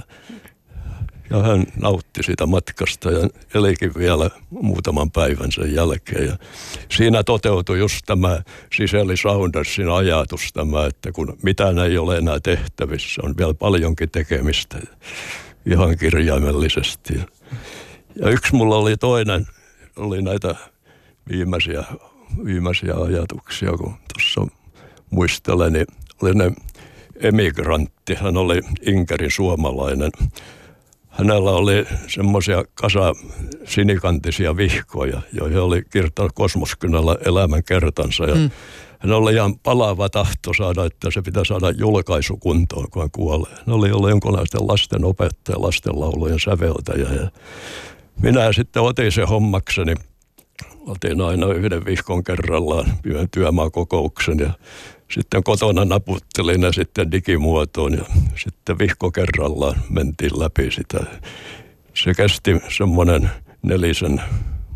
ja 1.34 1.42
hän 1.42 1.66
nautti 1.80 2.22
siitä 2.22 2.46
matkasta 2.46 3.10
ja 3.10 3.28
elikin 3.54 3.92
vielä 3.98 4.30
muutaman 4.50 5.10
päivän 5.10 5.52
sen 5.52 5.74
jälkeen. 5.74 6.26
Ja 6.26 6.36
siinä 6.96 7.22
toteutui 7.22 7.78
just 7.78 8.00
tämä 8.06 8.42
Siseli 8.76 9.16
Saundersin 9.16 9.88
ajatus 9.88 10.52
tämä, 10.52 10.86
että 10.86 11.12
kun 11.12 11.38
mitään 11.42 11.78
ei 11.78 11.98
ole 11.98 12.18
enää 12.18 12.40
tehtävissä, 12.40 13.22
on 13.24 13.34
vielä 13.36 13.54
paljonkin 13.54 14.10
tekemistä 14.10 14.78
ihan 15.66 15.98
kirjaimellisesti. 15.98 17.14
Ja 18.16 18.30
yksi 18.30 18.54
mulla 18.54 18.76
oli 18.76 18.96
toinen, 18.96 19.46
oli 19.96 20.22
näitä 20.22 20.54
viimeisiä, 21.30 21.84
viimeisiä 22.44 22.94
ajatuksia, 22.94 23.70
kun 23.70 23.94
tuossa 24.14 24.56
muistelen, 25.10 25.72
niin 25.72 25.86
oli 26.22 26.34
ne 26.34 26.52
emigrantti, 27.20 28.14
hän 28.14 28.36
oli 28.36 28.60
Inkerin 28.86 29.30
suomalainen. 29.30 30.10
Hänellä 31.18 31.50
oli 31.50 31.86
semmoisia 32.06 32.64
kasa 32.74 33.12
sinikantisia 33.64 34.56
vihkoja, 34.56 35.20
joihin 35.32 35.58
oli 35.58 35.82
kirjoittanut 35.90 36.32
kosmoskynällä 36.34 37.16
elämän 37.26 37.64
kertansa. 37.64 38.24
Ja 38.24 38.34
mm. 38.34 38.50
Hän 38.98 39.12
oli 39.12 39.34
ihan 39.34 39.58
palava 39.58 40.08
tahto 40.08 40.52
saada, 40.58 40.84
että 40.84 41.10
se 41.10 41.22
pitää 41.22 41.44
saada 41.44 41.70
julkaisu 41.70 42.36
kuntoon, 42.36 42.86
kun 42.90 43.02
hän 43.02 43.10
kuolee. 43.10 43.52
Hän 43.52 43.76
oli 43.76 43.92
ollut 43.92 44.10
jonkunlaisten 44.10 44.66
lasten 44.66 45.04
opettaja, 45.04 45.62
lastenlaulujen 45.62 46.40
säveltäjä. 46.40 47.08
Ja 47.22 47.30
minä 48.22 48.52
sitten 48.52 48.82
otin 48.82 49.12
se 49.12 49.22
hommakseni. 49.22 49.94
Otin 50.86 51.20
aina 51.20 51.46
yhden 51.46 51.84
vihkon 51.84 52.24
kerrallaan 52.24 52.86
työmaakokouksen 53.30 54.38
ja 54.38 54.50
sitten 55.10 55.44
kotona 55.44 55.84
naputtelin 55.84 56.60
ne 56.60 56.72
sitten 56.72 57.10
digimuotoon 57.10 57.92
ja 57.92 58.04
sitten 58.36 58.78
vihko 58.78 59.10
kerrallaan 59.10 59.80
mentiin 59.90 60.38
läpi 60.38 60.70
sitä. 60.70 60.98
Se 61.94 62.14
kesti 62.14 62.50
semmoinen 62.76 63.30
nelisen, 63.62 64.22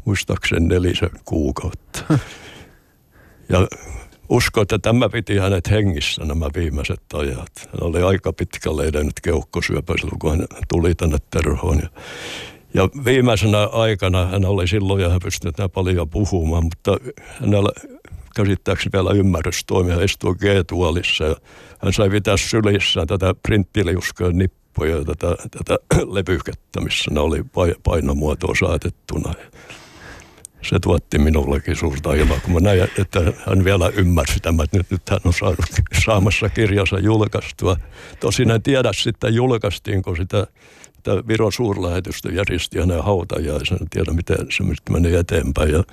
muistaakseni 0.04 0.68
nelisen 0.68 1.10
kuukautta. 1.24 2.04
Ja 3.50 3.68
usko, 4.28 4.60
että 4.60 4.78
tämä 4.78 5.08
piti 5.08 5.38
hänet 5.38 5.70
hengissä 5.70 6.24
nämä 6.24 6.46
viimeiset 6.56 7.02
ajat. 7.14 7.52
Hän 7.58 7.82
oli 7.82 8.02
aika 8.02 8.32
pitkälle 8.32 8.84
edennyt 8.84 9.20
keuhkosyöpä 9.22 9.94
silloin, 10.00 10.18
kun 10.18 10.30
hän 10.30 10.46
tuli 10.68 10.94
tänne 10.94 11.18
terhoon. 11.30 11.78
Ja, 11.82 11.88
ja 12.74 12.88
viimeisenä 13.04 13.64
aikana 13.64 14.26
hän 14.26 14.44
oli 14.44 14.68
silloin, 14.68 15.02
ja 15.02 15.08
hän 15.08 15.20
pystyi 15.22 15.52
paljon 15.72 16.08
puhumaan, 16.08 16.64
mutta 16.64 16.96
hänellä 17.40 17.70
käsittääkseni 18.36 18.90
vielä 18.92 19.10
ymmärrys 19.10 19.64
toimia. 19.64 19.94
Hän 19.94 20.04
istui 20.04 20.34
G-tuolissa 20.34 21.24
ja 21.24 21.36
hän 21.78 21.92
sai 21.92 22.10
pitää 22.10 22.36
sylissään 22.36 23.06
tätä 23.06 23.34
printtiliuskojen 23.42 24.38
nippuja 24.38 24.96
ja 24.96 25.04
tätä, 25.04 25.36
tätä 25.50 25.78
levykettä, 26.16 26.80
missä 26.80 27.10
ne 27.10 27.20
oli 27.20 27.44
painomuotoon 27.82 28.56
saatettuna. 28.56 29.34
Se 30.62 30.78
tuotti 30.80 31.18
minullekin 31.18 31.76
suurta 31.76 32.14
iloa, 32.14 32.40
kun 32.40 32.52
mä 32.52 32.60
näin, 32.60 32.82
että 32.98 33.20
hän 33.46 33.64
vielä 33.64 33.88
ymmärsi 33.88 34.40
tämän, 34.40 34.64
että 34.64 34.76
nyt, 34.76 34.90
nyt 34.90 35.10
hän 35.10 35.20
on 35.24 35.32
saanut, 35.32 35.58
saamassa 36.04 36.48
kirjansa 36.48 36.98
julkaistua. 36.98 37.76
Tosin 38.20 38.50
en 38.50 38.62
tiedä 38.62 38.90
sitten 38.92 39.34
julkaistiinko 39.34 40.16
sitä, 40.16 40.46
sitä 40.96 41.28
Viron 41.28 41.52
suurlähetystä 41.52 42.28
järjesti 42.28 42.78
hänen 42.78 43.04
hautajaisen. 43.04 43.78
En 43.80 43.90
tiedä, 43.90 44.12
miten 44.12 44.36
se 44.50 44.90
meni 44.90 45.14
eteenpäin. 45.14 45.70
Ja 45.70 45.84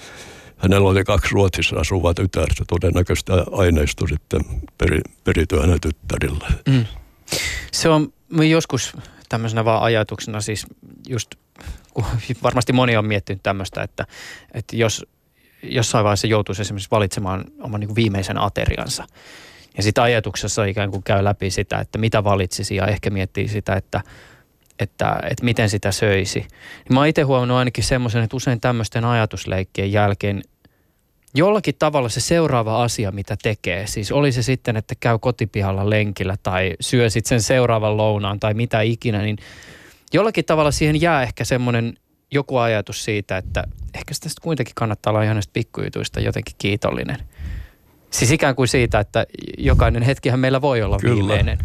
hänellä 0.57 0.89
oli 0.89 1.03
kaksi 1.03 1.33
Ruotsissa 1.33 1.75
asuvaa 1.75 2.13
tytärtä. 2.13 2.63
Todennäköisesti 2.67 3.31
aineisto 3.51 4.07
sitten 4.07 4.41
peri, 4.77 5.01
perityi 5.23 5.59
hänen 5.61 5.81
tyttärille. 5.81 6.47
Mm. 6.67 6.85
Se 7.71 7.89
on 7.89 8.13
joskus 8.49 8.97
tämmöisenä 9.29 9.65
vaan 9.65 9.83
ajatuksena 9.83 10.41
siis 10.41 10.65
just, 11.07 11.35
kun 11.93 12.05
varmasti 12.43 12.73
moni 12.73 12.97
on 12.97 13.05
miettinyt 13.05 13.43
tämmöistä, 13.43 13.83
että, 13.83 14.05
että 14.53 14.75
jos 14.75 15.05
jossain 15.63 16.03
vaiheessa 16.03 16.27
joutuisi 16.27 16.61
esimerkiksi 16.61 16.91
valitsemaan 16.91 17.45
oman 17.61 17.79
niin 17.79 17.95
viimeisen 17.95 18.37
ateriansa, 18.37 19.03
Ja 19.77 19.83
sitten 19.83 20.03
ajatuksessa 20.03 20.65
ikään 20.65 20.91
kuin 20.91 21.03
käy 21.03 21.23
läpi 21.23 21.51
sitä, 21.51 21.79
että 21.79 21.97
mitä 21.97 22.23
valitsisi 22.23 22.75
ja 22.75 22.87
ehkä 22.87 23.09
miettii 23.09 23.47
sitä, 23.47 23.73
että, 23.73 24.01
että, 24.80 25.19
että 25.30 25.45
miten 25.45 25.69
sitä 25.69 25.91
söisi. 25.91 26.39
Niin 26.39 26.93
mä 26.93 26.99
oon 26.99 27.07
itse 27.07 27.21
huomannut 27.21 27.57
ainakin 27.57 27.84
semmoisen, 27.84 28.23
että 28.23 28.36
usein 28.36 28.61
tämmöisten 28.61 29.05
ajatusleikkien 29.05 29.91
jälkeen 29.91 30.41
jollakin 31.36 31.76
tavalla 31.80 32.09
se 32.09 32.19
seuraava 32.21 32.84
asia, 32.84 33.11
mitä 33.11 33.38
tekee, 33.43 33.88
siis 33.88 34.11
oli 34.11 34.32
se 34.32 34.43
sitten, 34.43 34.78
että 34.78 34.95
käy 34.99 35.19
kotipihalla 35.19 35.89
lenkillä 35.89 36.36
tai 36.43 36.73
syö 36.80 37.09
sitten 37.09 37.30
sen 37.30 37.41
seuraavan 37.41 37.97
lounaan 37.97 38.39
tai 38.39 38.53
mitä 38.53 38.82
ikinä, 38.82 39.21
niin 39.21 39.38
jollakin 40.13 40.45
tavalla 40.45 40.71
siihen 40.71 41.01
jää 41.01 41.23
ehkä 41.23 41.43
semmoinen 41.43 41.93
joku 42.32 42.57
ajatus 42.57 43.03
siitä, 43.03 43.38
että 43.38 43.63
ehkä 43.93 44.13
sitä 44.13 44.30
sitten 44.30 44.43
kuitenkin 44.43 44.76
kannattaa 44.76 45.11
olla 45.11 45.23
ihan 45.23 45.36
näistä 45.36 45.53
pikkujutuista 45.53 46.19
jotenkin 46.19 46.55
kiitollinen. 46.57 47.17
Siis 48.11 48.32
ikään 48.32 48.55
kuin 48.55 48.67
siitä, 48.67 48.99
että 48.99 49.26
jokainen 49.57 50.03
hetkihän 50.03 50.39
meillä 50.39 50.61
voi 50.61 50.82
olla 50.82 50.97
Kyllä. 50.97 51.15
viimeinen. 51.15 51.57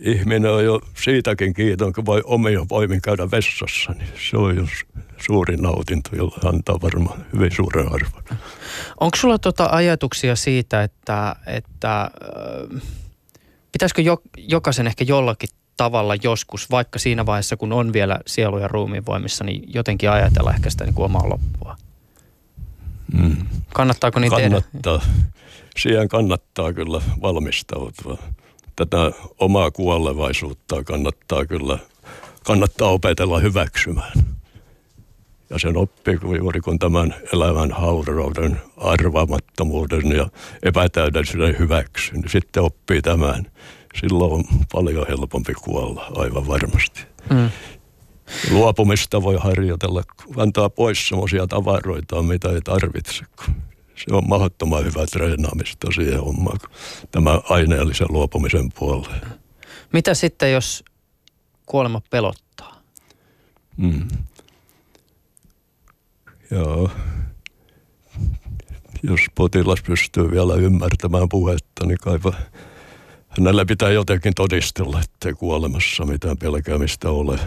Ihminen 0.00 0.50
on 0.50 0.64
jo 0.64 0.80
siitäkin 0.94 1.54
kiiton, 1.54 1.92
kun 1.92 2.06
voi 2.06 2.22
omia 2.24 2.66
voimin 2.70 3.02
käydä 3.02 3.30
vessassa. 3.30 3.92
Niin 3.92 4.08
se 4.30 4.36
on 4.36 4.56
jo 4.56 4.64
suuri 5.18 5.56
nautinto, 5.56 6.16
jolla 6.16 6.48
antaa 6.48 6.80
varmaan 6.82 7.24
hyvin 7.32 7.52
suuren 7.52 7.86
arvon. 7.86 8.38
Onko 9.00 9.16
sulla 9.16 9.38
tota 9.38 9.68
ajatuksia 9.72 10.36
siitä, 10.36 10.82
että, 10.82 11.36
että 11.46 12.02
äh, 12.02 12.82
pitäisikö 13.72 14.02
jo, 14.02 14.22
jokaisen 14.36 14.86
ehkä 14.86 15.04
jollakin 15.04 15.48
tavalla 15.76 16.14
joskus, 16.22 16.70
vaikka 16.70 16.98
siinä 16.98 17.26
vaiheessa, 17.26 17.56
kun 17.56 17.72
on 17.72 17.92
vielä 17.92 18.20
sielu 18.26 18.58
ja 18.58 18.68
ruumiin 18.68 19.06
voimissa, 19.06 19.44
niin 19.44 19.74
jotenkin 19.74 20.10
ajatella 20.10 20.54
ehkä 20.54 20.70
sitä 20.70 20.84
niin 20.84 20.94
kuin 20.94 21.04
omaa 21.04 21.28
loppua? 21.28 21.76
Mm. 23.12 23.36
Kannattaako 23.74 24.20
niin 24.20 24.30
kannattaa. 24.30 24.98
tehdä? 24.98 25.14
Siihen 25.76 26.08
kannattaa 26.08 26.72
kyllä 26.72 27.02
valmistautua. 27.22 28.18
Tätä 28.80 29.12
omaa 29.38 29.70
kuolevaisuutta 29.70 30.84
kannattaa 30.84 31.46
kyllä, 31.46 31.78
kannattaa 32.44 32.88
opetella 32.88 33.38
hyväksymään. 33.38 34.12
Ja 35.50 35.58
sen 35.58 35.76
oppii 35.76 36.18
juuri 36.38 36.60
kun 36.60 36.78
tämän 36.78 37.14
elämän 37.32 37.72
haurauden, 37.72 38.60
arvaamattomuuden 38.76 40.12
ja 40.12 40.28
epätäydellisyyden 40.62 41.58
hyväksy, 41.58 42.12
niin 42.12 42.28
sitten 42.28 42.62
oppii 42.62 43.02
tämän. 43.02 43.46
Silloin 44.00 44.32
on 44.32 44.44
paljon 44.72 45.06
helpompi 45.08 45.54
kuolla, 45.54 46.12
aivan 46.14 46.46
varmasti. 46.46 47.00
Mm. 47.30 47.50
Luopumista 48.50 49.22
voi 49.22 49.36
harjoitella, 49.40 50.02
antaa 50.36 50.70
pois 50.70 51.08
sellaisia 51.08 51.46
tavaroita, 51.46 52.22
mitä 52.22 52.48
ei 52.48 52.60
tarvitse. 52.60 53.24
Se 54.08 54.14
on 54.14 54.28
mahdottoman 54.28 54.84
hyvä 54.84 55.06
treenaamista 55.06 55.88
siihen 55.94 56.20
hommaan, 56.20 56.58
tämä 57.10 57.40
aineellisen 57.48 58.06
luopumisen 58.10 58.72
puolelle. 58.78 59.26
Mitä 59.92 60.14
sitten, 60.14 60.52
jos 60.52 60.84
kuolema 61.66 62.00
pelottaa? 62.10 62.82
Mm. 63.76 64.08
Joo. 66.50 66.90
Jos 69.02 69.20
potilas 69.34 69.82
pystyy 69.82 70.30
vielä 70.30 70.54
ymmärtämään 70.54 71.28
puhetta, 71.28 71.86
niin 71.86 71.98
kaipa 71.98 72.32
hänellä 73.28 73.64
pitää 73.64 73.90
jotenkin 73.90 74.34
todistella, 74.34 75.00
ettei 75.00 75.32
kuolemassa 75.32 76.04
mitään 76.04 76.38
pelkäämistä 76.38 77.10
ole. 77.10 77.38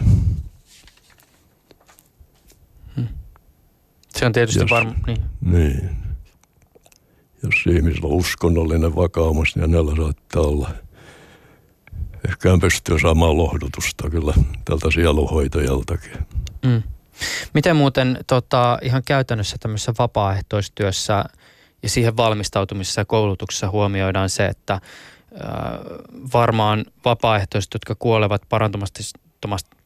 Hmm. 2.96 3.08
Se 4.08 4.26
on 4.26 4.32
tietysti 4.32 4.70
varma. 4.70 4.94
Niin. 5.06 5.22
niin. 5.40 5.90
Jos 7.44 7.76
ihmisellä 7.76 8.08
on 8.08 8.14
uskonnollinen 8.14 8.96
vakaumus, 8.96 9.56
niin 9.56 9.60
hänellä 9.60 9.96
saattaa 9.96 10.42
olla. 10.42 10.70
Ehkä 12.28 12.50
hän 12.50 12.60
pystyy 12.60 12.98
saamaan 12.98 13.36
lohdutusta 13.38 14.10
kyllä 14.10 14.34
tältä 14.64 14.90
sieluhoitajaltakin. 14.90 16.12
Mm. 16.64 16.82
Miten 17.54 17.76
muuten 17.76 18.18
tota, 18.26 18.78
ihan 18.82 19.02
käytännössä 19.04 19.56
tämmöisessä 19.60 19.94
vapaaehtoistyössä 19.98 21.24
ja 21.82 21.88
siihen 21.88 22.16
valmistautumisessa 22.16 23.00
ja 23.00 23.04
koulutuksessa 23.04 23.70
huomioidaan 23.70 24.30
se, 24.30 24.46
että 24.46 24.72
äh, 24.74 24.80
varmaan 26.32 26.84
vapaaehtoiset, 27.04 27.74
jotka 27.74 27.94
kuolevat 27.98 28.42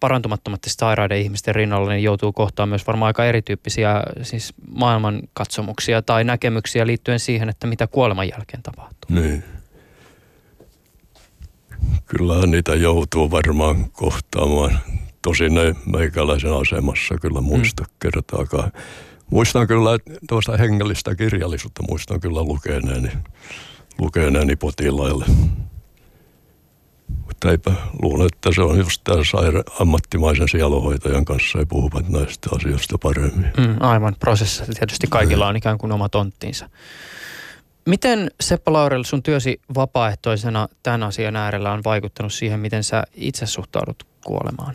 parantumattomasti 0.01 0.71
sairaiden 0.71 1.19
ihmisten 1.19 1.55
rinnalla, 1.55 1.91
niin 1.91 2.03
joutuu 2.03 2.33
kohtaamaan 2.33 2.69
myös 2.69 2.87
varmaan 2.87 3.07
aika 3.07 3.25
erityyppisiä 3.25 4.03
siis 4.23 4.55
maailmankatsomuksia 4.75 6.03
tai 6.03 6.25
näkemyksiä 6.25 6.87
liittyen 6.87 7.21
siihen, 7.21 7.49
että 7.49 7.67
mitä 7.67 7.87
kuoleman 7.87 8.29
jälkeen 8.29 8.63
tapahtuu. 8.63 9.21
Niin. 9.21 9.45
Kyllähän 12.07 12.51
niitä 12.51 12.75
joutuu 12.75 13.31
varmaan 13.31 13.91
kohtaamaan 13.91 14.79
tosin 15.23 15.59
ei 15.59 15.75
meikäläisen 15.87 16.53
asemassa 16.53 17.15
kyllä 17.21 17.41
muista 17.41 17.83
mm. 17.83 17.91
kertaakaan. 17.99 18.73
Muistan 19.31 19.67
kyllä 19.67 19.91
tuosta 20.29 20.57
hengellistä 20.57 21.15
kirjallisuutta, 21.15 21.83
muistan 21.89 22.21
kyllä 22.21 22.43
lukeneeni, 22.43 23.09
lukeneeni 23.99 24.57
potilaille. 24.57 25.25
Mutta 27.39 27.51
eipä 27.51 27.73
luule, 28.03 28.27
että 28.27 28.51
se 28.55 28.63
on 28.63 28.79
just 28.79 29.01
tämä 29.05 29.17
saira- 29.17 29.81
ammattimaisen 29.81 30.49
sielohoitajan 30.49 31.25
kanssa 31.25 31.59
ei 31.59 31.67
puhuvat 31.67 32.09
näistä 32.09 32.49
asioista 32.57 32.99
paremmin. 32.99 33.53
Mm, 33.59 33.77
aivan, 33.81 34.17
prosessissa 34.21 34.73
tietysti 34.73 35.07
kaikilla 35.11 35.49
on 35.49 35.57
ikään 35.57 35.79
kuin 35.79 35.93
oma 35.93 36.09
tonttiinsa. 36.09 36.71
Miten 37.87 38.31
Seppo 38.41 38.73
Laurel 38.73 39.05
sun 39.05 39.23
työsi 39.23 39.61
vapaaehtoisena 39.75 40.69
tämän 40.83 41.03
asian 41.03 41.37
äärellä 41.37 41.73
on 41.73 41.85
vaikuttanut 41.85 42.33
siihen, 42.33 42.61
miten 42.61 42.85
sä 42.85 43.03
itse 43.15 43.47
suhtaudut 43.47 44.07
kuolemaan? 44.25 44.75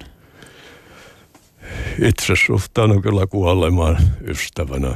itse 2.01 2.33
suhtaudun 2.45 3.01
kyllä 3.01 3.27
kuolemaan 3.27 3.97
ystävänä. 4.27 4.93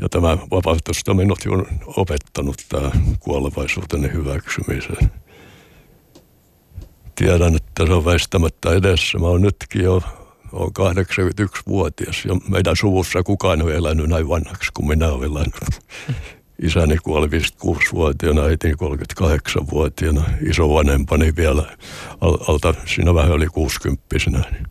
Ja 0.00 0.08
tämä 0.08 0.38
vapautusta 0.50 1.10
on 1.10 1.16
minut 1.16 1.38
on 1.48 1.66
opettanut 1.86 2.56
tämä 2.68 2.90
kuolevaisuuteni 3.20 4.12
hyväksymisen. 4.12 5.10
Tiedän, 7.16 7.56
että 7.56 7.86
se 7.86 7.92
on 7.92 8.04
väistämättä 8.04 8.72
edessä. 8.72 9.18
Mä 9.18 9.26
oon 9.26 9.42
nytkin 9.42 9.82
jo 9.82 10.02
olen 10.52 10.96
81-vuotias 10.96 12.24
ja 12.24 12.36
meidän 12.48 12.76
suvussa 12.76 13.22
kukaan 13.22 13.68
ei 13.68 13.76
elänyt 13.76 14.08
näin 14.08 14.28
vanhaksi 14.28 14.70
kuin 14.74 14.88
minä 14.88 15.08
olen 15.08 15.30
elänyt. 15.30 15.54
Isäni 16.66 16.96
kuoli 16.96 17.26
56-vuotiaana, 17.26 18.42
äitini 18.42 18.74
38-vuotiaana, 18.74 20.22
isovanhempani 20.50 21.36
vielä 21.36 21.62
alta, 22.20 22.74
siinä 22.84 23.14
vähän 23.14 23.32
yli 23.32 23.46
60 23.46 24.04
niin 24.16 24.66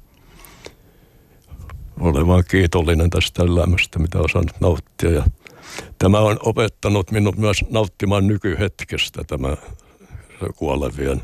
olen 2.00 2.28
vaan 2.28 2.44
kiitollinen 2.48 3.10
tästä 3.10 3.44
elämästä, 3.44 4.00
mitä 4.00 4.18
olen 4.18 4.30
saanut 4.30 4.62
nauttia. 4.62 5.12
Ja 5.12 5.24
tämä 6.00 6.20
on 6.20 6.40
opettanut 6.44 7.12
minut 7.12 7.38
myös 7.38 7.58
nauttimaan 7.70 8.28
nykyhetkestä 8.28 9.24
tämä 9.24 9.58
kuolevien 10.56 11.22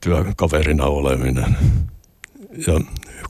työkaverina 0.00 0.84
oleminen. 0.84 1.56
Ja 2.66 2.80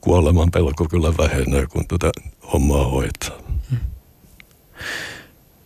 kuoleman 0.01 0.51
pelko 0.51 0.85
kyllä 0.91 1.17
vähenee, 1.19 1.67
kun 1.67 1.89
tätä 1.89 2.13
hommaa 2.53 2.85
hoitaa. 2.85 3.37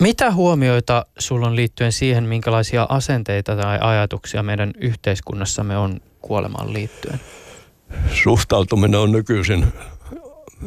Mitä 0.00 0.32
huomioita 0.32 1.06
sulla 1.18 1.46
on 1.46 1.56
liittyen 1.56 1.92
siihen, 1.92 2.24
minkälaisia 2.24 2.86
asenteita 2.88 3.56
tai 3.56 3.78
ajatuksia 3.80 4.42
meidän 4.42 4.72
yhteiskunnassamme 4.78 5.76
on 5.76 6.00
kuolemaan 6.20 6.72
liittyen? 6.72 7.20
Suhtautuminen 8.22 9.00
on 9.00 9.12
nykyisin 9.12 9.66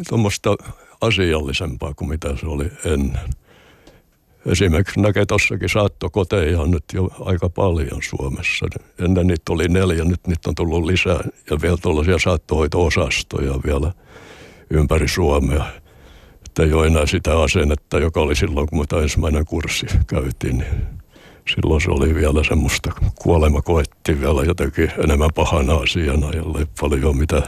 tuommoista 0.10 0.56
asiallisempaa 1.02 1.94
kuin 1.94 2.10
mitä 2.10 2.38
se 2.40 2.46
oli 2.46 2.72
ennen. 2.86 3.30
Esimerkiksi 4.46 5.00
näkee 5.02 5.26
tuossakin 5.26 5.70
saattokoteja 5.70 6.62
on 6.62 6.72
nyt 6.72 6.84
jo 6.94 7.10
aika 7.20 7.50
paljon 7.50 8.02
Suomessa. 8.10 8.66
Ennen 9.00 9.28
niitä 9.28 9.54
oli 9.54 9.68
neljä, 9.68 10.04
nyt 10.04 10.28
niitä 10.28 10.50
on 10.50 10.56
tullut 10.56 10.86
lisää 10.86 11.20
ja 11.50 11.62
vielä 11.62 11.78
tuollaisia 11.82 12.18
saattohoito-osastoja 12.20 13.54
vielä 13.66 13.92
ympäri 14.70 15.08
Suomea. 15.08 15.66
Että 16.46 16.64
ei 16.64 16.74
ole 16.74 16.88
enää 16.88 17.06
sitä 17.06 17.42
asennetta, 17.42 18.00
joka 18.00 18.22
oli 18.22 18.36
silloin, 18.36 18.68
kun 18.68 18.80
mitä 18.80 19.02
ensimmäinen 19.02 19.46
kurssi 19.46 19.86
käytiin. 20.08 20.58
Niin 20.58 21.04
silloin 21.56 21.82
se 21.82 21.92
oli 21.92 22.16
vielä 22.16 22.44
semmoista, 22.44 22.92
kuolema 23.16 23.62
koettiin 23.62 24.22
vielä 24.22 24.44
jotenkin 24.44 24.92
enemmän 25.04 25.30
pahana 25.36 25.74
asiana, 25.74 26.32
jolle 26.36 26.68
paljon 26.82 27.18
mitään, 27.18 27.44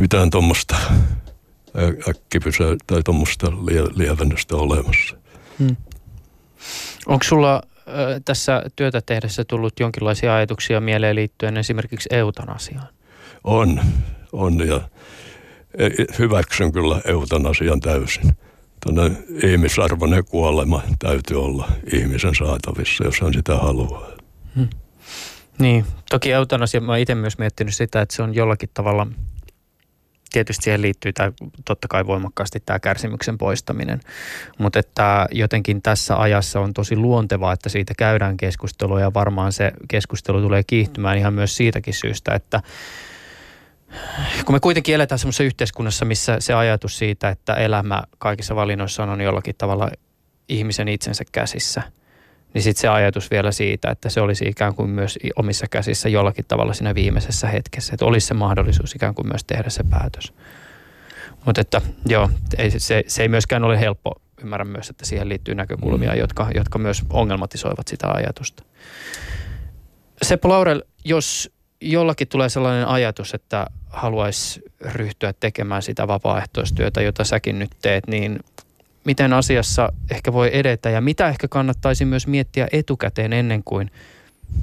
mitään 0.00 0.30
tuommoista 0.30 0.76
äkkipysä 2.08 2.64
tai 2.86 3.02
tuommoista 3.02 3.52
lievennystä 3.94 4.56
olemassa. 4.56 5.16
Hmm. 5.58 5.76
Onko 7.06 7.24
sulla 7.24 7.54
äh, 7.54 7.94
tässä 8.24 8.62
työtä 8.76 9.00
tehdessä 9.06 9.44
tullut 9.44 9.80
jonkinlaisia 9.80 10.34
ajatuksia 10.34 10.80
mieleen 10.80 11.16
liittyen 11.16 11.56
esimerkiksi 11.56 12.08
eutanasiaan? 12.12 12.88
On, 13.44 13.80
on 14.32 14.68
ja 14.68 14.80
e, 15.78 15.88
hyväksyn 16.18 16.72
kyllä 16.72 17.00
eutanasian 17.04 17.80
täysin. 17.80 18.32
tuonne 18.84 19.16
ihmisarvoinen 19.42 20.24
kuolema 20.24 20.82
täytyy 20.98 21.44
olla 21.44 21.68
ihmisen 21.92 22.34
saatavissa, 22.34 23.04
jos 23.04 23.20
hän 23.20 23.34
sitä 23.34 23.56
haluaa. 23.56 24.10
Hmm. 24.56 24.68
Niin, 25.58 25.84
toki 26.10 26.32
eutanasia, 26.32 26.80
mä 26.80 26.96
itse 26.96 27.14
myös 27.14 27.38
miettinyt 27.38 27.74
sitä, 27.74 28.00
että 28.00 28.16
se 28.16 28.22
on 28.22 28.34
jollakin 28.34 28.70
tavalla, 28.74 29.06
tietysti 30.32 30.64
siihen 30.64 30.82
liittyy 30.82 31.12
tämä, 31.12 31.32
totta 31.64 31.88
kai 31.88 32.06
voimakkaasti 32.06 32.62
tämä 32.66 32.78
kärsimyksen 32.78 33.38
poistaminen, 33.38 34.00
mutta 34.58 34.78
että 34.78 35.26
jotenkin 35.32 35.82
tässä 35.82 36.20
ajassa 36.20 36.60
on 36.60 36.74
tosi 36.74 36.96
luontevaa, 36.96 37.52
että 37.52 37.68
siitä 37.68 37.94
käydään 37.98 38.36
keskustelua 38.36 39.00
ja 39.00 39.14
varmaan 39.14 39.52
se 39.52 39.72
keskustelu 39.88 40.40
tulee 40.40 40.62
kiihtymään 40.66 41.18
ihan 41.18 41.34
myös 41.34 41.56
siitäkin 41.56 41.94
syystä, 41.94 42.34
että 42.34 42.62
kun 44.44 44.54
me 44.54 44.60
kuitenkin 44.60 44.94
eletään 44.94 45.18
semmoisessa 45.18 45.44
yhteiskunnassa, 45.44 46.04
missä 46.04 46.36
se 46.40 46.54
ajatus 46.54 46.98
siitä, 46.98 47.28
että 47.28 47.54
elämä 47.54 48.02
kaikissa 48.18 48.56
valinnoissa 48.56 49.02
on 49.04 49.20
jollakin 49.20 49.54
tavalla 49.58 49.90
ihmisen 50.48 50.88
itsensä 50.88 51.24
käsissä, 51.32 51.82
niin 52.54 52.62
sitten 52.62 52.80
se 52.80 52.88
ajatus 52.88 53.30
vielä 53.30 53.52
siitä, 53.52 53.90
että 53.90 54.08
se 54.08 54.20
olisi 54.20 54.44
ikään 54.48 54.74
kuin 54.74 54.90
myös 54.90 55.18
omissa 55.36 55.66
käsissä 55.70 56.08
jollakin 56.08 56.44
tavalla 56.48 56.72
siinä 56.72 56.94
viimeisessä 56.94 57.48
hetkessä, 57.48 57.94
että 57.94 58.04
olisi 58.04 58.26
se 58.26 58.34
mahdollisuus 58.34 58.94
ikään 58.94 59.14
kuin 59.14 59.28
myös 59.28 59.44
tehdä 59.44 59.70
se 59.70 59.84
päätös. 59.90 60.32
Mutta 61.44 61.60
että 61.60 61.80
joo, 62.06 62.30
ei, 62.58 62.70
se, 62.70 63.04
se 63.06 63.22
ei 63.22 63.28
myöskään 63.28 63.64
ole 63.64 63.80
helppo. 63.80 64.12
Ymmärrän 64.42 64.68
myös, 64.68 64.90
että 64.90 65.06
siihen 65.06 65.28
liittyy 65.28 65.54
näkökulmia, 65.54 66.12
mm. 66.12 66.18
jotka, 66.18 66.50
jotka 66.54 66.78
myös 66.78 67.02
ongelmatisoivat 67.10 67.88
sitä 67.88 68.10
ajatusta. 68.10 68.62
Seppo 70.22 70.48
Laurel, 70.48 70.82
jos 71.04 71.50
jollakin 71.80 72.28
tulee 72.28 72.48
sellainen 72.48 72.88
ajatus, 72.88 73.34
että 73.34 73.66
haluaisi 73.90 74.62
ryhtyä 74.80 75.32
tekemään 75.32 75.82
sitä 75.82 76.08
vapaaehtoistyötä, 76.08 77.02
jota 77.02 77.24
säkin 77.24 77.58
nyt 77.58 77.70
teet, 77.82 78.06
niin 78.06 78.38
miten 79.06 79.32
asiassa 79.32 79.92
ehkä 80.10 80.32
voi 80.32 80.50
edetä 80.52 80.90
ja 80.90 81.00
mitä 81.00 81.28
ehkä 81.28 81.48
kannattaisi 81.48 82.04
myös 82.04 82.26
miettiä 82.26 82.68
etukäteen 82.72 83.32
ennen 83.32 83.62
kuin 83.64 83.90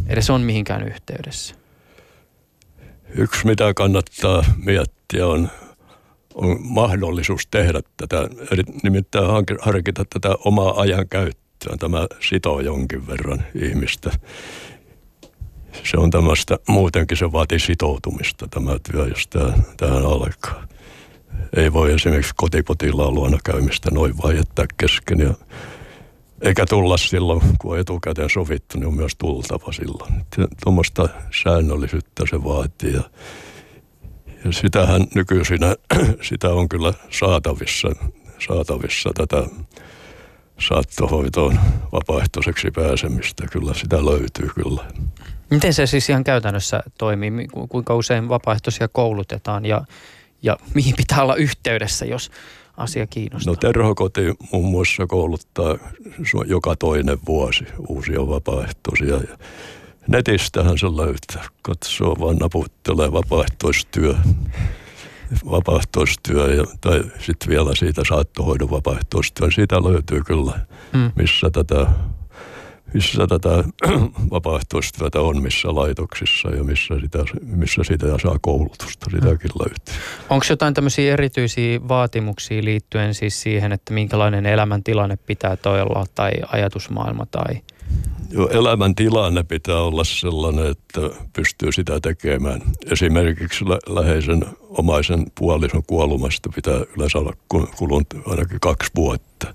edes 0.07 0.29
on 0.29 0.41
mihinkään 0.41 0.87
yhteydessä? 0.87 1.55
Yksi, 3.15 3.45
mitä 3.45 3.73
kannattaa 3.73 4.43
miettiä, 4.65 5.27
on, 5.27 5.49
on 6.33 6.57
mahdollisuus 6.59 7.47
tehdä 7.47 7.81
tätä, 7.97 8.27
nimittäin 8.83 9.25
harkita 9.61 10.05
tätä 10.13 10.35
omaa 10.45 10.81
ajan 10.81 11.09
käyttöä. 11.09 11.77
Tämä 11.79 12.07
sitoo 12.19 12.59
jonkin 12.59 13.07
verran 13.07 13.43
ihmistä 13.55 14.11
se 15.83 15.97
on 15.97 16.09
tämmöistä, 16.09 16.57
muutenkin 16.67 17.17
se 17.17 17.31
vaatii 17.31 17.59
sitoutumista 17.59 18.47
tämä 18.47 18.71
työ, 18.91 19.07
jos 19.07 19.27
tämä, 19.27 19.53
tähän 19.77 20.05
alkaa. 20.05 20.67
Ei 21.55 21.73
voi 21.73 21.93
esimerkiksi 21.93 22.33
kotipotilaan 22.35 23.15
luona 23.15 23.37
käymistä 23.43 23.89
noin 23.91 24.17
vaan 24.23 24.35
jättää 24.35 24.65
kesken 24.77 25.19
ja 25.19 25.33
eikä 26.41 26.65
tulla 26.65 26.97
silloin, 26.97 27.41
kun 27.59 27.73
on 27.73 27.79
etukäteen 27.79 28.29
sovittu, 28.29 28.77
niin 28.77 28.87
on 28.87 28.93
myös 28.93 29.15
tultava 29.17 29.71
silloin. 29.71 30.13
Tuommoista 30.63 31.09
säännöllisyyttä 31.43 32.23
se 32.29 32.43
vaatii 32.43 32.93
ja, 32.93 33.03
ja 34.45 34.51
sitähän 34.51 35.07
nykyisinä, 35.15 35.75
sitä 36.29 36.49
on 36.49 36.69
kyllä 36.69 36.93
saatavissa, 37.09 37.87
saatavissa 38.47 39.09
tätä 39.17 39.43
saattohoitoon 40.59 41.59
vapaaehtoiseksi 41.91 42.71
pääsemistä. 42.71 43.47
Kyllä 43.51 43.73
sitä 43.73 44.05
löytyy 44.05 44.49
kyllä. 44.55 44.83
Miten 45.49 45.73
se 45.73 45.85
siis 45.85 46.09
ihan 46.09 46.23
käytännössä 46.23 46.83
toimii? 46.97 47.47
Kuinka 47.69 47.95
usein 47.95 48.29
vapaaehtoisia 48.29 48.87
koulutetaan 48.87 49.65
ja, 49.65 49.81
ja 50.43 50.57
mihin 50.73 50.93
pitää 50.97 51.23
olla 51.23 51.35
yhteydessä, 51.35 52.05
jos 52.05 52.31
asia 52.77 53.07
kiinnostaa? 53.07 53.53
No 53.53 53.55
Terhokoti 53.55 54.21
muun 54.51 54.71
muassa 54.71 55.07
kouluttaa 55.07 55.77
joka 56.45 56.75
toinen 56.75 57.17
vuosi 57.27 57.65
uusia 57.87 58.27
vapaaehtoisia. 58.27 59.21
Netistähän 60.07 60.77
se 60.77 60.85
löytää. 60.85 61.43
Katsoo 61.61 62.15
vaan 62.19 62.35
naputtelee 62.35 63.11
vapaaehtoistyö 63.11 64.15
vapaaehtoistyö 65.51 66.53
ja, 66.53 66.63
tai 66.81 67.03
sitten 67.19 67.49
vielä 67.49 67.75
siitä 67.75 68.01
saattohoidon 68.09 68.71
vapaaehtoistyö. 68.71 69.51
Siitä 69.51 69.83
löytyy 69.83 70.21
kyllä, 70.21 70.59
mm. 70.93 71.11
missä 71.15 71.49
tätä 71.49 71.87
missä 72.93 73.27
tätä 73.27 73.63
vapaaehtoistyötä 74.31 75.21
on, 75.21 75.41
missä 75.41 75.75
laitoksissa 75.75 76.49
ja 76.49 76.63
missä 76.63 76.99
sitä, 77.01 77.25
missä 77.45 77.83
sitä 77.83 78.05
saa 78.21 78.37
koulutusta. 78.41 79.05
Sitäkin 79.11 79.51
mm. 79.55 79.59
löytyy. 79.59 79.95
Onko 80.29 80.45
jotain 80.49 80.73
tämmöisiä 80.73 81.13
erityisiä 81.13 81.87
vaatimuksia 81.87 82.63
liittyen 82.63 83.13
siis 83.13 83.41
siihen, 83.41 83.71
että 83.71 83.93
minkälainen 83.93 84.45
elämäntilanne 84.45 85.15
pitää 85.15 85.57
toi 85.57 85.81
olla 85.81 86.05
tai 86.15 86.31
ajatusmaailma 86.51 87.25
tai– 87.25 87.59
Joo, 88.33 88.49
elämäntilanne 88.49 89.43
pitää 89.43 89.81
olla 89.81 90.03
sellainen, 90.03 90.71
että 90.71 91.01
pystyy 91.33 91.71
sitä 91.71 91.99
tekemään. 91.99 92.61
Esimerkiksi 92.91 93.69
lä- 93.69 93.79
läheisen 93.95 94.45
omaisen 94.69 95.25
puolison 95.39 95.83
kuolumasta 95.87 96.49
pitää 96.55 96.81
yleensä 96.97 97.17
olla 97.17 97.33
kulunut 97.77 98.07
ainakin 98.25 98.59
kaksi 98.59 98.91
vuotta. 98.95 99.53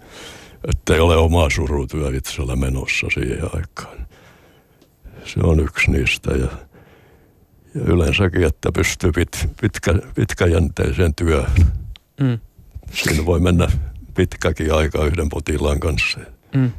Että 0.69 0.95
ei 0.95 1.01
ole 1.01 1.17
omaa 1.17 1.51
surutyö 1.51 2.17
itsellä 2.17 2.57
menossa 2.57 3.07
siihen 3.15 3.51
aikaan. 3.57 4.09
Se 5.25 5.41
on 5.43 5.61
yksi 5.61 5.91
niistä 5.91 6.33
ja, 6.33 6.49
ja 7.75 7.81
yleensäkin, 7.85 8.45
että 8.45 8.73
pystyy 8.73 9.13
pit, 9.13 9.49
pitkä, 9.61 9.95
pitkäjänteiseen 10.15 11.15
työhön. 11.15 11.67
Mm. 12.21 12.39
Siinä 12.93 13.27
voi 13.27 13.41
mennä 13.41 13.69
pitkäkin 14.15 14.75
aika 14.75 15.05
yhden 15.05 15.29
potilaan 15.29 15.81
kanssa. 15.81 16.21
Mm. 16.55 16.73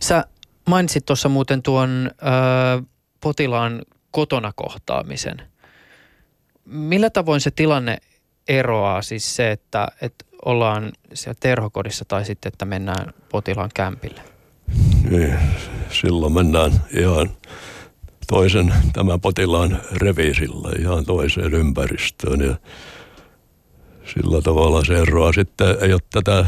Sä 0.00 0.24
mainitsit 0.68 1.06
tuossa 1.06 1.28
muuten 1.28 1.62
tuon 1.62 2.10
ö, 2.10 2.82
potilaan 3.20 3.82
kotona 4.10 4.52
kohtaamisen. 4.56 5.42
Millä 6.64 7.10
tavoin 7.10 7.40
se 7.40 7.50
tilanne 7.50 7.98
eroaa 8.48 9.02
siis 9.02 9.36
se, 9.36 9.50
että, 9.50 9.88
että 10.00 10.24
ollaan 10.46 10.92
siellä 11.14 11.38
terhokodissa 11.40 12.04
tai 12.08 12.24
sitten, 12.24 12.52
että 12.52 12.64
mennään 12.64 13.14
potilaan 13.28 13.70
kämpille? 13.74 14.20
Niin, 15.10 15.34
silloin 15.90 16.32
mennään 16.32 16.72
ihan 16.90 17.30
toisen 18.26 18.74
tämän 18.92 19.20
potilaan 19.20 19.80
reviisillä, 19.92 20.68
ihan 20.78 21.06
toiseen 21.06 21.54
ympäristöön 21.54 22.40
ja 22.40 22.56
sillä 24.14 24.42
tavalla 24.42 24.84
se 24.84 24.98
eroaa. 24.98 25.32
Sitten 25.32 25.76
ei 25.80 25.92
ole 25.92 26.00
tätä 26.12 26.46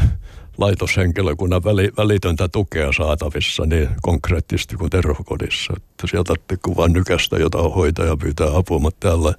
laitoshenkilökunnan 0.59 1.63
väli, 1.63 1.89
välitöntä 1.97 2.47
tukea 2.47 2.91
saatavissa 2.97 3.65
niin 3.65 3.89
konkreettisesti 4.01 4.75
kuin 4.75 4.89
terhokodissa. 4.89 5.73
Että 5.77 6.07
sieltä 6.07 6.33
kun 6.63 6.75
vain 6.75 6.93
nykästä 6.93 7.37
jotain 7.37 7.73
hoitaja 7.73 8.17
pyytää 8.17 8.47
apua, 8.55 8.79
mutta 8.79 9.09
täällä 9.09 9.33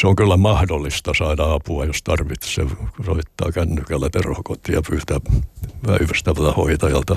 se 0.00 0.06
on 0.06 0.16
kyllä 0.16 0.36
mahdollista 0.36 1.12
saada 1.18 1.52
apua, 1.52 1.84
jos 1.84 2.02
tarvitsee. 2.02 2.66
Soittaa 3.06 3.52
kännykällä 3.52 4.10
terhokotiin 4.10 4.74
ja 4.74 4.82
pyytää 4.90 5.20
päivystävältä 5.86 6.52
hoitajalta 6.52 7.16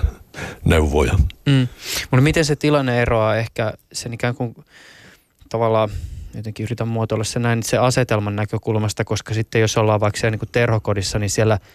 neuvoja. 0.65 1.13
Mm. 1.45 1.67
Mutta 2.11 2.21
miten 2.21 2.45
se 2.45 2.55
tilanne 2.55 3.01
eroaa 3.01 3.35
ehkä 3.35 3.73
sen 3.93 4.13
ikään 4.13 4.35
kuin 4.35 4.55
tavallaan 5.49 5.89
jotenkin 6.33 6.63
yritän 6.63 6.87
muotoilla 6.87 7.23
se 7.23 7.39
näin 7.39 7.63
se 7.63 7.77
asetelman 7.77 8.35
näkökulmasta, 8.35 9.05
koska 9.05 9.33
sitten 9.33 9.61
jos 9.61 9.77
ollaan 9.77 9.99
vaikka 9.99 10.19
siellä 10.19 10.37
niin 10.37 10.49
terhokodissa, 10.51 11.19
niin 11.19 11.29
siellä– 11.29 11.59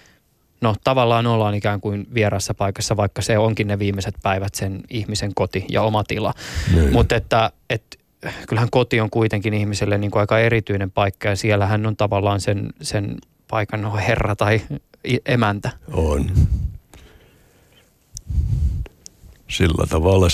no 0.63 0.75
tavallaan 0.85 1.27
ollaan 1.27 1.55
ikään 1.55 1.81
kuin 1.81 2.07
vierassa 2.15 2.55
paikassa, 2.55 2.97
vaikka 2.97 3.23
se 3.23 3.39
onkin 3.39 3.67
ne 3.67 3.79
viimeiset 3.79 4.15
päivät 4.23 4.55
sen 4.55 4.81
ihmisen 4.91 5.35
koti 5.35 5.65
ja 5.69 5.83
oma 5.83 6.05
tila. 6.05 6.35
Niin. 6.75 6.93
Mutta 6.93 7.17
että, 7.17 7.51
että 7.71 7.99
kyllähän 8.49 8.71
koti 8.71 9.01
on 9.01 9.11
kuitenkin 9.11 9.55
ihmiselle 9.55 9.99
niin 9.99 10.11
kuin 10.11 10.21
aika 10.21 10.39
erityinen 10.39 10.91
paikka 10.91 11.29
ja 11.29 11.37
siellä 11.37 11.67
hän 11.67 11.87
on 11.87 11.97
tavallaan 11.97 12.41
sen, 12.41 12.71
sen 12.83 13.17
paikan 13.49 13.83
no, 13.83 13.97
herra 13.97 14.37
tai 14.37 14.61
emäntä. 15.27 15.71
On. 15.93 16.31
Sillä 19.49 19.87
tavalla 19.87 20.27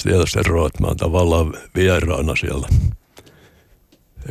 mä 0.80 0.86
oon 0.86 0.96
tavallaan 0.96 1.54
vieraana 1.74 2.36
siellä. 2.36 2.68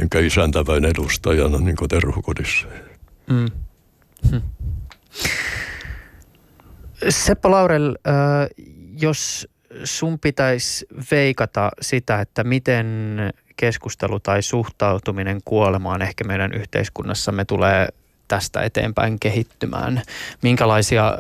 Enkä 0.01 0.19
isäntävän 0.19 0.85
edustajana 0.85 1.57
niin 1.57 1.75
kuin 1.75 1.89
terhukodissa. 1.89 2.67
Mm. 3.29 3.47
Hm. 4.31 4.37
Seppo 7.09 7.51
Laurel, 7.51 7.95
jos 8.99 9.47
sun 9.83 10.19
pitäisi 10.19 10.85
veikata 11.11 11.71
sitä, 11.81 12.21
että 12.21 12.43
miten 12.43 13.17
keskustelu 13.57 14.19
tai 14.19 14.41
suhtautuminen 14.41 15.39
kuolemaan 15.45 16.01
ehkä 16.01 16.23
meidän 16.23 16.53
yhteiskunnassamme 16.53 17.45
tulee 17.45 17.87
tästä 18.27 18.61
eteenpäin 18.61 19.19
kehittymään, 19.19 20.01
minkälaisia 20.41 21.17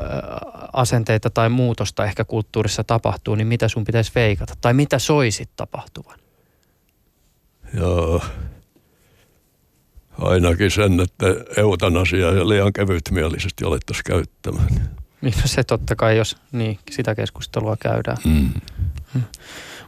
asenteita 0.73 1.29
tai 1.29 1.49
muutosta 1.49 2.05
ehkä 2.05 2.25
kulttuurissa 2.25 2.83
tapahtuu, 2.83 3.35
niin 3.35 3.47
mitä 3.47 3.67
sun 3.67 3.83
pitäisi 3.83 4.11
veikata 4.15 4.53
tai 4.61 4.73
mitä 4.73 4.99
soisit 4.99 5.49
tapahtuvan? 5.55 6.19
Joo, 7.73 8.21
ainakin 10.19 10.71
sen, 10.71 10.99
että 10.99 11.25
eutanasia 11.57 12.49
liian 12.49 12.73
kevytmielisesti 12.73 13.65
alettaisiin 13.65 14.03
käyttämään. 14.03 14.97
Niin 15.21 15.33
no 15.37 15.41
se 15.45 15.63
totta 15.63 15.95
kai, 15.95 16.17
jos 16.17 16.37
niin, 16.51 16.79
sitä 16.91 17.15
keskustelua 17.15 17.77
käydään. 17.79 18.17
Mm. 18.25 18.49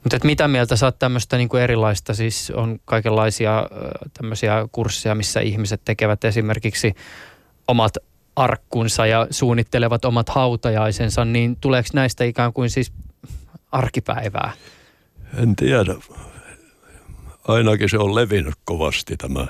Mutta 0.04 0.18
mitä 0.24 0.48
mieltä 0.48 0.76
sä 0.76 0.86
oot 0.86 1.00
tämmöistä 1.00 1.38
niinku 1.38 1.58
erilaista, 1.58 2.14
siis 2.14 2.52
on 2.56 2.80
kaikenlaisia 2.86 3.68
tämmöisiä 4.14 4.68
kursseja, 4.72 5.16
missä 5.16 5.40
ihmiset 5.40 5.82
tekevät 5.86 6.24
esimerkiksi 6.24 6.94
omat 7.68 7.94
arkkunsa 8.36 9.06
ja 9.06 9.28
suunnittelevat 9.30 10.06
omat 10.06 10.30
hautajaisensa, 10.30 11.26
niin 11.26 11.56
tuleeko 11.56 11.90
näistä 11.94 12.24
ikään 12.24 12.54
kuin 12.54 12.70
siis 12.70 12.92
arkipäivää? 13.72 14.52
En 15.38 15.56
tiedä. 15.56 15.96
Ainakin 17.48 17.90
se 17.90 17.98
on 17.98 18.16
levinnyt 18.16 18.56
kovasti 18.66 19.18
tämä. 19.18 19.48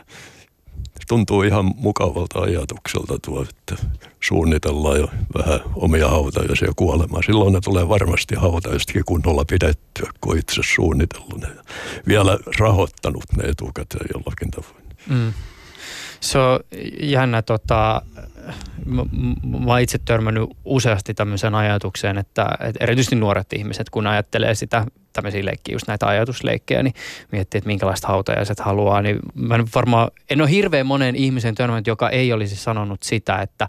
Tuntuu 1.09 1.43
ihan 1.43 1.71
mukavalta 1.75 2.39
ajatukselta 2.39 3.19
tuo, 3.25 3.41
että 3.41 3.87
suunnitellaan 4.19 4.99
jo 4.99 5.07
vähän 5.37 5.59
omia 5.75 6.07
hautajaisia 6.07 6.71
kuolemaa. 6.75 7.21
Silloin 7.21 7.53
ne 7.53 7.59
tulee 7.61 7.89
varmasti 7.89 8.35
hautajaisetkin 8.35 9.03
kunnolla 9.05 9.45
pidettyä, 9.45 10.09
kun 10.21 10.37
itse 10.37 10.61
suunnitellut 10.75 11.41
ne. 11.41 11.47
Vielä 12.07 12.39
rahoittanut 12.59 13.23
ne 13.37 13.49
etukäteen 13.49 14.05
jollakin 14.13 14.51
tavoin. 14.51 14.85
Mm. 15.09 15.33
Se 16.19 16.39
on 16.39 16.59
jännä, 17.01 17.41
tota, 17.41 18.01
mä, 18.85 19.03
oon 19.65 19.79
itse 19.79 19.97
törmännyt 20.05 20.49
useasti 20.65 21.13
tämmöiseen 21.13 21.55
ajatukseen, 21.55 22.17
että, 22.17 22.49
että 22.59 22.83
erityisesti 22.83 23.15
nuoret 23.15 23.53
ihmiset, 23.53 23.89
kun 23.89 24.07
ajattelee 24.07 24.55
sitä 24.55 24.85
tämmöisiä 25.13 25.45
leikkiä, 25.45 25.75
just 25.75 25.87
näitä 25.87 26.07
ajatusleikkejä, 26.07 26.83
niin 26.83 26.93
miettii, 27.31 27.57
että 27.57 27.67
minkälaista 27.67 28.07
hautajaiset 28.07 28.59
haluaa, 28.59 29.01
niin 29.01 29.19
mä 29.35 29.55
en 29.55 29.65
varmaan, 29.75 30.11
en 30.29 30.41
ole 30.41 30.49
hirveän 30.49 30.85
monen 30.85 31.15
ihmisen 31.15 31.55
törmännyt, 31.55 31.87
joka 31.87 32.09
ei 32.09 32.33
olisi 32.33 32.55
sanonut 32.55 33.03
sitä, 33.03 33.41
että 33.41 33.67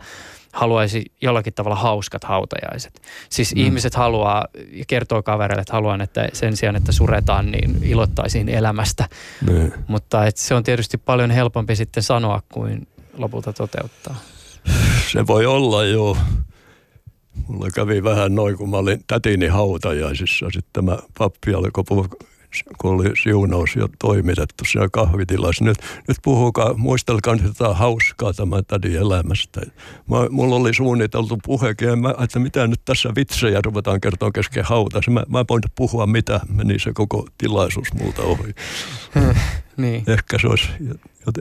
haluaisi 0.53 1.05
jollakin 1.21 1.55
tavalla 1.55 1.77
hauskat 1.77 2.25
hautajaiset. 2.25 3.03
Siis 3.31 3.55
mm. 3.55 3.61
ihmiset 3.61 3.95
haluaa 3.95 4.47
ja 4.73 4.85
kertoo 4.87 5.23
kavereille, 5.23 5.61
että 5.61 5.73
haluan, 5.73 6.01
että 6.01 6.29
sen 6.33 6.57
sijaan, 6.57 6.77
että 6.77 6.93
suretaan, 6.93 7.51
niin 7.51 7.79
ilottaisiin 7.83 8.49
elämästä. 8.49 9.09
Mm. 9.51 9.73
Mutta 9.87 10.27
et 10.27 10.37
se 10.37 10.55
on 10.55 10.63
tietysti 10.63 10.99
paljon 10.99 11.31
helpompi 11.31 11.77
sitten 11.77 12.03
sanoa 12.03 12.43
kuin 12.53 12.89
lopulta 13.19 13.53
toteuttaa. 13.53 14.17
Se 15.13 15.27
voi 15.27 15.47
olla 15.47 15.85
jo. 15.85 16.17
Mulla 17.49 17.71
kävi 17.75 18.05
vähän 18.05 18.35
noin, 18.35 18.57
kun 18.57 18.71
mä 18.71 18.77
olin 18.77 19.05
tätini 19.07 19.47
hautajaisissa. 19.47 20.47
Sitten 20.53 20.73
tämä 20.73 20.99
pappi 21.19 21.55
alkoi 21.55 21.85
puhua 21.89 22.09
kun 22.79 22.95
oli 22.95 23.17
siunaus 23.23 23.77
jo 23.77 23.89
toimitettu 23.99 24.65
siinä 24.65 24.89
kahvitilassa. 24.93 25.65
Nyt, 25.65 25.79
nyt 26.09 26.17
puhukaa, 26.23 26.75
muistelkaa 26.75 27.35
nyt 27.35 27.45
jotain 27.45 27.77
hauskaa 27.77 28.33
tämän 28.33 28.65
tädin 28.67 28.97
elämästä. 28.97 29.61
Mä, 30.09 30.17
mulla 30.31 30.57
oli 30.57 30.75
suunniteltu 30.75 31.39
puhekin, 31.45 31.99
mä, 31.99 32.15
että 32.25 32.39
mitä 32.39 32.67
nyt 32.67 32.81
tässä 32.85 33.13
vitsejä 33.17 33.61
ruvetaan 33.65 34.01
kertoa 34.01 34.31
kesken 34.31 34.65
hauta. 34.65 35.01
Mä, 35.11 35.23
mä 35.29 35.45
voin 35.51 35.63
puhua 35.75 36.07
mitä, 36.07 36.41
meni 36.49 36.79
se 36.79 36.93
koko 36.93 37.29
tilaisuus 37.39 37.93
multa 37.93 38.23
ohi. 38.23 38.55
niin. 39.77 40.05
Ehkä 40.07 40.39
se 40.39 40.47
olisi, 40.47 40.69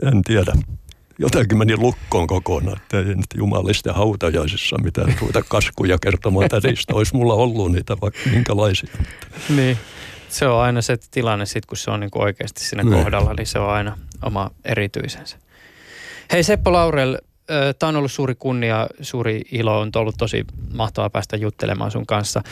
en 0.02 0.22
tiedä 0.22 0.52
jotenkin 1.20 1.58
meni 1.58 1.76
lukkoon 1.76 2.26
kokonaan, 2.26 2.76
että 2.76 2.98
ei 2.98 3.04
nyt 3.04 3.26
jumalisten 3.34 3.94
hautajaisissa 3.94 4.76
mitään 4.82 5.14
ruveta 5.20 5.42
kaskuja 5.48 5.98
kertomaan 5.98 6.48
tädistä. 6.48 6.94
Olisi 6.94 7.16
mulla 7.16 7.34
ollut 7.34 7.72
niitä 7.72 7.96
vaikka 8.00 8.20
minkälaisia. 8.30 8.90
Niin 9.56 9.78
se 10.30 10.46
on 10.46 10.60
aina 10.60 10.82
se 10.82 10.96
tilanne 11.10 11.46
sit, 11.46 11.66
kun 11.66 11.76
se 11.76 11.90
on 11.90 12.00
niinku 12.00 12.20
oikeasti 12.20 12.64
siinä 12.64 12.82
ne. 12.82 12.96
kohdalla, 12.96 13.34
niin 13.34 13.46
se 13.46 13.58
on 13.58 13.70
aina 13.70 13.98
oma 14.22 14.50
erityisensä. 14.64 15.36
Hei 16.32 16.42
Seppo 16.42 16.72
Laurel, 16.72 17.18
tämä 17.78 17.88
on 17.88 17.96
ollut 17.96 18.12
suuri 18.12 18.34
kunnia, 18.34 18.86
suuri 19.00 19.42
ilo, 19.52 19.80
on 19.80 19.90
ollut 19.96 20.14
tosi 20.18 20.44
mahtavaa 20.74 21.10
päästä 21.10 21.36
juttelemaan 21.36 21.90
sun 21.90 22.06
kanssa. 22.06 22.42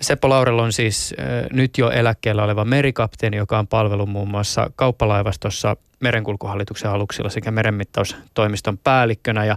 Seppo 0.00 0.28
Laurel 0.28 0.58
on 0.58 0.72
siis 0.72 1.14
nyt 1.52 1.78
jo 1.78 1.90
eläkkeellä 1.90 2.44
oleva 2.44 2.64
merikapteeni, 2.64 3.36
joka 3.36 3.58
on 3.58 3.66
palvellut 3.66 4.08
muun 4.08 4.28
muassa 4.28 4.70
kauppalaivastossa 4.76 5.76
merenkulkuhallituksen 6.00 6.90
aluksilla 6.90 7.30
sekä 7.30 7.50
merenmittaustoimiston 7.50 8.78
päällikkönä. 8.78 9.44
Ja 9.44 9.56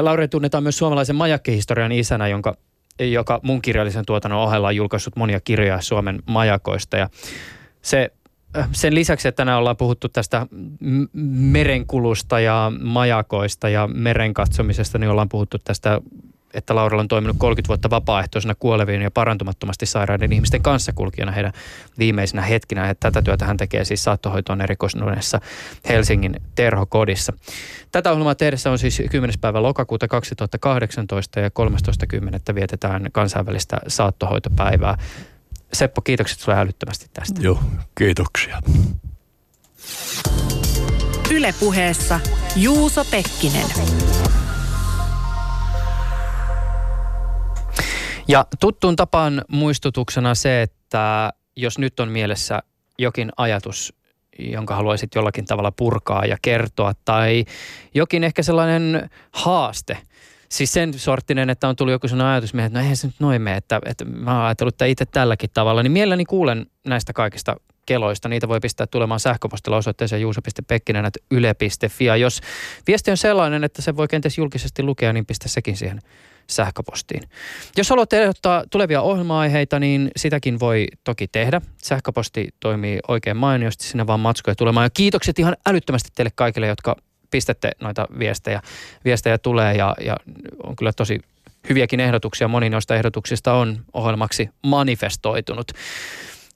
Laurel 0.00 0.26
tunnetaan 0.26 0.62
myös 0.62 0.78
suomalaisen 0.78 1.16
majakkihistorian 1.16 1.92
isänä, 1.92 2.28
jonka 2.28 2.56
joka 3.00 3.40
mun 3.42 3.62
kirjallisen 3.62 4.06
tuotannon 4.06 4.40
ohella 4.40 4.68
on 4.68 4.76
julkaissut 4.76 5.16
monia 5.16 5.40
kirjoja 5.40 5.80
Suomen 5.80 6.22
majakoista. 6.26 6.96
Ja 6.96 7.08
se, 7.82 8.12
äh, 8.56 8.68
sen 8.72 8.94
lisäksi, 8.94 9.28
että 9.28 9.36
tänään 9.36 9.58
ollaan 9.58 9.76
puhuttu 9.76 10.08
tästä 10.08 10.46
merenkulusta 11.32 12.40
ja 12.40 12.72
majakoista 12.80 13.68
ja 13.68 13.86
meren 13.86 14.34
katsomisesta, 14.34 14.98
niin 14.98 15.10
ollaan 15.10 15.28
puhuttu 15.28 15.58
tästä 15.64 16.00
että 16.54 16.74
Laurella 16.74 17.00
on 17.00 17.08
toiminut 17.08 17.36
30 17.38 17.68
vuotta 17.68 17.90
vapaaehtoisena 17.90 18.54
kuolevien 18.54 19.02
ja 19.02 19.10
parantumattomasti 19.10 19.86
sairaiden 19.86 20.32
ihmisten 20.32 20.62
kanssakulkijana 20.62 21.32
heidän 21.32 21.52
viimeisinä 21.98 22.42
hetkinä. 22.42 22.90
Että 22.90 23.10
tätä 23.10 23.22
työtä 23.22 23.46
hän 23.46 23.56
tekee 23.56 23.84
siis 23.84 24.04
saattohoitoon 24.04 24.60
erikoistunneessa 24.60 25.40
Helsingin 25.88 26.36
terhokodissa. 26.54 27.32
Tätä 27.92 28.10
ohjelmaa 28.10 28.34
tehdessä 28.34 28.70
on 28.70 28.78
siis 28.78 29.02
10. 29.10 29.40
päivä 29.40 29.62
lokakuuta 29.62 30.08
2018 30.08 31.40
ja 31.40 31.48
13.10. 31.48 32.54
vietetään 32.54 33.06
kansainvälistä 33.12 33.76
saattohoitopäivää. 33.88 34.98
Seppo, 35.72 36.00
kiitokset 36.00 36.40
sinulle 36.40 36.60
älyttömästi 36.60 37.06
tästä. 37.12 37.40
Joo, 37.40 37.60
kiitoksia. 37.98 38.60
Ylepuheessa 41.30 42.20
Juuso 42.56 43.04
Pekkinen. 43.04 43.66
Ja 48.28 48.46
tuttuun 48.60 48.96
tapaan 48.96 49.44
muistutuksena 49.48 50.34
se, 50.34 50.62
että 50.62 51.32
jos 51.56 51.78
nyt 51.78 52.00
on 52.00 52.08
mielessä 52.08 52.62
jokin 52.98 53.32
ajatus, 53.36 53.94
jonka 54.38 54.76
haluaisit 54.76 55.14
jollakin 55.14 55.44
tavalla 55.44 55.72
purkaa 55.72 56.24
ja 56.24 56.36
kertoa, 56.42 56.92
tai 57.04 57.44
jokin 57.94 58.24
ehkä 58.24 58.42
sellainen 58.42 59.10
haaste, 59.32 59.98
siis 60.48 60.72
sen 60.72 60.98
sorttinen, 60.98 61.50
että 61.50 61.68
on 61.68 61.76
tullut 61.76 61.92
joku 61.92 62.08
sellainen 62.08 62.32
ajatus, 62.32 62.54
että 62.54 62.78
no 62.78 62.80
eihän 62.80 62.96
se 62.96 63.06
nyt 63.06 63.20
noin 63.20 63.42
mene, 63.42 63.56
että, 63.56 63.80
että 63.86 64.04
mä 64.04 64.36
oon 64.36 64.46
ajatellut 64.46 64.74
että 64.74 64.84
itse 64.84 65.06
tälläkin 65.06 65.50
tavalla, 65.54 65.82
niin 65.82 65.92
mielelläni 65.92 66.24
kuulen 66.24 66.66
näistä 66.86 67.12
kaikista 67.12 67.56
keloista. 67.86 68.28
Niitä 68.28 68.48
voi 68.48 68.60
pistää 68.60 68.86
tulemaan 68.86 69.20
sähköpostilla 69.20 69.76
osoitteeseen 69.76 70.22
juuso.pekkinen.yle.fi. 70.22 72.04
Ja 72.04 72.16
jos 72.16 72.40
viesti 72.86 73.10
on 73.10 73.16
sellainen, 73.16 73.64
että 73.64 73.82
se 73.82 73.96
voi 73.96 74.08
kenties 74.08 74.38
julkisesti 74.38 74.82
lukea, 74.82 75.12
niin 75.12 75.26
pistä 75.26 75.48
sekin 75.48 75.76
siihen 75.76 76.00
sähköpostiin. 76.46 77.22
Jos 77.76 77.90
haluatte 77.90 78.22
ehdottaa 78.22 78.64
tulevia 78.70 79.02
ohjelma-aiheita, 79.02 79.78
niin 79.78 80.10
sitäkin 80.16 80.60
voi 80.60 80.86
toki 81.04 81.28
tehdä. 81.28 81.60
Sähköposti 81.82 82.48
toimii 82.60 82.98
oikein 83.08 83.36
mainiosti, 83.36 83.84
sinne 83.84 84.06
vaan 84.06 84.20
matskoja 84.20 84.54
tulemaan. 84.54 84.84
Ja 84.84 84.90
kiitokset 84.90 85.38
ihan 85.38 85.56
älyttömästi 85.66 86.10
teille 86.14 86.32
kaikille, 86.34 86.66
jotka 86.66 86.96
pistätte 87.30 87.70
noita 87.80 88.06
viestejä. 88.18 88.62
Viestejä 89.04 89.38
tulee 89.38 89.74
ja, 89.74 89.94
ja 90.00 90.16
on 90.62 90.76
kyllä 90.76 90.92
tosi 90.92 91.20
hyviäkin 91.68 92.00
ehdotuksia. 92.00 92.48
Moni 92.48 92.70
noista 92.70 92.94
ehdotuksista 92.94 93.52
on 93.52 93.84
ohjelmaksi 93.92 94.50
manifestoitunut. 94.62 95.72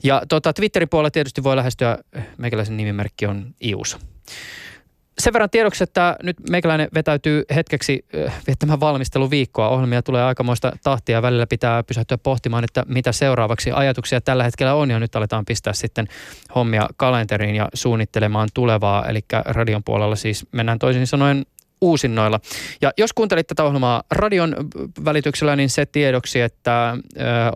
Ja 0.03 0.23
tota, 0.29 0.53
Twitterin 0.53 0.89
puolella 0.89 1.11
tietysti 1.11 1.43
voi 1.43 1.57
lähestyä, 1.57 1.99
meikäläisen 2.39 2.77
nimimerkki 2.77 3.27
on 3.27 3.55
Ius 3.61 3.99
sen 5.19 5.33
verran 5.33 5.51
tiedoksi, 5.51 5.85
että 5.85 6.17
nyt 6.23 6.37
meikäläinen 6.51 6.89
vetäytyy 6.95 7.45
hetkeksi 7.55 8.05
viettämään 8.47 8.81
valmisteluviikkoa. 8.81 9.69
Ohjelmia 9.69 10.03
tulee 10.03 10.25
aikamoista 10.25 10.73
tahtia 10.85 11.17
ja 11.17 11.23
välillä 11.23 11.47
pitää 11.47 11.83
pysähtyä 11.83 12.19
pohtimaan, 12.19 12.65
että 12.65 12.85
mitä 12.89 13.13
seuraavaksi 13.13 13.71
ajatuksia 13.73 14.21
tällä 14.21 14.45
hetkellä 14.45 14.75
on. 14.75 14.91
Ja 14.91 15.01
nyt 15.01 15.17
aletaan 15.17 15.45
pistää 15.45 15.73
sitten 15.73 16.09
hommia 16.55 16.89
kalenteriin 16.97 17.55
ja 17.55 17.69
suunnittelemaan 17.75 18.49
tulevaa. 18.55 19.09
Eli 19.09 19.21
radion 19.45 19.85
puolella 19.85 20.17
siis 20.17 20.47
mennään 20.53 20.79
toisin 20.79 21.07
sanoen 21.07 21.47
uusinnoilla. 21.81 22.41
Ja 22.81 22.93
jos 22.99 23.13
kuuntelit 23.13 23.47
tätä 23.47 23.65
ohjelmaa 23.65 24.03
radion 24.11 24.57
välityksellä, 25.05 25.57
niin 25.57 25.71
se 25.71 25.87
tiedoksi, 25.87 26.41
että 26.41 26.97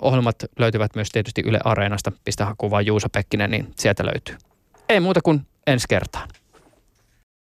ohjelmat 0.00 0.44
löytyvät 0.58 0.94
myös 0.94 1.08
tietysti 1.08 1.42
Yle 1.46 1.58
Areenasta. 1.64 2.12
Pistä 2.24 2.44
hakuun 2.44 2.70
vaan 2.70 2.86
Juuso 2.86 3.08
Pekkinen, 3.08 3.50
niin 3.50 3.72
sieltä 3.76 4.06
löytyy. 4.06 4.36
Ei 4.88 5.00
muuta 5.00 5.20
kuin 5.22 5.40
ensi 5.66 5.86
kertaan. 5.88 6.28